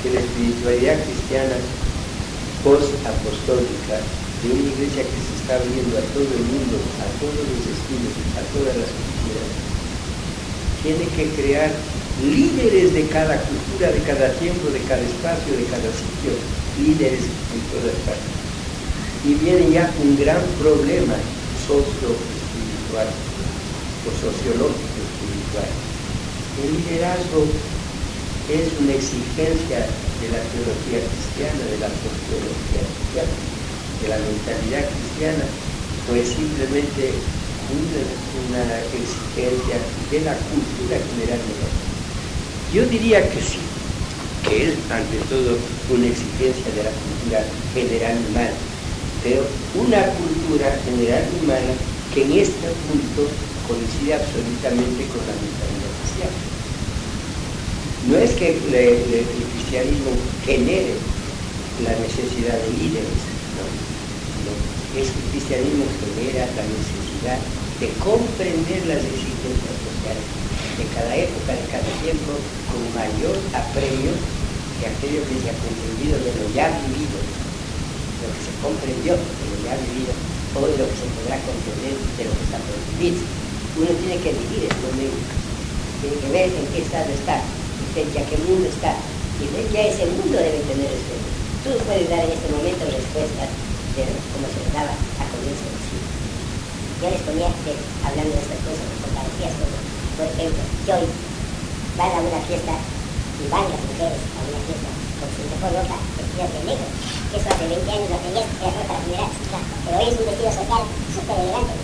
[0.06, 1.57] que la espiritualidad cristiana
[2.61, 3.98] post-apostólica
[4.45, 8.14] de una iglesia que se está abriendo a todo el mundo, a todos los estilos,
[8.38, 9.65] a todas las culturas,
[10.86, 11.74] tiene que crear
[12.22, 16.38] líderes de cada cultura, de cada tiempo, de cada espacio, de cada sitio,
[16.78, 18.34] líderes en todas partes.
[19.26, 21.18] Y viene ya un gran problema
[21.66, 23.10] socio-espiritual
[24.06, 25.86] o sociológico espiritual
[26.56, 27.44] el liderazgo
[28.48, 33.36] es una exigencia de la teología cristiana, de la sociología cristiana,
[33.99, 35.45] de la mentalidad cristiana,
[36.07, 37.12] o es simplemente
[37.72, 39.78] una, exigencia
[40.12, 43.60] de la cultura general de Yo diría que sí,
[44.48, 45.58] que es ante todo
[45.90, 47.42] una exigencia de la cultura
[47.74, 48.58] general humana,
[49.24, 49.42] pero
[49.76, 51.74] una cultura general humana
[52.14, 53.28] que en este punto
[53.68, 55.96] coincide absolutamente con la mentalidad
[58.08, 60.12] no es que el cristianismo
[60.46, 60.94] genere
[61.84, 63.35] la necesidad de líderes,
[64.96, 67.40] es el cristianismo genera la necesidad
[67.84, 70.24] de comprender las exigencias sociales
[70.80, 72.32] de cada época, de cada tiempo,
[72.72, 74.16] con mayor apremio
[74.80, 77.20] que aquello que se ha comprendido de lo ya vivido,
[78.24, 80.16] lo que se comprendió de lo ya vivido,
[80.56, 83.16] o de lo que se podrá comprender de lo que está por vivir.
[83.76, 85.20] Uno tiene que vivir este momento,
[86.00, 87.44] tiene que ver en qué estado está,
[87.92, 88.96] frente a qué mundo está.
[89.44, 91.28] Y frente a ese mundo debe tener respeto.
[91.68, 93.52] Tú puedes dar en este momento respuestas
[94.04, 96.12] de cómo se les daba a comienzo del siglo.
[97.00, 97.72] Les ponía que,
[98.04, 99.82] hablando de estas cosas, me compartías cosas.
[100.20, 101.08] Por ejemplo, que hoy
[101.96, 105.96] van a una fiesta y van las mujeres a una fiesta con su mejor ropa
[106.20, 106.88] vestidas de negro.
[107.32, 110.52] Que eso hace 20 años la tenías, era ropa general, pero hoy es un vestido
[110.52, 110.84] social
[111.16, 111.76] súper elegante.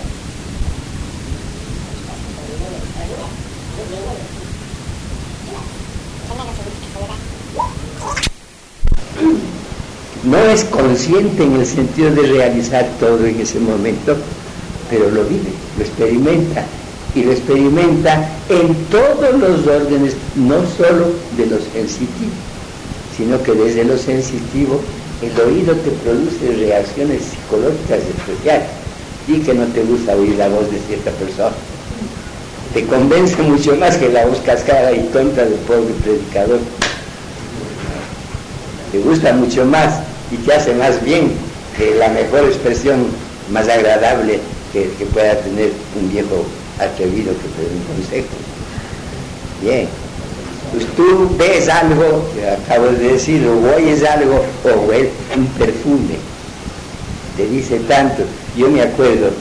[9.22, 9.61] No
[10.52, 14.16] es consciente en el sentido de realizar todo en ese momento,
[14.90, 16.64] pero lo vive, lo experimenta
[17.16, 22.32] y lo experimenta en todos los órdenes, no solo de lo sensitivo,
[23.18, 24.80] sino que desde lo sensitivo
[25.22, 28.70] el oído te produce reacciones psicológicas especiales.
[29.28, 31.54] Y que no te gusta oír la voz de cierta persona.
[32.74, 36.60] Te convence mucho más que la voz cascada y tonta del pobre predicador
[38.92, 40.00] te gusta mucho más
[40.32, 41.32] y te hace más bien
[41.78, 43.08] que la mejor expresión
[43.50, 44.40] más agradable
[44.74, 46.46] que, pueda tener un viejo
[46.80, 48.36] atrevido que te dé un consejo.
[49.62, 49.88] Bien.
[50.72, 56.16] Pues tú ves algo, que acabo de decir, o oyes algo, o ves un perfume.
[57.36, 58.24] Te dice tanto.
[58.56, 59.32] Yo me acuerdo,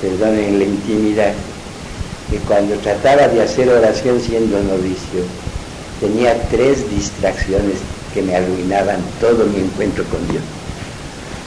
[0.00, 1.32] perdón, en la intimidad,
[2.30, 5.22] que cuando trataba de hacer oración siendo novicio,
[6.00, 7.78] tenía tres distracciones
[8.14, 10.42] que me arruinaban todo mi encuentro con Dios.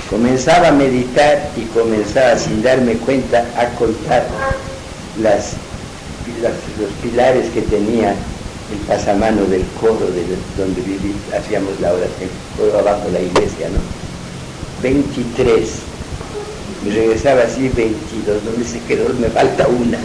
[0.10, 4.26] Comenzaba a meditar y comenzaba sin darme cuenta a contar
[5.22, 5.54] las,
[6.80, 8.10] los pilares que tenía
[8.72, 10.24] el pasamano del coro de
[10.58, 13.80] donde viví, hacíamos la oración, coro abajo de la iglesia, ¿no?
[14.82, 15.70] 23.
[16.86, 19.14] Y regresaba así 22, ¿dónde se quedó?
[19.20, 19.98] Me falta una.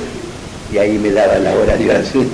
[0.73, 2.29] Y ahí me daba la hora de oración.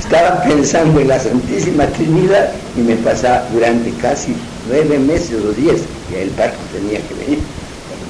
[0.00, 4.34] Estaba pensando en la Santísima Trinidad y me pasaba durante casi
[4.68, 7.38] nueve meses o diez, y el barco tenía que venir,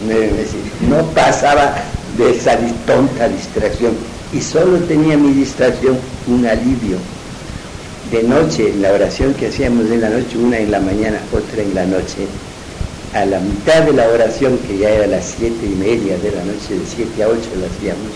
[0.07, 0.57] nueve meses.
[0.89, 1.75] No pasaba
[2.17, 2.57] de esa
[2.87, 3.93] tonta distracción
[4.33, 6.97] y solo tenía mi distracción un alivio
[8.11, 11.75] de noche, la oración que hacíamos en la noche, una en la mañana, otra en
[11.75, 12.27] la noche,
[13.15, 16.45] a la mitad de la oración, que ya era las siete y media de la
[16.45, 18.13] noche, de siete a ocho la hacíamos,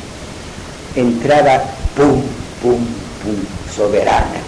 [1.01, 1.63] entraba
[1.97, 2.23] pum,
[2.63, 2.79] pum,
[3.23, 3.37] pum,
[3.75, 4.41] soberana,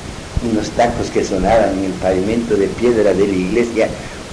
[0.50, 3.88] unos tacos que sonaban en el pavimento de piedra de la iglesia,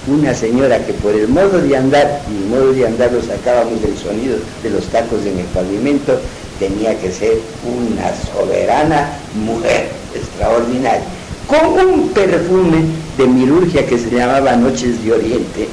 [0.06, 3.80] una señora que por el modo de andar, y el modo de andar lo sacábamos
[3.82, 6.18] del sonido de los tacos en el pavimento,
[6.58, 11.02] tenía que ser una soberana mujer extraordinaria,
[11.46, 12.78] con un perfume
[13.16, 15.68] de mirurgia que se llamaba Noches de Oriente.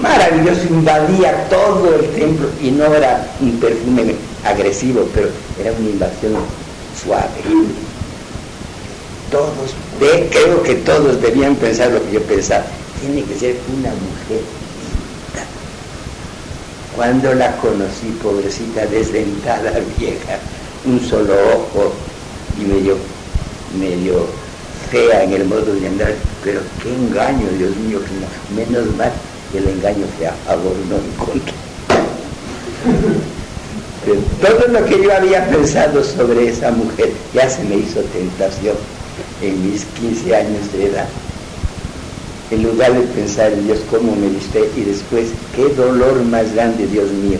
[0.00, 5.28] Maravilloso, invadía todo el templo y no era un perfume agresivo, pero
[5.60, 6.34] era una invasión
[7.00, 7.40] suave.
[9.30, 12.64] Todos, creo que todos debían pensar lo que yo pensaba,
[13.00, 14.42] tiene que ser una mujer
[16.96, 20.38] cuando la conocí, pobrecita, desdentada, vieja,
[20.84, 21.92] un solo ojo
[22.60, 22.96] y medio,
[23.78, 24.26] medio
[24.90, 26.14] fea en el modo de andar,
[26.44, 29.10] pero qué engaño, Dios mío, que menos mal
[29.50, 31.54] que el engaño que a favor no en contra.
[34.40, 38.76] Todo lo que yo había pensado sobre esa mujer ya se me hizo tentación
[39.42, 41.08] en mis 15 años de edad
[42.50, 46.86] en lugar de pensar en Dios cómo me diste y después qué dolor más grande,
[46.86, 47.38] Dios mío,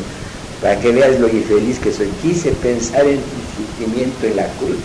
[0.60, 2.08] para que veas lo infeliz que soy.
[2.22, 4.76] Quise pensar en tu sentimiento en la cruz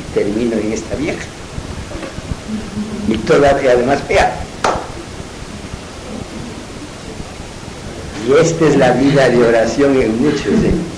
[0.00, 1.24] y termino en esta vieja.
[3.08, 4.26] Y todavía además peor.
[8.28, 10.46] Y esta es la vida de oración en muchos.
[10.46, 10.95] ¿eh?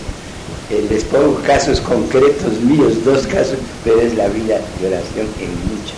[0.70, 5.50] Eh, les pongo casos concretos míos, dos casos, pero es la vida de oración en
[5.68, 5.96] muchos.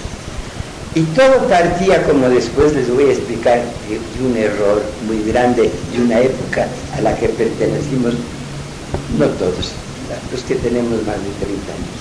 [0.95, 6.03] Y todo partía, como después les voy a explicar, de un error muy grande de
[6.03, 8.15] una época a la que pertenecimos,
[9.19, 9.73] no todos,
[10.33, 12.01] los que tenemos más de 30 años,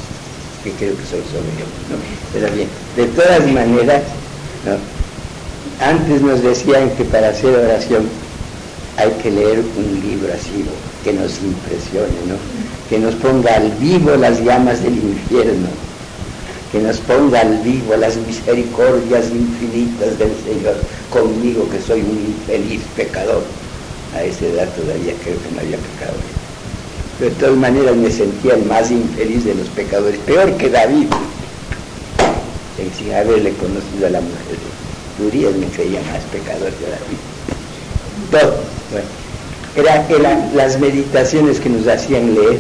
[0.64, 1.98] que creo que soy solo yo, ¿no?
[2.33, 4.03] Pero bien, de todas maneras,
[5.81, 8.03] antes nos decían que para hacer oración
[8.98, 10.65] hay que leer un libro así,
[11.03, 12.36] que nos impresione, ¿no?
[12.90, 15.69] que nos ponga al vivo las llamas del infierno
[16.72, 20.76] que nos ponga al vivo las misericordias infinitas del Señor
[21.10, 23.44] conmigo que soy un infeliz pecador.
[24.16, 26.18] A esa edad todavía creo que no había pecado.
[27.18, 31.08] Pero de todas maneras me sentía el más infeliz de los pecadores, peor que David,
[32.98, 34.58] sin haberle conocido a la mujer.
[35.26, 37.19] Urias me creía más pecador que David.
[38.32, 38.56] Todo,
[38.92, 39.08] bueno,
[39.75, 42.59] eran las meditaciones que nos hacían leer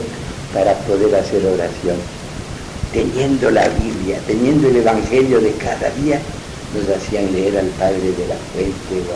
[0.53, 1.97] para poder hacer oración.
[2.93, 6.19] Teniendo la Biblia, teniendo el Evangelio de cada día,
[6.73, 9.07] nos hacían leer al Padre de la Fuente,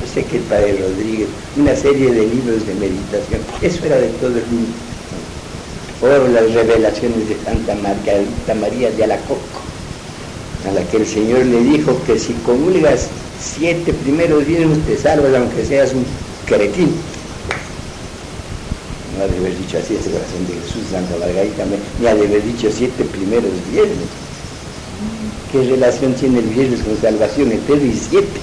[0.00, 4.08] no sé qué el Padre Rodríguez, una serie de libros de meditación, eso era de
[4.20, 4.72] todo el mundo.
[6.00, 9.60] O las revelaciones de Santa Margarita María de Alacoco,
[10.68, 13.08] a la que el Señor le dijo que si comulgas
[13.40, 16.04] siete primeros viernes te salvas aunque seas un
[16.46, 16.94] cretín
[19.18, 21.64] no ha de haber dicho así ese corazón de Jesús, Santa Margarita,
[22.00, 24.06] ni ha de haber dicho siete primeros viernes.
[25.50, 27.50] ¿Qué relación tiene el viernes con salvación?
[27.50, 28.40] Eterno y siete.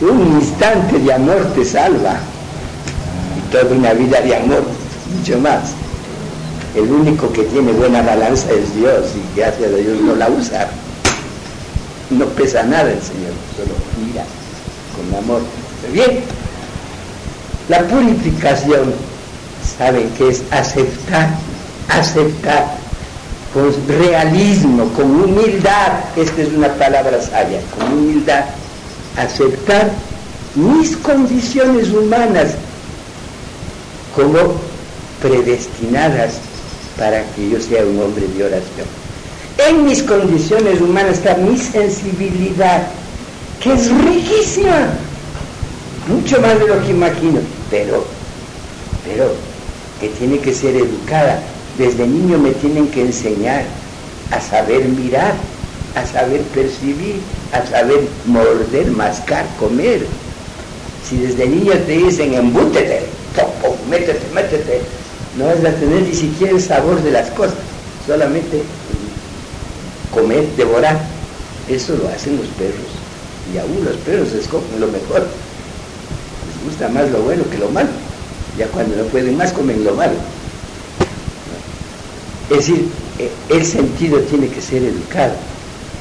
[0.00, 0.08] No.
[0.08, 2.18] Un instante de amor te salva.
[3.38, 4.64] Y toda una vida de amor,
[5.16, 5.70] mucho más.
[6.74, 10.68] El único que tiene buena balanza es Dios y gracias a Dios no la usa.
[12.10, 13.74] No pesa nada el Señor, solo
[14.04, 14.24] mira
[14.94, 15.42] con amor.
[15.92, 16.20] Bien,
[17.68, 18.92] la purificación,
[19.78, 20.42] ¿saben qué es?
[20.50, 21.30] Aceptar,
[21.88, 22.76] aceptar
[23.54, 28.44] con realismo, con humildad, esta es una palabra sabia, con humildad,
[29.16, 29.90] aceptar
[30.54, 32.54] mis condiciones humanas
[34.14, 34.54] como
[35.22, 36.34] predestinadas
[36.98, 38.86] para que yo sea un hombre de oración.
[39.58, 42.82] En mis condiciones humanas está mi sensibilidad,
[43.60, 44.88] que es riquísima,
[46.08, 48.04] mucho más de lo que imagino, pero,
[49.04, 49.30] pero,
[50.00, 51.40] que tiene que ser educada.
[51.76, 53.64] Desde niño me tienen que enseñar
[54.30, 55.34] a saber mirar,
[55.94, 57.16] a saber percibir,
[57.52, 60.06] a saber morder, mascar, comer.
[61.08, 63.02] Si desde niño te dicen embútete,
[63.34, 64.80] topo, métete, métete,
[65.36, 67.54] no vas a tener ni siquiera el sabor de las cosas,
[68.06, 68.62] solamente
[70.12, 70.98] comer, devorar.
[71.68, 72.90] Eso lo hacen los perros.
[73.52, 75.26] Y aún los perros escogen lo mejor.
[76.64, 77.88] Gusta más lo bueno que lo malo.
[78.58, 80.14] Ya cuando no pueden más comen lo malo.
[82.50, 82.88] Es decir,
[83.18, 85.34] eh, el sentido tiene que ser educado.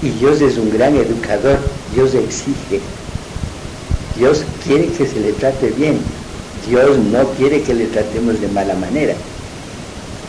[0.02, 1.60] Y Dios es un gran educador.
[1.94, 2.80] Dios exige.
[4.18, 6.00] Dios quiere que se le trate bien.
[6.68, 9.14] Dios no quiere que le tratemos de mala manera.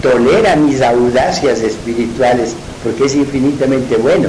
[0.02, 4.28] Tolera mis audacias espirituales porque es infinitamente bueno.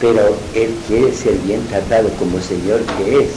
[0.00, 3.30] Pero Él quiere ser bien tratado como Señor que es.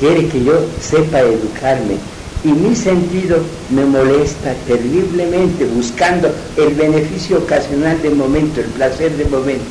[0.00, 1.96] Quiere que yo sepa educarme.
[2.44, 3.38] Y mi sentido
[3.70, 9.64] me molesta terriblemente buscando el beneficio ocasional del momento, el placer del momento.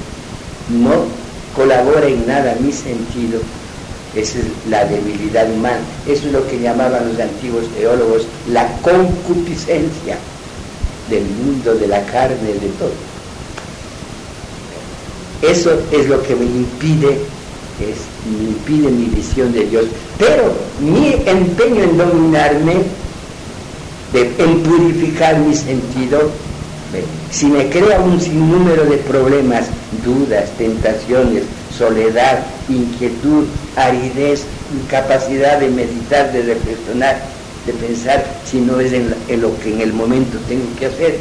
[0.69, 1.05] No
[1.55, 3.39] colabora en nada mi sentido
[4.15, 5.81] esa es la debilidad humana.
[6.07, 10.17] Eso es lo que llamaban los antiguos teólogos la concupiscencia
[11.09, 12.91] del mundo, de la carne, de todo.
[15.41, 17.17] Eso es lo que me impide,
[17.81, 17.97] es,
[18.29, 19.85] me impide mi visión de Dios.
[20.17, 22.73] Pero mi empeño en dominarme,
[24.13, 26.29] en purificar mi sentido,
[27.31, 29.65] si me crea un sinnúmero de problemas,
[30.05, 31.43] dudas, tentaciones,
[31.75, 33.45] soledad, inquietud,
[33.75, 34.43] aridez,
[34.73, 37.19] incapacidad de meditar, de reflexionar,
[37.65, 41.17] de pensar si no es en, lo que en el momento tengo que hacer.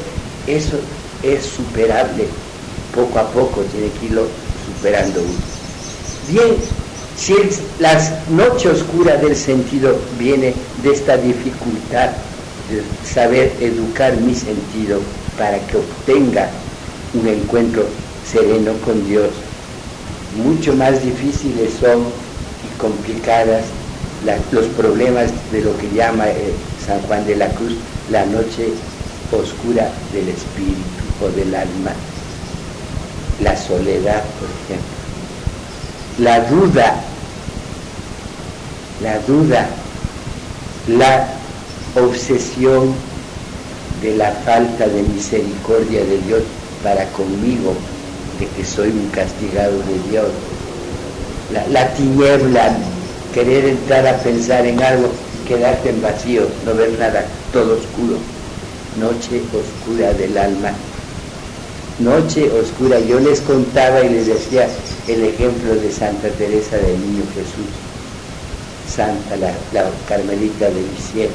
[0.46, 0.78] Eso
[1.22, 2.26] es superable.
[2.94, 4.26] Poco a poco tiene que irlo
[4.66, 5.52] superando uno.
[6.28, 6.56] Bien,
[7.22, 7.34] si
[7.78, 7.96] la
[8.30, 12.10] noche oscura del sentido viene de esta dificultad
[12.68, 14.98] de saber educar mi sentido
[15.38, 16.50] para que obtenga
[17.14, 17.84] un encuentro
[18.28, 19.28] sereno con Dios,
[20.42, 23.66] mucho más difíciles son y complicadas
[24.50, 26.52] los problemas de lo que llama eh,
[26.84, 27.74] San Juan de la Cruz
[28.10, 28.72] la noche
[29.30, 30.82] oscura del espíritu
[31.22, 31.92] o del alma,
[33.40, 35.02] la soledad, por ejemplo,
[36.18, 37.00] la duda,
[39.02, 39.68] la duda,
[40.88, 41.28] la
[42.00, 42.94] obsesión
[44.00, 46.42] de la falta de misericordia de Dios
[46.82, 47.74] para conmigo,
[48.38, 50.28] de que soy un castigado de Dios.
[51.70, 52.76] La, tiniebla,
[53.34, 55.08] querer entrar a pensar en algo,
[55.46, 58.16] quedarte en vacío, no ver nada, todo oscuro.
[58.98, 60.72] Noche oscura del alma.
[61.98, 63.00] Noche oscura.
[63.00, 64.68] Yo les contaba y les decía
[65.08, 67.68] el ejemplo de Santa Teresa del Niño Jesús,
[68.88, 69.52] Santa la,
[70.08, 71.30] Carmelita de Lisieux,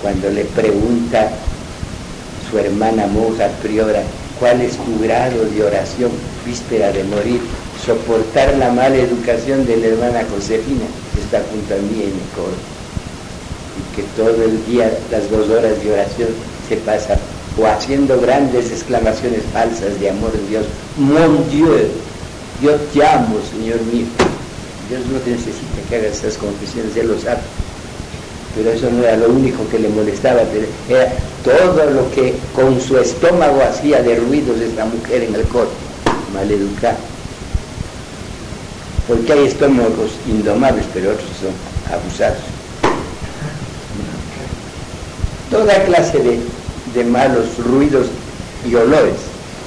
[0.00, 1.30] cuando le pregunta
[2.50, 4.02] su hermana monja priora,
[4.38, 6.10] cuál es tu grado de oración
[6.44, 7.40] víspera de morir,
[7.84, 10.84] soportar la mala educación de la hermana Josefina,
[11.14, 12.56] que está junto a mí en el coro,
[13.78, 16.28] y que todo el día, las dos horas de oración,
[16.68, 17.16] se pasa
[17.60, 21.88] o haciendo grandes exclamaciones falsas de amor de Dios, mon Dieu,
[22.62, 24.06] yo te amo, Señor mío.
[24.88, 27.40] Dios no necesita que hagas esas confesiones, Él lo sabe
[28.54, 30.42] pero eso no era lo único que le molestaba,
[30.88, 31.12] era
[31.42, 35.70] todo lo que con su estómago hacía de ruidos esta mujer en el coro,
[36.34, 36.96] maleducada.
[39.08, 42.38] Porque hay estómagos indomables, pero otros son abusados.
[45.50, 46.38] Toda clase de,
[46.94, 48.06] de malos ruidos
[48.68, 49.16] y olores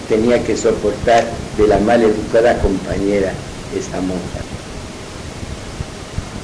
[0.08, 1.26] tenía que soportar
[1.58, 3.34] de la maleducada compañera
[3.76, 4.45] esa monja.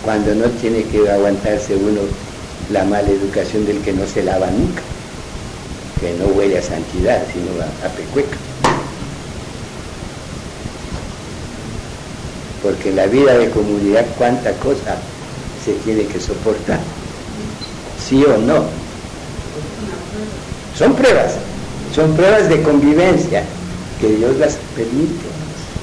[0.03, 2.01] Cuando no tiene que aguantarse uno
[2.71, 4.81] la mala educación del que no se lava nunca,
[5.99, 8.38] que no huele a santidad, sino a, pecueca.
[12.63, 14.97] Porque en la vida de comunidad cuánta cosa
[15.63, 16.80] se tiene que soportar,
[18.03, 18.65] sí o no.
[20.77, 21.33] Son pruebas,
[21.93, 23.43] son pruebas de convivencia
[23.99, 25.27] que Dios las permite,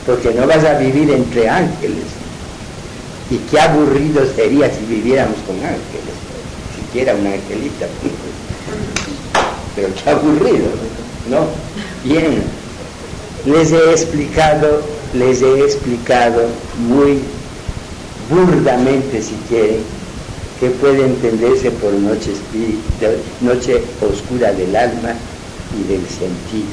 [0.07, 2.18] porque no vas a vivir entre ángeles.
[3.31, 6.19] Y qué aburrido sería si viviéramos con ángeles
[6.89, 7.87] siquiera una angelita.
[9.77, 10.69] Pero qué aburrido,
[11.31, 11.47] ¿no?
[12.05, 12.43] Bien,
[13.45, 14.83] les he explicado,
[15.15, 16.47] les he explicado
[16.89, 17.21] muy
[18.31, 19.81] burdamente si quiere,
[20.61, 22.33] que puede entenderse por noche,
[23.41, 25.13] noche oscura del alma
[25.79, 26.69] y del sentido.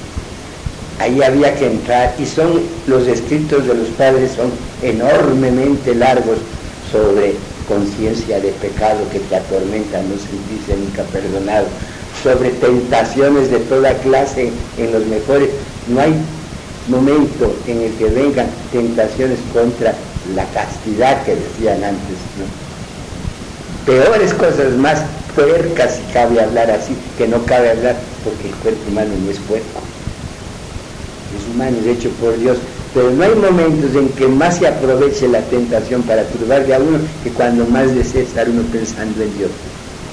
[0.99, 4.49] Ahí había que entrar y son los escritos de los padres son
[4.89, 6.37] enormemente largos
[6.91, 7.35] sobre
[7.67, 11.67] conciencia de pecado que te atormenta, no sentirse nunca perdonado,
[12.23, 15.49] sobre tentaciones de toda clase en los mejores.
[15.87, 16.13] No hay
[16.87, 19.93] momento en el que vengan tentaciones contra
[20.35, 22.17] la castidad que decían antes.
[23.85, 25.01] Peores cosas más
[25.35, 29.39] puercas, si cabe hablar así, que no cabe hablar porque el cuerpo humano no es
[29.39, 29.81] puerco.
[31.37, 32.57] Es humano, es hecho por Dios,
[32.95, 36.99] pero no hay momentos en que más se aproveche la tentación para turbarle a uno
[37.25, 39.51] que cuando más desea estar uno pensando en Dios.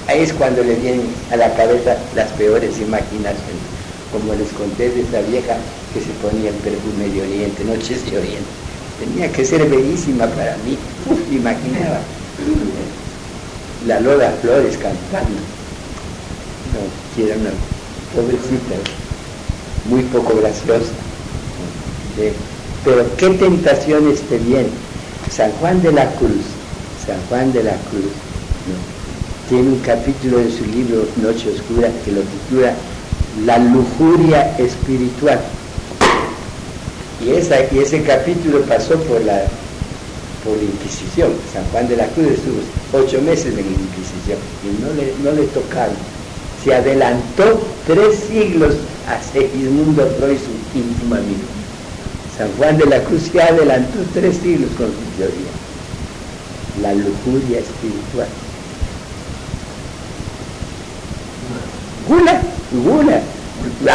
[0.05, 3.63] Ahí es cuando le vienen a la cabeza las peores imaginaciones,
[4.11, 5.55] como les conté de esa vieja
[5.93, 8.51] que se ponía el perfume de Oriente, noches de Oriente.
[8.99, 10.77] Tenía que ser bellísima para mí,
[11.09, 12.01] Uf, imaginaba.
[13.87, 15.39] La Lola Flores cantando.
[16.73, 17.51] No, que era una
[18.13, 18.75] pobrecita,
[19.89, 20.91] muy poco graciosa.
[22.83, 24.71] Pero qué tentaciones te vienen.
[25.31, 26.43] San Juan de la Cruz,
[27.05, 28.11] San Juan de la Cruz,
[29.49, 32.73] tiene un capítulo en su libro Noche Oscura que lo titula
[33.45, 35.39] La lujuria espiritual.
[37.25, 39.43] Y, esa, y ese capítulo pasó por la,
[40.43, 41.31] por Inquisición.
[41.53, 45.31] San Juan de la Cruz estuvo ocho meses en la Inquisición y no le, no
[45.31, 45.95] le tocaron.
[46.63, 48.75] Se adelantó tres siglos
[49.07, 51.62] a Segismundo Freud, su íntimo amigo.
[52.37, 55.51] San Juan de la Cruz se adelantó tres siglos con su teoría.
[56.81, 58.27] La lujuria espiritual.
[62.07, 62.41] Gula,
[62.83, 63.21] gula,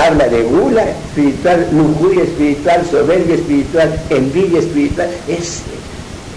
[0.06, 5.10] habla de gula espiritual, lujuria espiritual, soberbia espiritual, envidia espiritual.
[5.26, 5.62] Ese,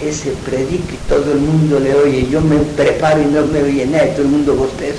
[0.02, 2.28] ese predique y todo el mundo le oye.
[2.28, 4.98] Yo me preparo y no me oye nada, todo el mundo bosteza.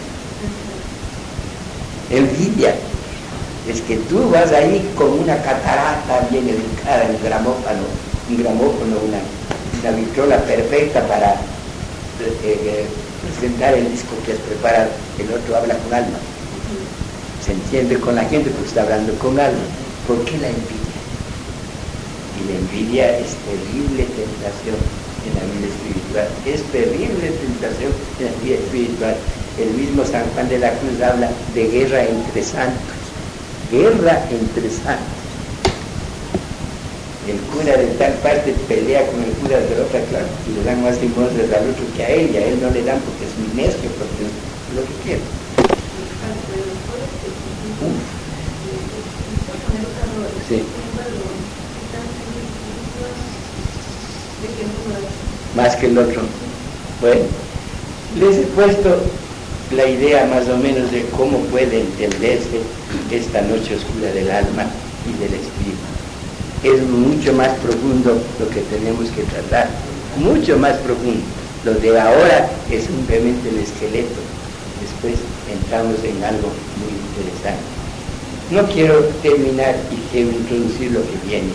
[2.10, 2.76] Envidia,
[3.68, 7.84] es que tú vas ahí con una catarata bien educada, un gramófono,
[8.30, 9.20] un gramófono, una,
[9.80, 12.86] una vitrola perfecta para eh, eh,
[13.22, 14.90] presentar el disco que has preparado.
[15.18, 16.18] El otro habla con alma.
[17.46, 19.64] Se entiende con la gente porque está hablando con alma.
[20.08, 21.00] ¿Por qué la envidia?
[22.36, 24.76] Y la envidia es terrible tentación
[25.24, 26.28] en la vida espiritual.
[26.46, 29.16] Es terrible tentación en la vida espiritual.
[29.58, 33.03] El mismo San Juan de la Cruz habla de guerra entre santos
[33.74, 35.18] guerra entre santos.
[37.28, 40.84] El cura de tal parte pelea con el cura de otra, claro, y le dan
[40.84, 43.34] más limosnas al otro que a él, y a él no le dan porque es
[43.40, 45.22] muy necio, porque es lo que quiere.
[50.48, 50.62] Sí.
[55.56, 56.22] Más que el otro.
[57.02, 57.22] Bueno,
[58.20, 59.02] les he puesto
[59.76, 62.62] la idea más o menos de cómo puede entenderse
[63.12, 64.66] esta noche oscura del alma
[65.08, 65.88] y del espíritu.
[66.64, 69.70] Es mucho más profundo lo que tenemos que tratar,
[70.18, 71.22] mucho más profundo.
[71.66, 74.20] Lo de ahora es simplemente el esqueleto.
[74.82, 75.16] Después
[75.52, 77.64] entramos en algo muy interesante.
[78.52, 81.54] No quiero terminar y quiero introducir lo que viene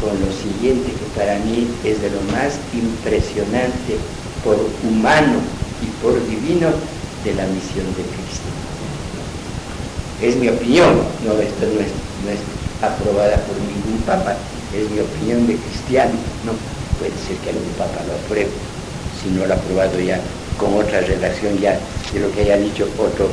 [0.00, 4.00] con lo siguiente que para mí es de lo más impresionante
[4.42, 4.56] por
[4.88, 5.40] humano
[5.82, 6.68] y por divino
[7.24, 8.48] de la misión de Cristo.
[10.22, 11.92] Es mi opinión, no, esto no es,
[12.24, 12.40] no es
[12.82, 14.36] aprobada por ningún papa,
[14.76, 16.12] es mi opinión de cristiano,
[16.44, 16.52] no
[16.98, 18.50] puede ser que algún papa lo apruebe,
[19.20, 20.20] si no lo ha aprobado ya
[20.58, 21.78] con otra redacción ya
[22.12, 23.28] de lo que haya dicho otro,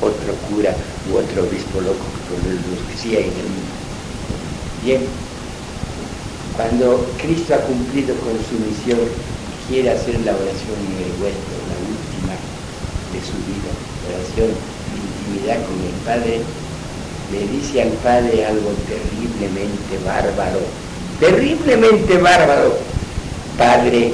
[0.00, 0.74] otro cura
[1.10, 3.74] u otro obispo loco, que sí hay en el mundo.
[4.84, 5.00] Bien,
[6.56, 8.98] cuando Cristo ha cumplido con su misión
[9.68, 11.58] quiere hacer la oración en el huerto,
[13.12, 13.72] de su vida,
[14.08, 16.40] oración de intimidad con el Padre,
[17.32, 20.60] le dice al Padre algo terriblemente bárbaro,
[21.20, 22.74] terriblemente bárbaro.
[23.56, 24.12] Padre,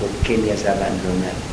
[0.00, 1.46] ¿por qué me has abandonado?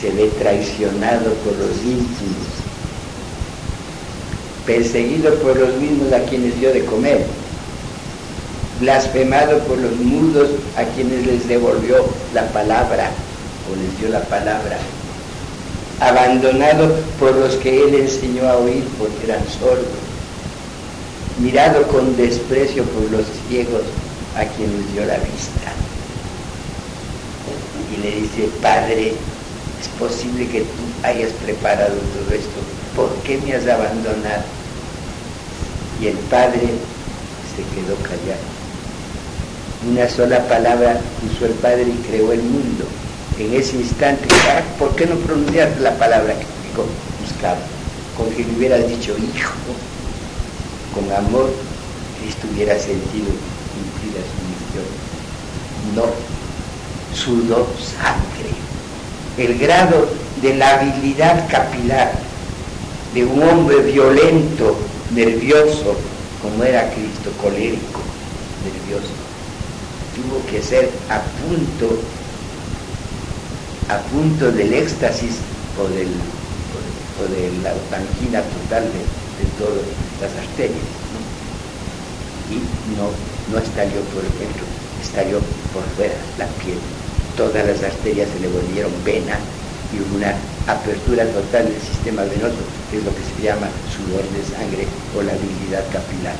[0.00, 2.48] Se ve traicionado por los íntimos,
[4.64, 7.26] perseguido por los mismos a quienes dio de comer,
[8.80, 13.10] blasfemado por los mudos a quienes les devolvió la palabra,
[13.76, 14.78] les dio la palabra,
[16.00, 19.86] abandonado por los que él enseñó a oír porque eran sordos,
[21.38, 23.82] mirado con desprecio por los ciegos
[24.36, 25.72] a quienes dio la vista.
[27.92, 29.14] Y le dice, Padre,
[29.80, 32.60] es posible que tú hayas preparado todo esto,
[32.94, 34.44] ¿por qué me has abandonado?
[36.00, 36.68] Y el Padre
[37.56, 38.57] se quedó callado.
[39.86, 42.84] Una sola palabra usó el Padre y creó el mundo.
[43.38, 44.26] En ese instante,
[44.76, 46.46] ¿por qué no pronunciar la palabra que
[47.22, 47.58] buscaba?
[48.16, 49.54] Con que le hubiera dicho hijo,
[50.92, 51.50] con amor,
[52.20, 53.30] Cristo hubiera sentido
[53.72, 54.86] cumplida su misión.
[55.94, 56.06] No,
[57.14, 58.50] sudó sangre.
[59.36, 60.08] El grado
[60.42, 62.12] de la habilidad capilar
[63.14, 64.76] de un hombre violento,
[65.14, 65.94] nervioso,
[66.42, 68.00] como era Cristo, colérico,
[68.64, 69.12] nervioso,
[70.22, 72.00] tuvo que ser a punto,
[73.88, 75.38] a punto del éxtasis
[75.78, 76.10] o, del,
[77.18, 79.02] o de la tanquina total de,
[79.58, 79.86] todas
[80.20, 80.88] las arterias.
[82.50, 82.58] Y
[82.98, 83.10] no,
[83.52, 84.64] no estalló por dentro,
[85.02, 85.38] estalló
[85.72, 86.78] por fuera la piel.
[87.36, 89.38] Todas las arterias se le volvieron vena
[89.94, 90.34] y una
[90.66, 92.58] apertura total del sistema venoso,
[92.90, 96.34] que es lo que se llama sudor de sangre o la habilidad capilar.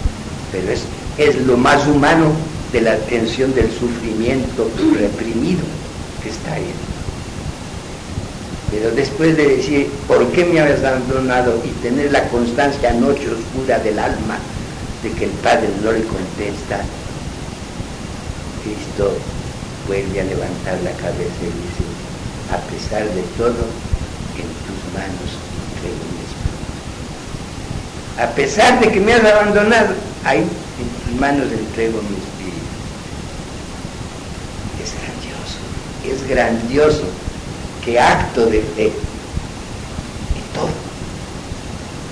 [0.51, 0.83] Pero es,
[1.19, 2.33] es lo más humano
[2.73, 5.63] de la tensión del sufrimiento reprimido
[6.23, 6.73] que está ahí.
[8.71, 11.61] Pero después de decir, ¿por qué me habías abandonado?
[11.65, 14.39] y tener la constancia noche oscura del alma
[15.03, 16.81] de que el Padre no le contesta,
[18.63, 19.17] Cristo
[19.87, 21.85] vuelve a levantar la cabeza y dice,
[22.53, 23.65] a pesar de todo,
[24.37, 25.31] en tus manos
[25.75, 26.63] entrego mi espíritu.
[28.19, 32.69] A pesar de que me has abandonado, ahí en tus manos entrego mi espíritu.
[34.83, 35.61] Es grandioso,
[36.05, 37.05] es grandioso.
[37.85, 38.87] Qué acto de fe.
[38.87, 40.71] En todo.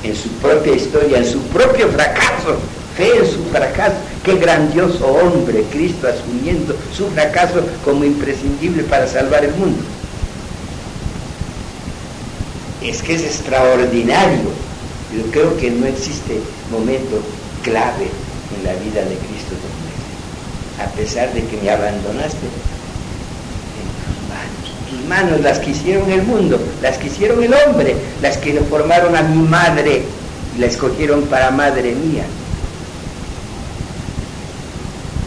[0.03, 2.59] En su propia historia, en su propio fracaso.
[2.97, 3.97] Fe en su fracaso.
[4.25, 9.83] Qué grandioso hombre, Cristo asumiendo su fracaso como imprescindible para salvar el mundo
[12.83, 14.51] es que es extraordinario.
[15.15, 17.21] Yo creo que no existe momento
[17.63, 18.09] clave
[18.57, 19.55] en la vida de Cristo
[20.83, 22.47] A pesar de que me abandonaste
[25.07, 25.41] manos.
[25.41, 29.43] Las que hicieron el mundo, las que hicieron el hombre, las que formaron a mi
[29.47, 30.03] madre
[30.57, 32.25] y la escogieron para madre mía.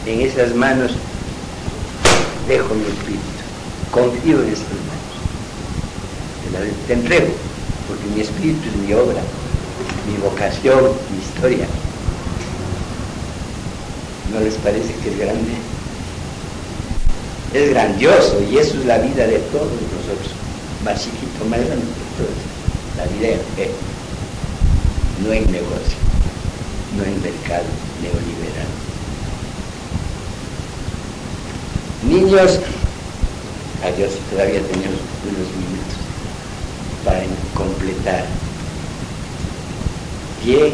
[0.05, 0.93] En esas manos
[2.47, 3.21] dejo mi espíritu.
[3.91, 4.99] Confío en esas manos.
[6.87, 7.27] Te entrego
[7.87, 9.21] porque mi espíritu es mi obra,
[10.07, 11.67] mi vocación, mi historia.
[14.33, 15.53] ¿No les parece que es grande?
[17.53, 20.33] Es grandioso y eso es la vida de todos nosotros,
[20.85, 21.85] más chiquito, más grande,
[22.95, 23.71] la vida en fe,
[25.23, 25.97] no en negocio,
[26.95, 27.65] no en mercado
[28.01, 28.67] neoliberal.
[32.07, 32.59] Niños,
[33.83, 35.99] adiós, todavía tenemos unos minutos
[37.03, 37.23] para
[37.55, 38.25] completar.
[40.45, 40.73] Bien,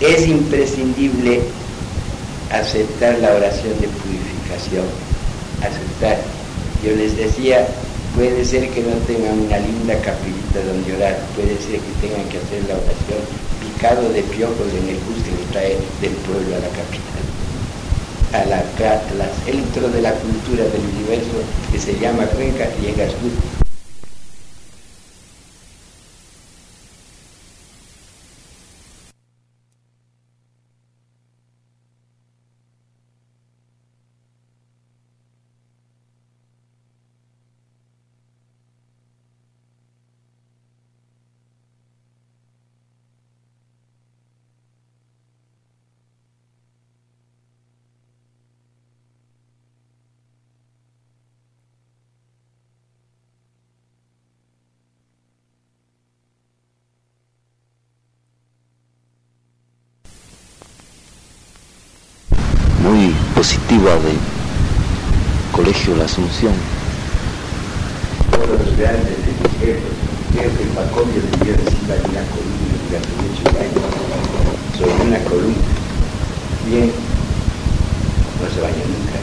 [0.00, 1.42] es imprescindible
[2.52, 4.84] aceptar la oración de purificación,
[5.62, 6.18] aceptar.
[6.84, 7.66] Yo les decía,
[8.14, 12.38] puede ser que no tengan una linda capillita donde orar, puede ser que tengan que
[12.38, 13.20] hacer la oración
[13.60, 17.24] picado de piojos en el bus que les trae del pueblo a la capital,
[18.32, 21.36] a la, al centro de la cultura del universo
[21.72, 23.00] que se llama Cuenca y en
[63.46, 64.18] positiva del
[65.52, 66.52] Colegio La Asunción.
[68.32, 69.14] Todos los grandes
[69.60, 69.86] jefes,
[70.34, 70.70] creo que el
[71.14, 72.98] debió decir una columna
[74.76, 75.62] sobre una columna.
[76.66, 76.90] Bien,
[78.42, 79.14] no se baña nunca,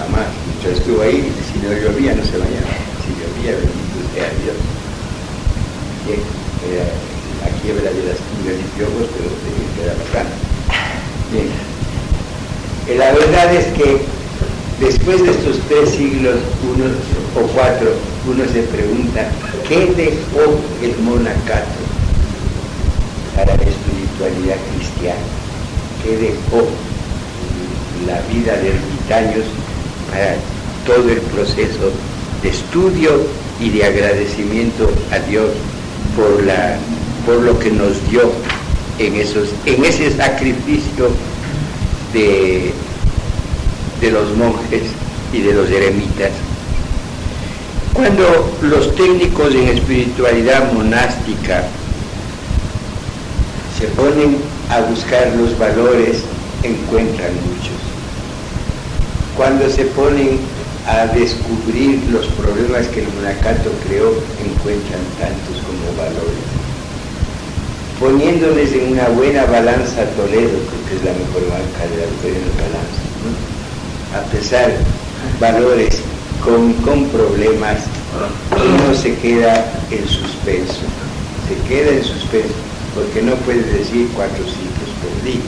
[0.00, 0.32] jamás.
[0.64, 2.72] Yo estuve ahí y si no llovía no se bañaba.
[3.04, 4.56] Si llovía, bendito sea Dios.
[6.06, 6.24] Bien,
[6.64, 6.88] era
[7.44, 10.24] la quiebra de las pulgas y piojos, pero tenía que dar la
[11.30, 11.78] Bien
[12.96, 13.98] la verdad es que
[14.80, 16.86] después de estos tres siglos, uno
[17.36, 17.92] o cuatro,
[18.26, 19.28] uno se pregunta,
[19.68, 21.78] ¿qué dejó el monacato
[23.36, 25.20] para la espiritualidad cristiana?
[26.02, 26.66] ¿Qué dejó
[28.06, 29.44] la vida de ermitaños
[30.10, 30.36] para
[30.86, 31.92] todo el proceso
[32.42, 33.26] de estudio
[33.60, 35.50] y de agradecimiento a Dios
[36.16, 36.78] por, la,
[37.26, 38.30] por lo que nos dio
[38.98, 41.10] en, esos, en ese sacrificio
[42.12, 42.72] de
[44.00, 44.82] de los monjes
[45.32, 46.30] y de los eremitas.
[47.92, 51.64] Cuando los técnicos en espiritualidad monástica
[53.78, 54.38] se ponen
[54.70, 56.22] a buscar los valores,
[56.62, 57.78] encuentran muchos.
[59.36, 60.38] Cuando se ponen
[60.86, 64.10] a descubrir los problemas que el monacato creó,
[64.44, 66.57] encuentran tantos como valores.
[68.00, 72.46] Poniéndoles en una buena balanza Toledo, creo que es la mejor marca de la buena
[72.62, 73.02] balanza,
[74.14, 74.72] a pesar
[75.40, 76.00] valores
[76.44, 77.78] con, con problemas,
[78.54, 80.86] uno se queda en suspenso,
[81.48, 82.54] se queda en suspenso,
[82.94, 85.46] porque no puede decir cuatro siglos perdidos.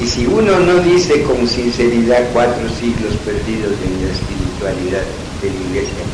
[0.00, 5.02] Y si uno no dice con sinceridad cuatro siglos perdidos en la espiritualidad
[5.42, 6.04] de la iglesia,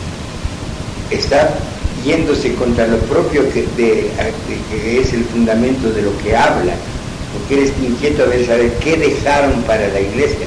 [1.11, 1.55] está
[2.05, 3.67] yéndose contra lo propio que,
[5.01, 6.75] es el fundamento de lo que habla,
[7.33, 10.47] porque eres inquieto a ver saber qué dejaron para la iglesia.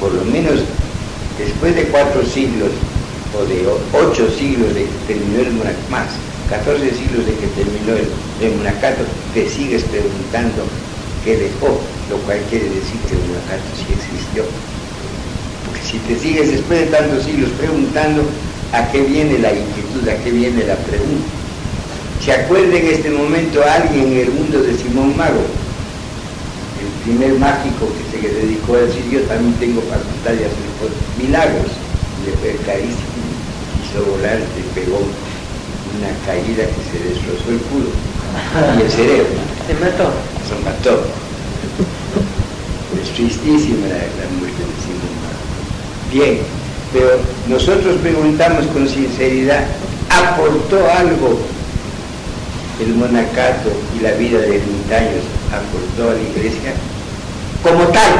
[0.00, 0.60] Por lo menos
[1.38, 2.70] después de cuatro siglos
[3.34, 5.52] o de ocho siglos de que terminó el
[5.90, 6.08] más
[6.50, 7.96] 14 siglos de que terminó
[8.40, 9.02] el monacato,
[9.34, 10.64] te sigues preguntando
[11.24, 14.44] qué dejó lo cual quiere decir que el monacato sí existió.
[15.66, 18.22] Porque si te sigues después de tantos siglos preguntando
[18.72, 21.28] a qué viene la inquietud, a qué viene la pregunta.
[22.24, 25.44] ¿Se acuerda en este momento alguien en el mundo de Simón Mago?
[26.80, 30.66] El primer mágico que se dedicó a decir yo también tengo facultad de hacer
[31.22, 31.70] milagros.
[32.24, 33.14] Le fue carísimo,
[33.78, 37.90] hizo volar, le pegó una caída que se destrozó el culo
[38.76, 39.38] y el cerebro.
[39.66, 40.10] Se mató.
[40.48, 41.06] Se mató.
[43.00, 45.14] Es tristísima la, la muerte de Simón
[46.10, 46.40] Bien,
[46.92, 49.64] pero nosotros preguntamos con sinceridad,
[50.10, 51.38] ¿aportó algo
[52.80, 55.24] el monacato y la vida de ermitaños?
[55.52, 56.72] ¿Aportó a la iglesia?
[57.62, 58.12] Como tal,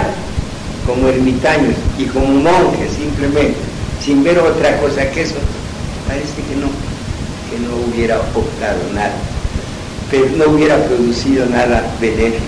[0.86, 3.56] como ermitaños y como monjes simplemente,
[4.04, 5.36] sin ver otra cosa que eso,
[6.06, 6.68] parece que no,
[7.50, 9.14] que no hubiera aportado nada,
[10.10, 12.44] pero no hubiera producido nada benéfico.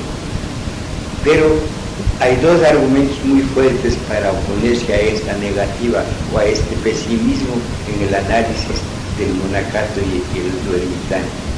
[1.25, 1.78] Pero
[2.21, 6.03] hay dos argumentos muy fuertes para oponerse a esta negativa
[6.35, 7.55] o a este pesimismo
[7.95, 8.83] en el análisis
[9.19, 10.47] del monacato y el
[10.81, 11.49] ermitaño.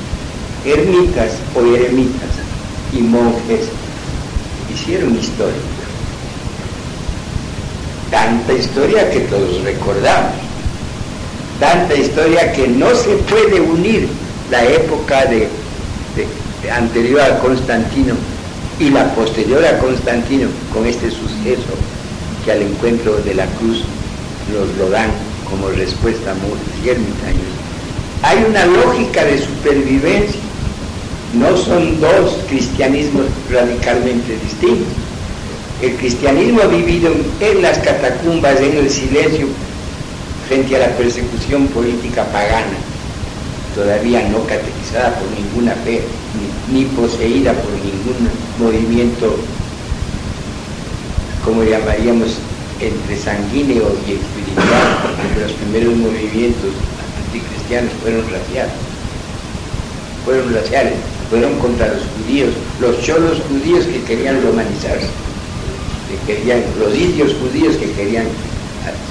[0.65, 2.31] Ermitas o eremitas
[2.93, 3.69] y monjes
[4.73, 5.55] hicieron historia.
[8.11, 10.33] Tanta historia que todos recordamos.
[11.59, 14.09] Tanta historia que no se puede unir
[14.51, 15.49] la época de,
[16.71, 18.15] anterior a Constantino
[18.81, 21.69] y la posterior a Constantino con este suceso
[22.45, 23.85] que al encuentro de la cruz
[24.51, 25.11] nos lo dan
[25.49, 27.45] como respuesta a.
[28.23, 30.41] Hay una lógica de supervivencia,
[31.35, 34.89] no son dos cristianismos radicalmente distintos.
[35.83, 39.47] El cristianismo ha vivido en las catacumbas, en el silencio,
[40.49, 42.77] frente a la persecución política pagana,
[43.81, 46.03] todavía no catequizada por ninguna fe,
[46.71, 48.29] ni, poseída por ningún
[48.59, 49.37] movimiento,
[51.43, 52.37] como llamaríamos,
[52.79, 56.73] entre sanguíneo y espiritual, porque los primeros movimientos
[57.25, 58.73] anticristianos fueron raciales,
[60.27, 60.95] fueron raciales,
[61.31, 62.51] fueron contra los judíos,
[62.81, 65.09] los cholos judíos que querían romanizarse,
[66.09, 68.27] que querían, los indios judíos que querían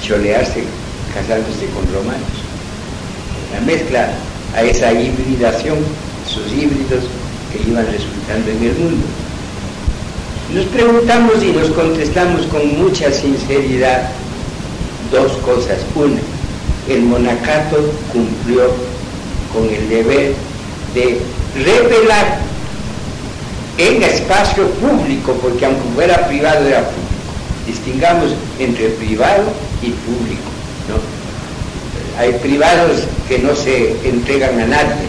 [0.00, 0.62] cholearse
[1.12, 2.38] casándose con romanos.
[3.52, 4.10] La mezcla
[4.54, 5.78] a esa hibridación,
[6.26, 7.04] esos híbridos
[7.52, 9.06] que iban resultando en el mundo.
[10.54, 14.10] Nos preguntamos y nos contestamos con mucha sinceridad
[15.12, 15.78] dos cosas.
[15.94, 16.20] Una,
[16.88, 18.64] el monacato cumplió
[19.52, 20.34] con el deber
[20.94, 21.20] de
[21.64, 22.40] revelar
[23.78, 27.10] en espacio público, porque aunque fuera privado era público.
[27.66, 29.44] Distingamos entre privado
[29.82, 30.49] y público.
[32.20, 35.08] Hay privados que no se entregan a nadie,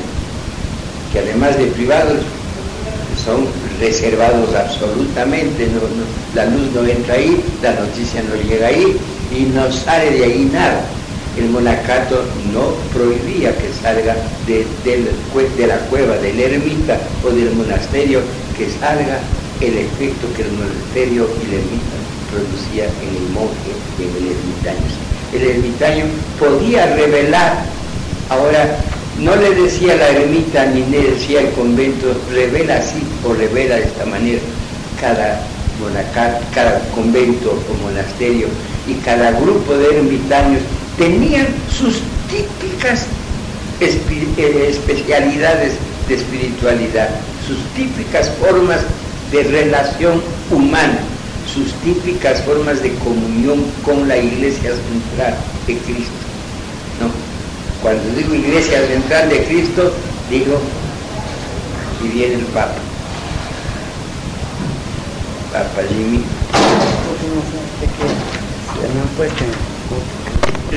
[1.11, 2.19] que además de privados
[3.25, 3.47] son
[3.81, 5.67] reservados absolutamente,
[6.33, 8.95] la luz no entra ahí, la noticia no llega ahí
[9.37, 10.85] y no sale de ahí nada.
[11.37, 12.23] El monacato
[12.53, 14.15] no prohibía que salga
[14.47, 15.11] de, de,
[15.57, 18.21] de la cueva, del ermita o del monasterio,
[18.57, 19.19] que salga
[19.59, 21.97] el efecto que el monasterio y el ermita
[22.31, 25.10] producía en el monje y en el ermitaño.
[25.33, 26.05] El ermitaño
[26.39, 27.63] podía revelar,
[28.29, 28.77] ahora
[29.19, 33.83] no le decía la ermita ni le decía el convento, revela así o revela de
[33.83, 34.39] esta manera.
[34.99, 35.41] Cada
[35.79, 38.47] monacat, cada convento o monasterio
[38.87, 40.61] y cada grupo de ermitaños
[40.97, 43.05] tenían sus típicas
[43.79, 45.73] especialidades
[46.07, 47.09] de espiritualidad,
[47.47, 48.81] sus típicas formas
[49.31, 50.99] de relación humana,
[51.53, 55.35] sus típicas formas de comunión con la iglesia central
[55.67, 56.11] de Cristo.
[56.99, 57.09] ¿no?
[57.81, 59.91] Cuando digo iglesia central de Cristo,
[60.29, 60.59] digo,
[62.03, 62.75] y viene el Papa.
[65.51, 66.23] Papa Jimmy.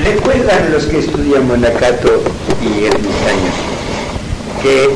[0.03, 2.21] Recuerdan los que estudian Monacato
[2.61, 3.51] y ermitaño
[4.61, 4.89] que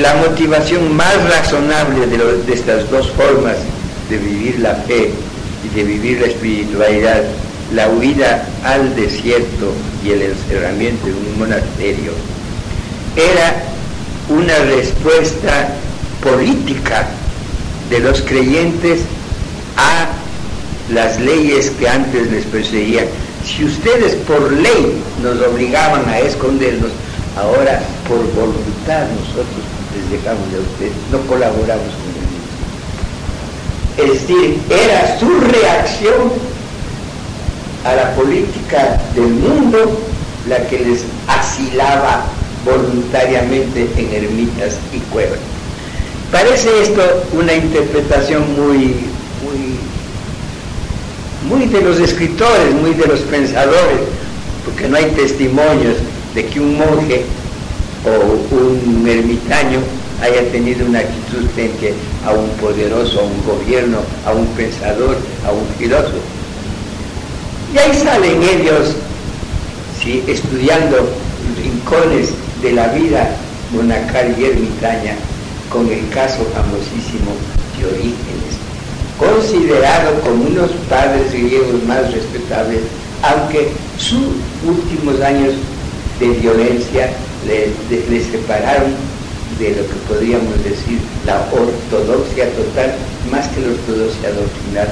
[0.00, 3.56] la motivación más razonable de, de estas dos formas
[4.08, 5.10] de vivir la fe
[5.64, 7.22] y de vivir la espiritualidad,
[7.74, 9.72] la huida al desierto
[10.04, 12.12] y el encerramiento en un monasterio,
[13.16, 13.62] era
[14.28, 15.68] una respuesta
[16.22, 17.06] política
[17.90, 19.00] de los creyentes
[19.76, 20.08] a
[20.92, 23.06] las leyes que antes les perseguían.
[23.44, 26.90] Si ustedes por ley nos obligaban a escondernos,
[27.36, 29.62] ahora por voluntad nosotros
[29.94, 32.05] les dejamos a ustedes, no colaboramos.
[33.96, 36.32] Es decir, era su reacción
[37.84, 39.98] a la política del mundo
[40.48, 42.24] la que les asilaba
[42.64, 45.38] voluntariamente en ermitas y cuevas.
[46.30, 47.02] Parece esto
[47.32, 48.96] una interpretación muy,
[49.42, 49.78] muy,
[51.48, 54.00] muy de los escritores, muy de los pensadores,
[54.64, 55.96] porque no hay testimonios
[56.34, 57.24] de que un monje
[58.04, 59.80] o un ermitaño
[60.22, 65.52] haya tenido una actitud frente a un poderoso, a un gobierno, a un pensador, a
[65.52, 66.18] un filósofo.
[67.74, 68.94] Y ahí salen ellos,
[70.02, 70.22] ¿sí?
[70.26, 71.08] estudiando
[71.62, 72.30] rincones
[72.62, 73.30] de la vida
[73.72, 75.16] monacal y ermitaña,
[75.70, 77.32] con el caso famosísimo
[77.76, 78.56] de Orígenes,
[79.18, 82.80] considerado como unos padres griegos más respetables,
[83.22, 84.26] aunque sus
[84.64, 85.54] últimos años
[86.20, 87.10] de violencia
[87.46, 88.94] le, separaron
[89.58, 92.94] de lo que podríamos decir la ortodoxia total,
[93.30, 94.88] más que la ortodoxia doctrinal,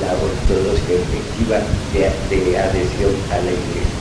[0.00, 1.60] la ortodoxia efectiva
[1.92, 3.96] de, adhesión a la iglesia.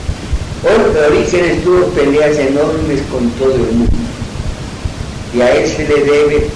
[1.08, 3.92] Orígenes tuvo peleas enormes con todo el mundo
[5.34, 6.48] y a él se le debe,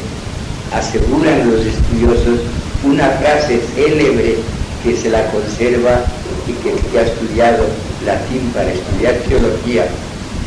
[0.74, 2.40] aseguran los estudiosos,
[2.84, 4.38] una frase célebre
[4.84, 6.06] que se la conserva
[6.48, 7.66] y que, que ha estudiado
[8.06, 9.86] latín para estudiar teología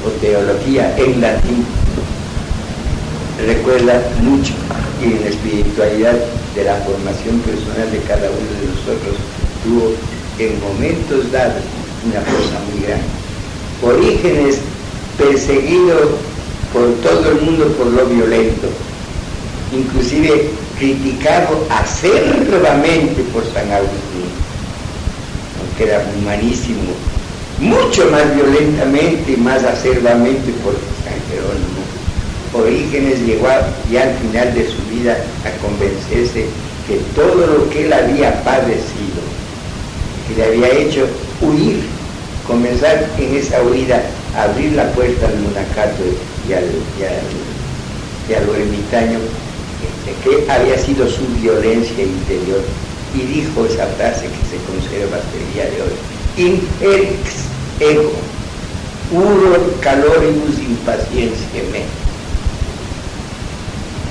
[0.04, 1.64] o teología en latín
[3.46, 4.52] recuerda mucho
[5.00, 6.14] y en la espiritualidad
[6.54, 9.16] de la formación personal de cada uno de nosotros
[9.64, 9.94] tuvo
[10.38, 11.62] en momentos dados
[12.04, 13.04] una cosa muy grande.
[13.82, 14.58] Orígenes
[15.18, 16.16] perseguido
[16.72, 18.68] por todo el mundo por lo violento,
[19.72, 24.30] inclusive criticado acerbamente por San Agustín,
[25.60, 26.92] aunque era humanísimo,
[27.58, 30.74] mucho más violentamente y más acerbamente por.
[32.54, 33.48] Orígenes llegó
[33.90, 36.46] ya al final de su vida a convencerse
[36.86, 39.22] que todo lo que él había padecido,
[40.28, 41.06] que le había hecho
[41.40, 41.80] huir,
[42.46, 44.02] comenzar en esa huida,
[44.36, 46.02] abrir la puerta al monacato
[46.48, 46.64] y al,
[48.28, 49.18] y al, ermitaño,
[50.06, 52.60] este, que había sido su violencia interior.
[53.14, 55.92] Y dijo esa frase que se conserva hasta el día de hoy.
[56.36, 57.44] Inferix
[57.78, 58.12] ego,
[59.12, 62.01] uror caloribus impaciencia me.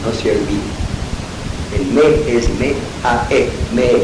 [0.06, 0.72] No se olvide.
[1.78, 2.74] El me es me,
[3.04, 4.04] a e, me.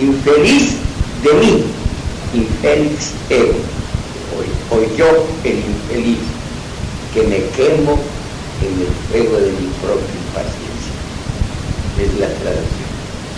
[0.00, 0.76] Infeliz
[1.22, 1.64] de mí,
[2.32, 3.54] infeliz ego.
[4.36, 5.06] Hoy, hoy yo,
[5.44, 6.18] el infeliz
[7.12, 7.98] que me quemo
[8.62, 10.94] en el fuego de mi propia impaciencia.
[12.00, 12.84] Es la traducción.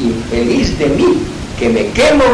[0.00, 1.18] Infeliz de mí,
[1.58, 2.24] que me quemo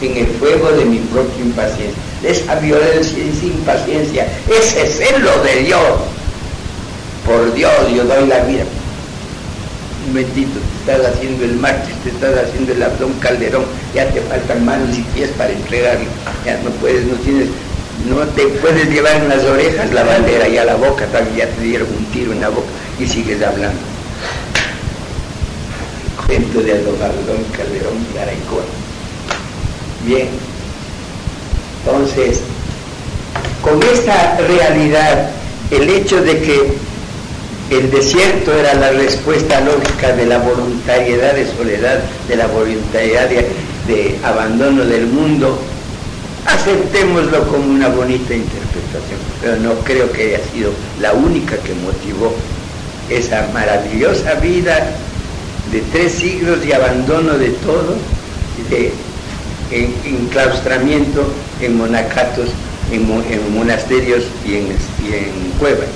[0.00, 2.02] en el fuego de mi propia impaciencia.
[2.22, 5.80] Esa violencia es impaciencia, ese celo de Dios.
[7.26, 8.64] Por Dios, yo doy la vida.
[10.06, 14.64] Momentito, te estás haciendo el mártir, te estás haciendo el abdón calderón, ya te faltan
[14.64, 16.06] manos y pies para entregarlo.
[16.44, 17.48] Ya no puedes, no tienes
[18.04, 21.48] no te puedes llevar en las orejas la bandera y a la boca también ya
[21.48, 22.68] te dieron un tiro en la boca
[23.00, 23.80] y sigues hablando.
[26.26, 30.28] Cuento de Adobaldón Calderón y Bien,
[31.84, 32.40] entonces,
[33.62, 35.30] con esta realidad,
[35.70, 36.74] el hecho de que
[37.70, 44.18] el desierto era la respuesta lógica de la voluntariedad de soledad, de la voluntariedad de
[44.24, 45.58] abandono del mundo,
[46.46, 50.70] aceptémoslo como una bonita interpretación, pero no creo que haya sido
[51.00, 52.32] la única que motivó
[53.10, 54.96] esa maravillosa vida
[55.72, 57.96] de tres siglos de abandono de todo,
[58.70, 58.92] de
[60.04, 61.26] enclaustramiento
[61.60, 62.48] en monacatos,
[62.92, 64.66] en, monasterios y en,
[65.04, 65.88] y en cuevas.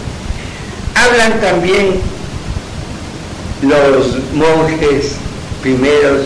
[1.01, 2.01] Hablan también
[3.63, 5.13] los monjes
[5.63, 6.23] primeros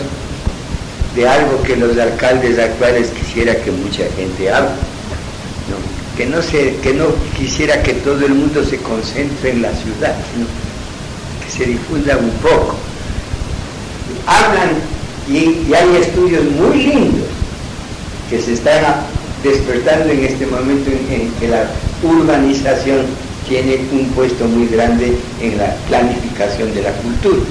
[1.15, 4.49] de algo que los alcaldes actuales quisiera que mucha gente.
[4.49, 6.17] ¿no?
[6.17, 7.05] Que, no se, que no
[7.37, 10.45] quisiera que todo el mundo se concentre en la ciudad, sino
[11.43, 12.75] que se difunda un poco.
[14.27, 14.71] Hablan
[15.29, 17.27] y, hay estudios muy lindos
[18.29, 18.81] que se están
[19.43, 21.65] despertando en este momento en, la
[22.03, 23.05] urbanización
[23.47, 27.41] tiene un puesto muy grande en la planificación de la cultura.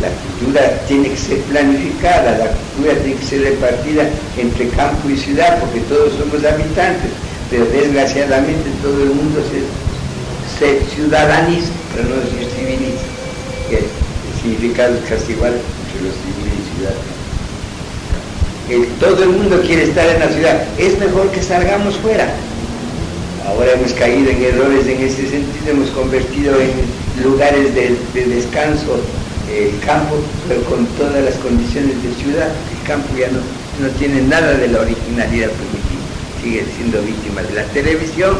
[0.00, 5.16] La cultura tiene que ser planificada, la cultura tiene que ser repartida entre campo y
[5.16, 7.10] ciudad, porque todos somos habitantes,
[7.50, 9.62] pero desgraciadamente todo el mundo se,
[10.58, 13.06] se ciudadaniza, pero no decir civiliza,
[13.70, 13.86] que el
[14.42, 17.14] significado es casi igual entre los civiles y ciudadanos.
[18.98, 22.28] Todo el mundo quiere estar en la ciudad, es mejor que salgamos fuera.
[23.46, 26.72] Ahora hemos caído en errores en ese sentido, hemos convertido en
[27.22, 28.98] lugares de, de descanso
[29.52, 30.16] el campo,
[30.48, 32.48] pero con todas las condiciones de ciudad.
[32.48, 33.40] El campo ya no,
[33.84, 36.02] no tiene nada de la originalidad primitiva,
[36.42, 38.38] sigue siendo víctima de la televisión,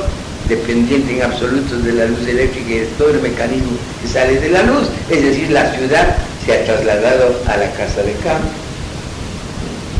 [0.49, 4.50] dependiente en absoluto de la luz eléctrica y de todo el mecanismo que sale de
[4.50, 8.49] la luz, es decir, la ciudad se ha trasladado a la casa de campo.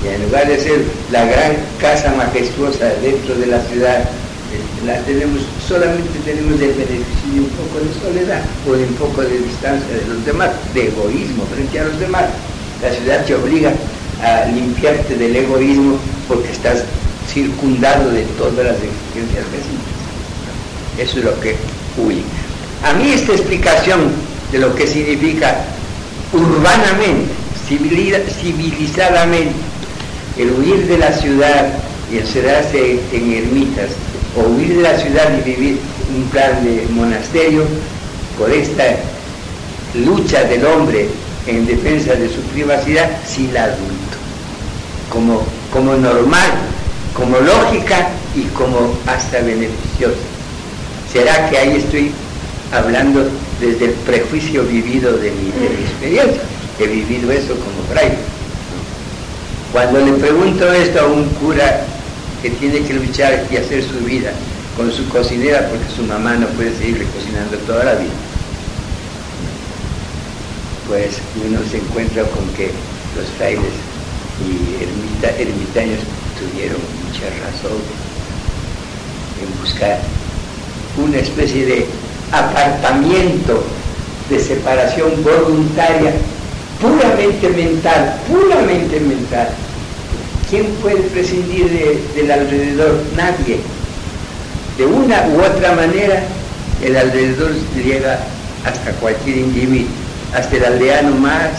[0.03, 4.05] Y en lugar de ser la gran casa majestuosa dentro de la ciudad,
[4.87, 9.23] la tenemos, solamente tenemos el beneficio de un poco de soledad o de un poco
[9.23, 12.25] de distancia de los demás, de egoísmo frente a los demás.
[12.83, 13.73] La ciudad te obliga
[14.23, 16.85] a limpiarte del egoísmo porque estás
[17.33, 19.95] circundado de todas las exigencias vecinas.
[20.99, 21.57] Eso es lo que
[21.97, 22.23] huye.
[22.85, 24.13] A mí esta explicación
[24.53, 25.65] de lo que significa
[26.33, 27.33] urbanamente,
[27.67, 29.55] civilizadamente,
[30.39, 31.73] el huir de la ciudad
[32.13, 33.91] y encerrarse en ermitas,
[34.37, 35.79] o huir de la ciudad y vivir
[36.15, 37.65] un plan de monasterio
[38.39, 38.85] por esta
[39.95, 41.09] lucha del hombre
[41.47, 44.17] en defensa de su privacidad, sí la adulto,
[45.11, 46.51] como, como normal,
[47.15, 50.17] como lógica y como hasta beneficiosa.
[51.13, 52.11] ¿Será que ahí estoy
[52.73, 53.29] hablando
[53.61, 55.49] desde el prejuicio vivido de mi,
[55.85, 56.43] experiencia?
[56.81, 58.17] He vivido eso como fraile.
[59.73, 61.85] Cuando le pregunto esto a un cura
[62.45, 64.31] que tiene que luchar y hacer su vida
[64.77, 68.13] con su cocinera porque su mamá no puede seguirle cocinando toda la vida.
[70.87, 72.71] Pues uno se encuentra con que
[73.17, 73.73] los frailes
[74.45, 76.01] y ermita, ermitaños
[76.39, 77.79] tuvieron mucha razón
[79.41, 80.01] en buscar
[81.03, 81.87] una especie de
[82.31, 83.65] apartamiento
[84.29, 86.13] de separación voluntaria
[86.79, 89.49] puramente mental, puramente mental,
[90.51, 93.03] ¿Quién puede prescindir de, del alrededor?
[93.17, 93.59] Nadie.
[94.79, 96.23] De una u otra manera,
[96.83, 98.21] el alrededor llega
[98.65, 99.89] hasta cualquier individuo,
[100.35, 101.51] hasta el aldeano más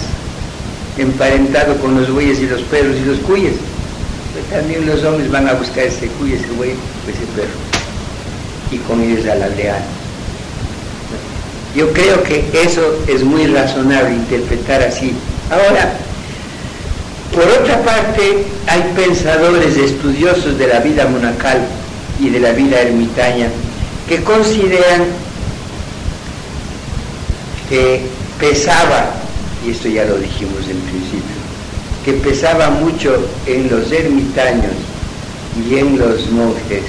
[0.98, 3.54] emparentado con los bueyes y los perros y los cuyes.
[4.34, 7.58] Pues también los hombres van a buscar ese cuyo, ese buey o ese perro.
[8.72, 9.86] Y con ellos al aldeano.
[11.76, 15.14] Yo creo que eso es muy razonable interpretar así.
[15.50, 15.94] Ahora,
[17.36, 21.60] por otra parte, hay pensadores estudiosos de la vida monacal
[22.20, 23.50] y de la vida ermitaña
[24.08, 25.04] que consideran
[27.70, 28.08] que
[28.40, 29.12] pesaba,
[29.66, 31.36] y esto ya lo dijimos en principio,
[32.06, 34.74] que pesaba mucho en los ermitaños
[35.68, 36.84] y en los monjes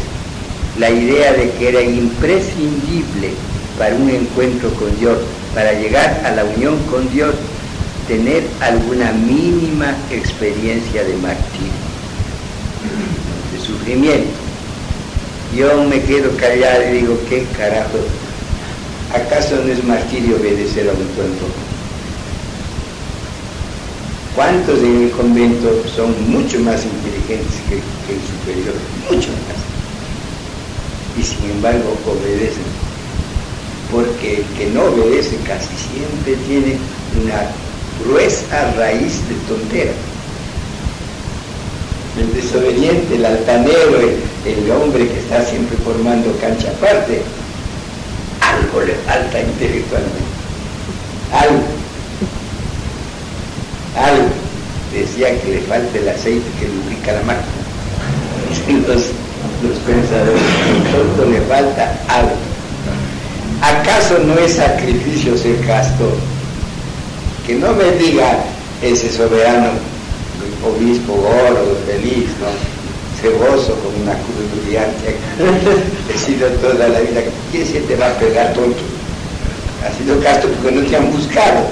[0.78, 3.30] la idea de que era imprescindible
[3.78, 5.16] para un encuentro con Dios,
[5.54, 7.34] para llegar a la unión con Dios,
[8.08, 11.72] tener alguna mínima experiencia de martirio,
[13.52, 14.30] de sufrimiento.
[15.56, 17.98] Yo me quedo callado y digo, ¿qué carajo?
[19.14, 21.46] ¿Acaso no es martirio obedecer a un tonto?
[24.34, 28.74] ¿Cuántos en el convento son mucho más inteligentes que, que el superior?
[29.10, 29.56] Mucho más.
[31.18, 32.66] Y sin embargo obedecen.
[33.90, 36.76] Porque el que no obedece casi siempre tiene
[37.22, 37.48] una
[38.04, 39.92] gruesa raíz de tontera.
[42.18, 44.00] El desobediente, el altanero,
[44.46, 47.20] el, hombre que está siempre formando cancha aparte,
[48.40, 50.20] algo le falta intelectualmente.
[51.32, 51.62] Algo.
[53.96, 54.28] Algo.
[54.92, 57.56] Decía que le falta el aceite que lubrica la máquina.
[58.88, 59.10] Los,
[59.62, 60.42] los pensadores,
[60.92, 62.36] tonto le falta algo.
[63.60, 66.12] ¿Acaso no es sacrificio ser castor?
[67.46, 68.38] Que no me diga
[68.82, 69.70] ese soberano
[70.64, 72.76] obispo gordo, feliz, ¿no?
[73.20, 75.16] ceboso con una cruz brillante,
[76.14, 78.82] he sido toda la vida, ¿quién se te va a pegar tonto?
[79.84, 81.64] Ha sido casto porque no te han buscado.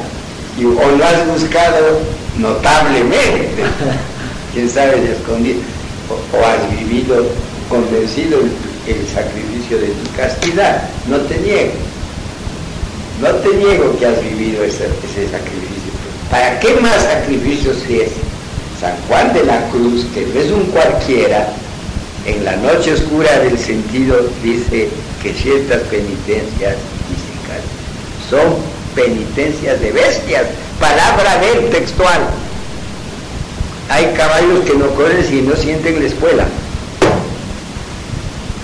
[0.58, 2.00] Y, o lo has buscado
[2.38, 3.64] notablemente,
[4.54, 5.60] quién sabe de escondido,
[6.08, 7.26] o, o has vivido
[7.68, 10.88] convencido el, el sacrificio de tu castidad.
[11.08, 11.72] No te niego,
[13.20, 15.92] no te niego que has vivido ese, sacrificio.
[16.30, 18.10] ¿Para qué más sacrificios es?
[18.80, 21.48] San Juan de la Cruz, que no es un cualquiera,
[22.26, 24.88] en la noche oscura del sentido dice
[25.22, 26.76] que ciertas penitencias
[27.06, 27.60] físicas
[28.28, 28.56] son
[28.94, 30.46] penitencias de bestias,
[30.80, 32.20] palabra del textual.
[33.90, 36.46] Hay caballos que no corren si no sienten la escuela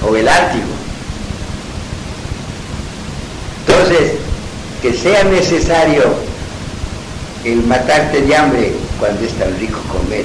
[0.09, 0.65] o el látigo.
[3.67, 4.12] Entonces,
[4.81, 6.02] que sea necesario
[7.44, 10.25] el matarte de hambre cuando es tan rico comer.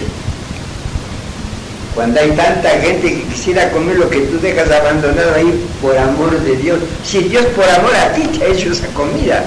[1.94, 6.38] Cuando hay tanta gente que quisiera comer lo que tú dejas abandonado ahí por amor
[6.42, 6.80] de Dios.
[7.06, 9.46] Si Dios por amor a ti te ha hecho esa comida,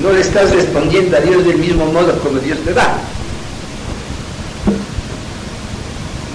[0.00, 2.98] no le estás respondiendo a Dios del mismo modo como Dios te da.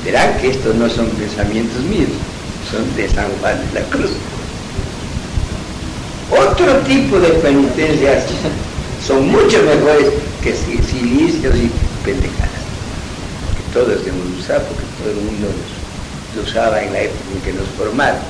[0.05, 2.09] Verán que estos no son pensamientos míos,
[2.71, 4.11] son de San Juan de la Cruz.
[6.31, 8.23] Otro tipo de penitencias
[9.05, 10.07] son mucho mejores
[10.41, 11.69] que silicios y
[12.05, 12.63] pendejadas.
[13.57, 15.47] Que todos debemos usar porque todo el mundo
[16.35, 18.21] lo usaba en la época en que nos formaron.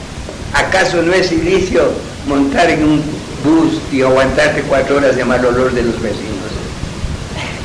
[0.53, 1.91] ¿Acaso no es silicio
[2.27, 3.03] montar en un
[3.45, 6.31] bus y aguantarte cuatro horas de mal olor de los vecinos?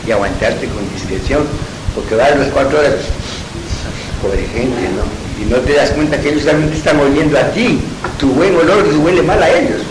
[0.06, 1.44] Y aguantarte con discreción,
[1.94, 2.94] porque vas las cuatro horas,
[4.22, 5.42] pobre gente, ¿no?
[5.42, 7.80] Y no te das cuenta que ellos también te están oliendo a ti,
[8.20, 9.82] tu buen olor les huele mal a ellos.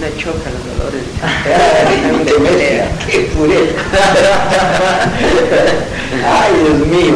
[0.00, 1.04] Me chocan los dolores.
[2.24, 3.76] de mezcla, qué pureza.
[6.26, 7.14] Ay, Dios mío.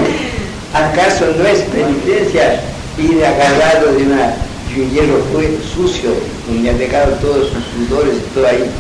[0.75, 2.61] ¿Acaso no es penitencia
[2.99, 4.35] ir agarrado de, una,
[4.75, 6.11] de un hierro fue sucio,
[6.47, 8.71] donde han dejado todos sus sudores y todo ahí?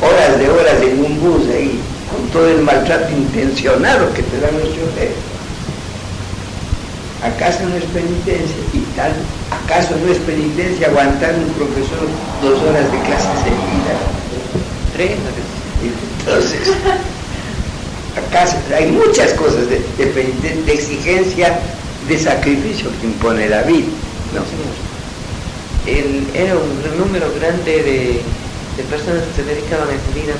[0.00, 1.78] Horas de horas en un bus ahí,
[2.10, 5.12] con todo el maltrato intencionado que te dan los choferes.
[7.22, 8.56] ¿Acaso no es penitencia?
[8.72, 9.12] Y tal,
[9.52, 12.08] ¿acaso no es penitencia aguantar un profesor
[12.40, 14.00] dos horas de clase seguidas?
[14.96, 15.12] Tres.
[16.20, 16.72] Entonces,
[18.16, 21.58] ¿acaso hay muchas cosas de, de, de, exigencia,
[22.08, 23.88] de sacrificio que impone la vida?
[24.32, 24.72] No, señor.
[25.86, 28.22] El, era un número grande de,
[28.76, 30.34] de, personas que se dedicaban a vida,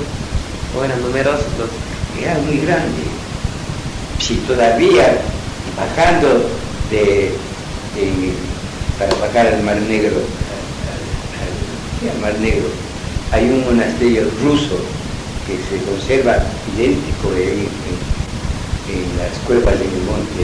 [0.75, 1.69] o eran numerosos los.
[2.19, 3.03] Era muy grande.
[4.19, 5.17] Si todavía
[5.77, 6.45] bajando
[6.91, 7.31] de,
[7.95, 8.33] de,
[8.99, 10.99] para bajar al Mar Negro, al,
[11.39, 12.67] al, al, Mar Negro,
[13.31, 14.77] hay un monasterio ruso
[15.47, 16.37] que se conserva
[16.75, 17.97] idéntico en, en,
[18.91, 20.43] en las cuevas de mi monte,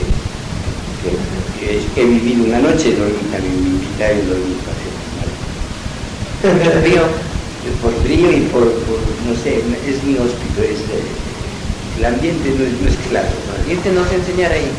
[1.04, 4.98] que, que, he vivido una noche, dormí también, me invitaron a dormir para hacer
[7.82, 10.78] por frío y por, por, no sé, es inhóspito, es,
[11.98, 13.28] el ambiente no es, no es claro.
[13.28, 13.70] ¿no?
[13.70, 14.70] ¿Y este no se enseñara ahí?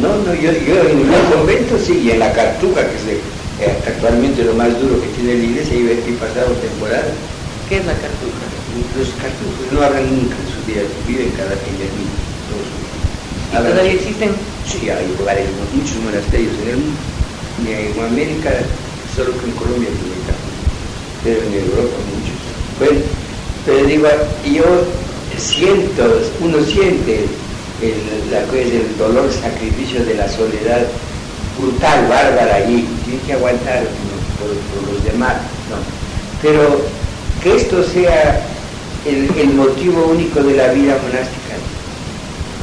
[0.00, 3.06] No, no, yo, yo en el convento sí, y en la cartuja, que es
[3.60, 7.14] eh, actualmente lo más duro que tiene la iglesia, y he pasado temporada.
[7.68, 8.44] ¿Qué es la cartuja?
[8.98, 12.06] Los cartujos no hablan nunca en su vida, viven cada fin de mí.
[13.54, 14.30] ¿Y todavía existen?
[14.66, 16.98] Sí, hay lugares, muchos monasterios en el mundo.
[17.62, 18.50] En América,
[19.14, 19.88] solo que en Colombia
[21.22, 22.40] pero en Europa muchos.
[22.78, 23.00] Bueno,
[23.64, 24.08] pero digo,
[24.44, 24.64] yo
[25.38, 27.24] siento, uno siente
[27.92, 30.86] el, la, el dolor, sacrificio de la soledad
[31.58, 33.84] brutal, bárbara allí, tiene que aguantar
[34.38, 35.34] por, los demás,
[35.70, 35.76] ¿no?
[36.42, 36.80] Pero
[37.42, 38.40] que esto sea
[39.06, 41.54] el, motivo único de la vida monástica.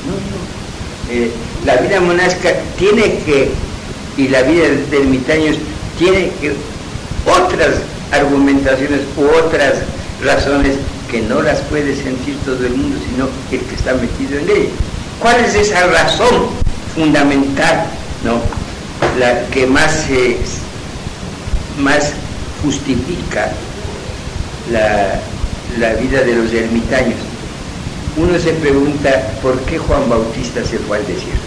[0.06, 1.14] No, no.
[1.14, 1.32] Eh,
[1.66, 3.52] la vida monástica tiene que,
[4.18, 5.58] y la vida de ermitaños
[5.98, 6.54] tiene que
[7.26, 7.76] otras
[8.12, 9.76] argumentaciones u otras
[10.24, 10.76] razones
[11.10, 14.70] que no las puede sentir todo el mundo, sino el que está metido en ella.
[15.22, 16.48] ¿Cuál es esa razón
[16.96, 17.86] fundamental?
[19.20, 20.38] La que más, eh,
[21.78, 22.14] más
[22.64, 23.52] justifica
[24.72, 25.20] la,
[25.78, 27.20] la vida de los ermitaños.
[28.18, 31.40] Uno se pregunta por qué Juan Bautista se fue al desierto.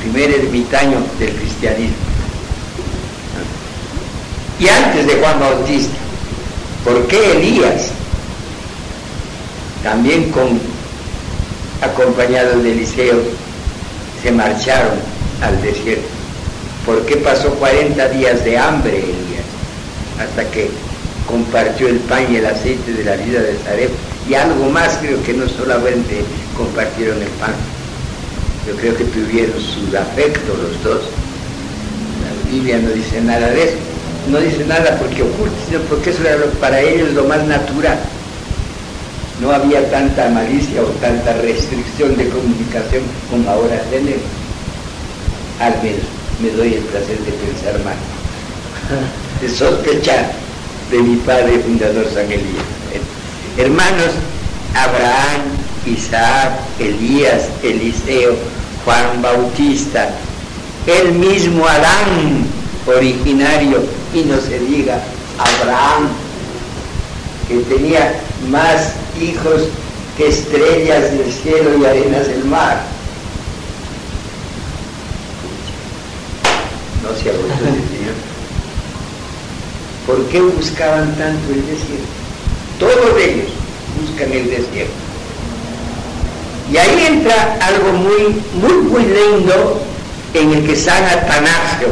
[0.00, 1.96] Primer ermitaño del cristianismo.
[4.58, 5.96] Y antes de Juan Bautista,
[6.84, 7.90] ¿por qué Elías,
[9.82, 10.58] también con
[11.80, 13.18] acompañado de Eliseo,
[14.22, 14.98] se marcharon
[15.42, 16.08] al desierto?
[16.84, 19.44] ¿Por qué pasó 40 días de hambre Elías?
[20.20, 20.70] Hasta que
[21.26, 23.90] compartió el pan y el aceite de la vida de Zarep
[24.28, 26.22] y algo más creo que no solamente
[26.56, 27.52] compartieron el pan
[28.66, 31.02] yo creo que tuvieron su afecto los dos
[32.24, 33.76] la Biblia no dice nada de eso
[34.30, 37.98] no dice nada porque oculta, sino porque eso era para ellos lo más natural.
[39.40, 44.22] No había tanta malicia o tanta restricción de comunicación como ahora tenemos.
[45.60, 46.06] Al menos
[46.42, 47.96] me doy el placer de pensar más,
[49.40, 50.32] de sospechar
[50.90, 52.64] de mi padre fundador San Elías.
[53.56, 54.12] Hermanos,
[54.74, 55.42] Abraham,
[55.86, 58.36] Isaac, Elías, Eliseo,
[58.84, 60.10] Juan Bautista,
[60.86, 62.46] el mismo Adán
[62.86, 63.82] originario,
[64.14, 65.02] y no se diga
[65.38, 66.08] Abraham,
[67.48, 68.14] que tenía
[68.48, 69.68] más hijos
[70.16, 72.82] que estrellas del cielo y arenas del mar.
[77.02, 78.14] No se agotó ese señor.
[80.06, 82.08] ¿Por qué buscaban tanto el desierto?
[82.80, 83.48] Todos ellos
[84.00, 84.92] buscan el desierto.
[86.72, 89.80] Y ahí entra algo muy, muy, muy lindo
[90.34, 91.88] en el que San Atanasio,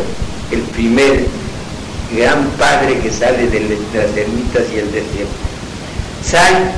[0.51, 1.27] el primer
[2.15, 5.35] gran padre que sale de las ermitas y el desierto.
[6.23, 6.73] San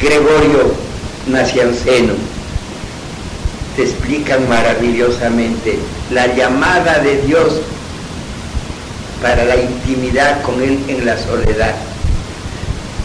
[0.00, 0.72] Gregorio
[1.26, 2.14] Nacianceno
[3.76, 5.78] te explican maravillosamente
[6.10, 7.60] la llamada de Dios
[9.22, 11.74] para la intimidad con Él en la soledad.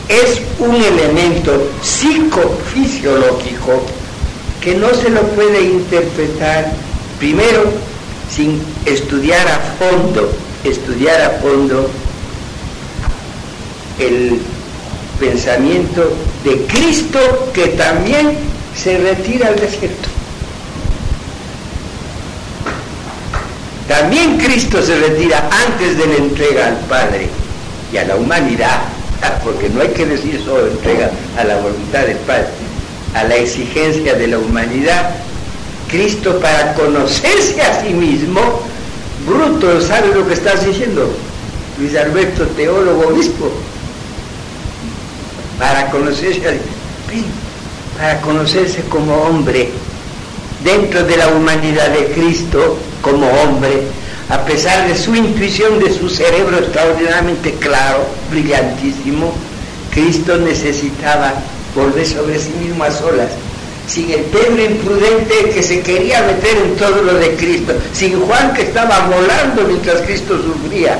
[0.07, 3.83] Es un elemento psicofisiológico
[4.61, 6.71] que no se lo puede interpretar
[7.19, 7.65] primero
[8.29, 10.31] sin estudiar a fondo,
[10.63, 11.89] estudiar a fondo
[13.99, 14.39] el
[15.19, 16.13] pensamiento
[16.43, 18.37] de Cristo que también
[18.75, 20.09] se retira al desierto.
[23.87, 27.29] También Cristo se retira antes de la entrega al Padre
[27.93, 28.81] y a la humanidad,
[29.43, 32.47] porque no hay que decir solo entrega a la voluntad del Padre,
[33.13, 35.11] a la exigencia de la humanidad.
[35.87, 38.41] Cristo para conocerse a sí mismo,
[39.27, 41.15] bruto, ¿sabe lo que estás diciendo?
[41.77, 43.51] Luis Alberto, teólogo, obispo,
[45.59, 46.59] para conocerse,
[47.97, 49.69] para conocerse como hombre,
[50.63, 53.83] dentro de la humanidad de Cristo como hombre,
[54.29, 59.31] a pesar de su intuición, de su cerebro extraordinariamente claro, brillantísimo,
[59.91, 61.33] Cristo necesitaba
[61.75, 63.29] volver sobre sí mismo a solas,
[63.87, 68.53] sin el Pedro imprudente que se quería meter en todo lo de Cristo, sin Juan
[68.53, 70.97] que estaba volando mientras Cristo sufría,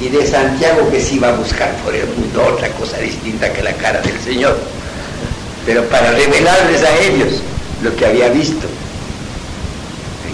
[0.00, 3.62] y de Santiago que se iba a buscar por el mundo otra cosa distinta que
[3.62, 4.58] la cara del Señor,
[5.66, 7.42] pero para revelarles a ellos
[7.82, 8.66] lo que había visto.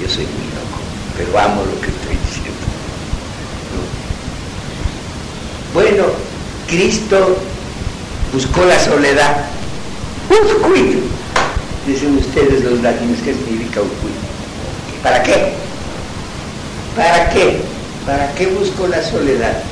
[0.03, 0.81] Yo soy muy loco,
[1.17, 2.61] pero amo lo que estoy diciendo.
[3.73, 3.81] ¿no?
[5.81, 6.05] Bueno,
[6.69, 7.39] Cristo
[8.33, 9.47] buscó la soledad.
[10.29, 10.99] Uscuit,
[11.87, 14.15] dicen ustedes los latinos, ¿qué significa uscuit?
[15.03, 15.55] ¿Para qué?
[16.97, 17.74] ¿Para qué?
[18.07, 19.63] ¿Para qué buscó la soledad?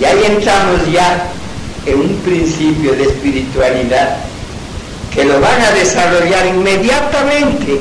[0.00, 1.26] Y ahí entramos ya
[1.86, 4.16] en un principio de espiritualidad
[5.12, 7.80] que lo van a desarrollar inmediatamente,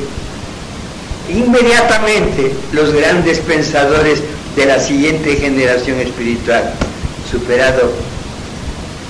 [1.29, 4.21] inmediatamente los grandes pensadores
[4.55, 6.73] de la siguiente generación espiritual,
[7.29, 7.91] superado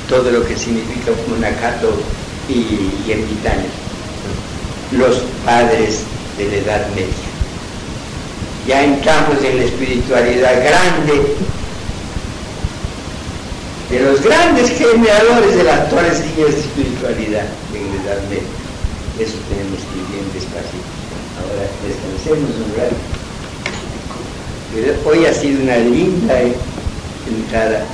[0.10, 1.94] todo lo que significa monacato
[2.48, 2.54] y,
[3.06, 3.74] y ermitaños,
[4.92, 6.02] los padres
[6.38, 7.33] de la Edad Media.
[8.68, 11.36] Ya entramos en la espiritualidad grande
[13.90, 17.46] de los grandes generadores de las actuales líneas de espiritualidad
[18.04, 18.44] Edad Media.
[19.20, 20.92] Eso tenemos que ir bien despacito.
[21.40, 22.96] Ahora descansemos un rato.
[25.10, 26.42] Hoy ha sido una linda
[27.28, 27.86] entrada.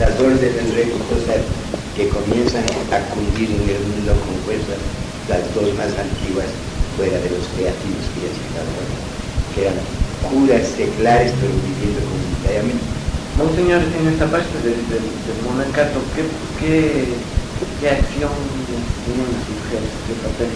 [0.00, 1.46] Las órdenes religiosas
[1.94, 4.74] que comienzan a cundir en el mundo con fuerza,
[5.30, 6.50] las dos más antiguas
[6.98, 8.90] fuera de los creativos que ya citaban,
[9.54, 9.78] que eran
[10.26, 12.86] curas seculares pero viviendo comunitariamente.
[13.38, 16.22] Monseñor, en esta parte del, del, del monacato, ¿qué,
[16.58, 17.14] qué,
[17.78, 18.34] qué acción
[19.06, 19.90] tienen las mujeres?
[20.06, 20.50] ¿Qué papel?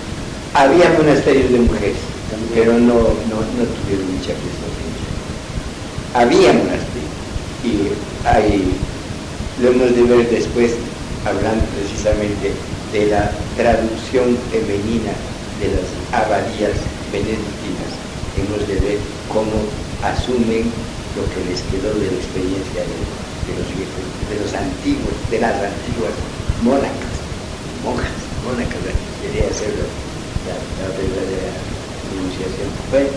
[0.54, 1.98] Había monasterios de mujeres,
[2.54, 5.06] pero no, no, no tuvieron mucha presencia.
[6.14, 7.14] Había monasterios
[7.62, 7.90] y
[8.26, 8.74] hay,
[9.60, 10.72] lo hemos de ver después,
[11.26, 12.52] hablando precisamente
[12.92, 15.12] de la traducción femenina
[15.58, 16.78] de las abadías
[17.10, 17.90] benedictinas.
[18.38, 18.98] Hemos de ver
[19.32, 19.66] cómo
[20.02, 20.70] asumen
[21.18, 25.54] lo que les quedó de la experiencia de, los viejos, de los antiguos, de las
[25.58, 26.14] antiguas
[26.62, 27.14] monacas,
[27.82, 28.14] monjas,
[28.46, 28.78] monacas,
[29.22, 29.82] quería hacerlo
[30.46, 31.50] la, la verdadera
[32.06, 32.70] pronunciación.
[32.94, 33.10] Bueno,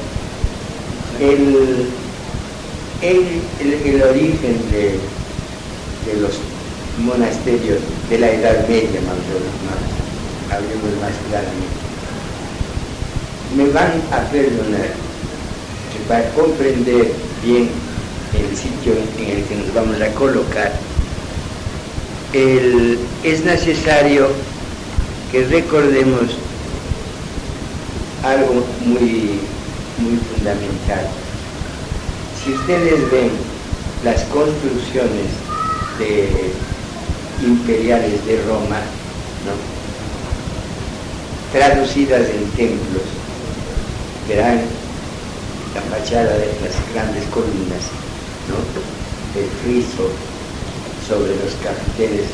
[1.21, 1.85] el,
[3.01, 3.41] el,
[3.85, 4.97] el, origen de,
[6.05, 6.33] de, los
[6.99, 9.17] monasterios de la Edad Media, más,
[9.67, 9.81] más,
[10.51, 11.81] hablemos más claramente.
[13.55, 15.11] Me van a perdonar
[16.07, 17.11] para comprender
[17.43, 17.69] bien
[18.33, 20.71] el sitio en el que nos vamos a colocar,
[22.33, 24.27] el, es necesario
[25.31, 26.35] que recordemos
[28.23, 29.39] algo muy,
[29.97, 31.07] muy fundamental.
[32.43, 33.31] Si ustedes ven
[34.03, 35.27] las construcciones
[36.01, 36.51] de,
[37.45, 38.79] imperiales de Roma,
[41.51, 43.03] traducidas en templos,
[44.27, 44.61] verán
[45.75, 47.83] la fachada de las grandes columnas,
[49.35, 50.09] el friso
[51.07, 52.27] sobre los carteles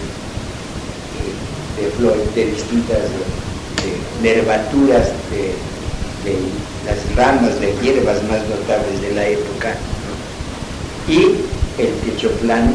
[1.77, 3.01] de, flores, de distintas
[4.21, 5.53] nervaturas de,
[6.85, 9.75] las ramas de hierbas más notables de la época
[11.07, 11.37] y
[11.81, 12.73] el techo plano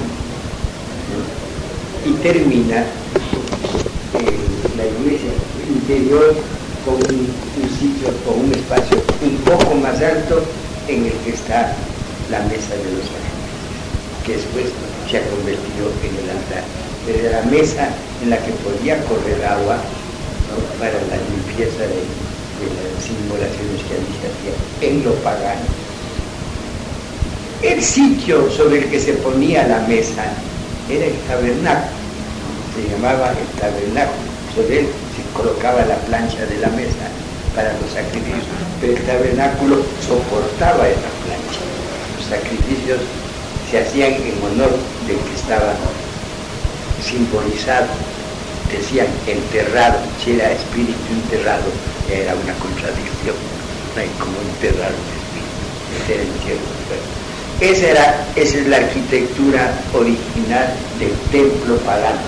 [2.05, 2.85] y termina
[4.77, 5.31] la iglesia
[5.69, 6.35] interior
[6.85, 7.27] con un,
[7.79, 10.43] sitio o un espacio un poco más alto
[10.89, 11.75] en el que está
[12.31, 14.67] la mesa de los ángeles, que después
[15.11, 16.65] se ha convertido en el altar.
[17.09, 17.89] Era la mesa
[18.23, 19.79] en la que podía correr agua
[20.79, 22.03] para la limpieza de,
[22.63, 23.99] las simulaciones que
[24.31, 25.67] hacían en lo pagano.
[27.63, 30.25] El sitio sobre el que se ponía la mesa
[30.89, 31.93] era el tabernáculo,
[32.75, 37.07] se llamaba el tabernáculo, sobre él se colocaba la plancha de la mesa
[37.55, 38.47] para los sacrificios,
[38.81, 41.61] pero el tabernáculo soportaba esa plancha.
[42.17, 43.01] Los sacrificios
[43.71, 45.75] se hacían en honor del que estaba
[47.03, 47.87] simbolizado.
[48.71, 51.65] Decían enterrado, si era espíritu enterrado,
[52.11, 53.37] era una contradicción,
[53.95, 57.22] no hay como enterrar un espíritu,
[57.63, 62.21] esa, era, esa es la arquitectura original del templo pagano.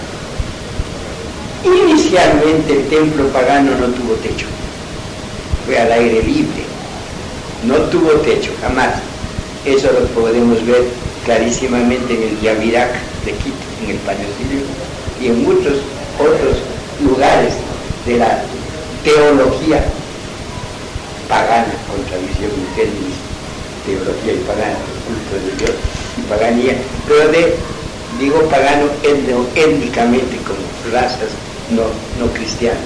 [1.65, 4.47] Inicialmente el templo pagano no tuvo techo,
[5.67, 6.63] fue al aire libre,
[7.65, 8.95] no tuvo techo, jamás.
[9.65, 10.85] Eso lo podemos ver
[11.25, 12.93] clarísimamente en el Yavirac
[13.25, 14.61] de Quito, en el Pañocillo
[15.21, 15.79] y en muchos
[16.21, 16.59] otros
[17.03, 17.55] lugares
[18.07, 18.43] de la
[19.03, 19.83] teología
[21.29, 23.24] pagana, contradicción términos
[23.85, 25.77] teología y pagana, culto de Dios
[26.17, 27.57] y paganía, pero de,
[28.19, 31.31] digo pagano étnicamente como razas
[31.71, 31.83] no,
[32.19, 32.83] no cristianas.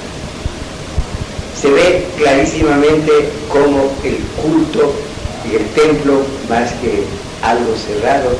[1.60, 3.12] Se ve clarísimamente
[3.48, 4.94] como el culto
[5.50, 7.04] y el templo, más que
[7.42, 8.30] algo cerrado,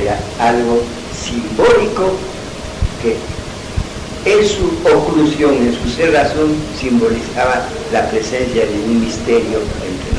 [0.00, 0.80] era algo
[1.12, 2.12] simbólico
[3.02, 3.16] que
[4.24, 10.11] en su oclusión, en su cerrazón, simbolizaba la presencia de un misterio entre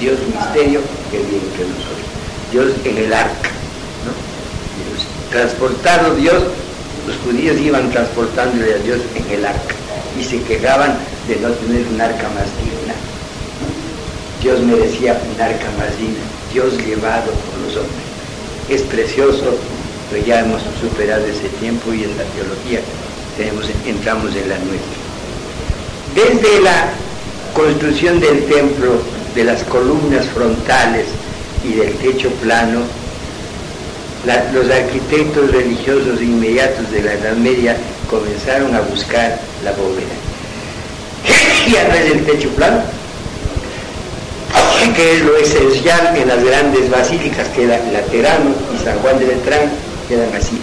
[0.00, 0.80] Dios misterio
[1.10, 2.06] que vive entre nosotros.
[2.52, 3.50] Dios en el arca.
[4.04, 5.30] ¿no?
[5.30, 6.42] transportado Dios,
[7.06, 9.74] los judíos iban transportándole a Dios en el arca
[10.18, 10.96] y se quejaban
[11.26, 12.94] de no tener un arca más digna.
[14.42, 18.08] Dios merecía un arca más digna, Dios llevado por los hombres.
[18.68, 19.56] Es precioso,
[20.10, 22.80] pero ya hemos superado ese tiempo y es la teología
[23.86, 24.98] entramos en la nuestra.
[26.14, 26.90] Desde la
[27.54, 29.00] construcción del templo,
[29.38, 31.06] de las columnas frontales
[31.62, 32.80] y del techo plano,
[34.52, 37.76] los arquitectos religiosos inmediatos de la Edad Media
[38.10, 40.16] comenzaron a buscar la bóveda.
[41.68, 42.82] Y a través del techo plano,
[44.96, 49.26] que es lo esencial en las grandes basílicas, que era Laterano y San Juan de
[49.26, 49.70] Letrán,
[50.08, 50.58] quedan así.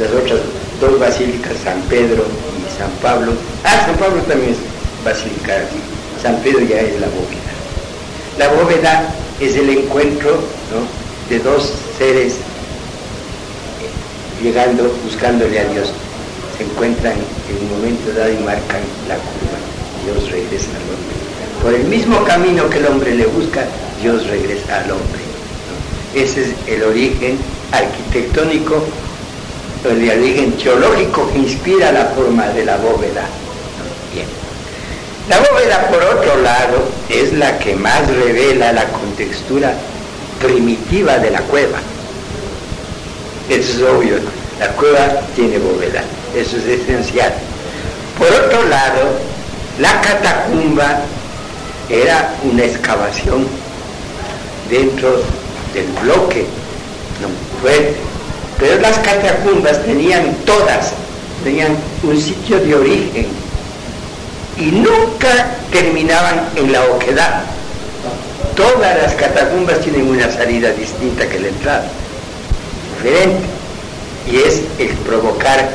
[0.00, 0.40] Las otras
[0.80, 3.32] dos basílicas, San Pedro y San Pablo.
[3.62, 5.58] Ah, San Pablo también es basílica,
[6.24, 7.52] San Pedro ya es la bóveda.
[8.38, 10.38] La bóveda es el encuentro
[11.28, 12.36] de dos seres
[14.42, 15.92] llegando, buscándole a Dios.
[16.56, 19.58] Se encuentran en un momento dado y marcan la curva.
[20.06, 21.62] Dios regresa al hombre.
[21.62, 23.66] Por el mismo camino que el hombre le busca,
[24.00, 25.20] Dios regresa al hombre.
[26.14, 27.36] Ese es el origen
[27.70, 28.82] arquitectónico
[29.84, 33.26] el origen teológico que inspira la forma de la bóveda.
[34.14, 34.43] Bien.
[35.28, 39.72] La bóveda, por otro lado, es la que más revela la contextura
[40.38, 41.78] primitiva de la cueva.
[43.48, 44.16] Eso es obvio,
[44.60, 46.02] la cueva tiene bóveda,
[46.36, 47.32] eso es esencial.
[48.18, 49.18] Por otro lado,
[49.80, 51.00] la catacumba
[51.88, 53.46] era una excavación
[54.68, 55.22] dentro
[55.72, 56.44] del bloque,
[57.22, 57.28] no,
[58.58, 60.92] pero las catacumbas tenían todas,
[61.42, 63.43] tenían un sitio de origen
[64.58, 67.42] y nunca terminaban en la oquedad.
[68.54, 71.88] todas las catacumbas tienen una salida distinta que la entrada,
[72.94, 73.42] diferente.
[74.30, 75.68] Y es el provocar,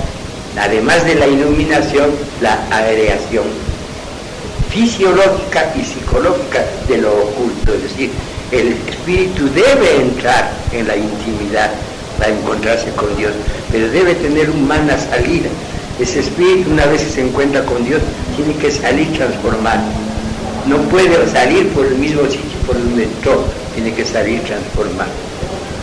[0.58, 2.10] además de la iluminación,
[2.42, 3.44] la aireación
[4.70, 7.74] fisiológica y psicológica de lo oculto.
[7.74, 8.12] Es decir,
[8.52, 11.72] el espíritu debe entrar en la intimidad
[12.18, 13.34] para encontrarse con Dios,
[13.72, 15.50] pero debe tener humana salida.
[16.00, 18.02] Ese espíritu, una vez que se encuentra con Dios,
[18.36, 19.82] tiene que salir transformado.
[20.66, 25.10] No puede salir por el mismo sitio por donde entró, tiene que salir transformado.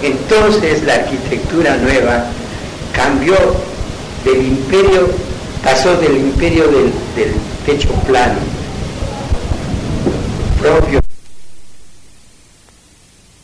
[0.02, 2.26] Entonces la arquitectura nueva
[2.92, 3.34] cambió
[4.24, 5.08] del imperio,
[5.62, 7.34] pasó del imperio del, del
[7.66, 8.38] techo plano,
[10.60, 11.05] propio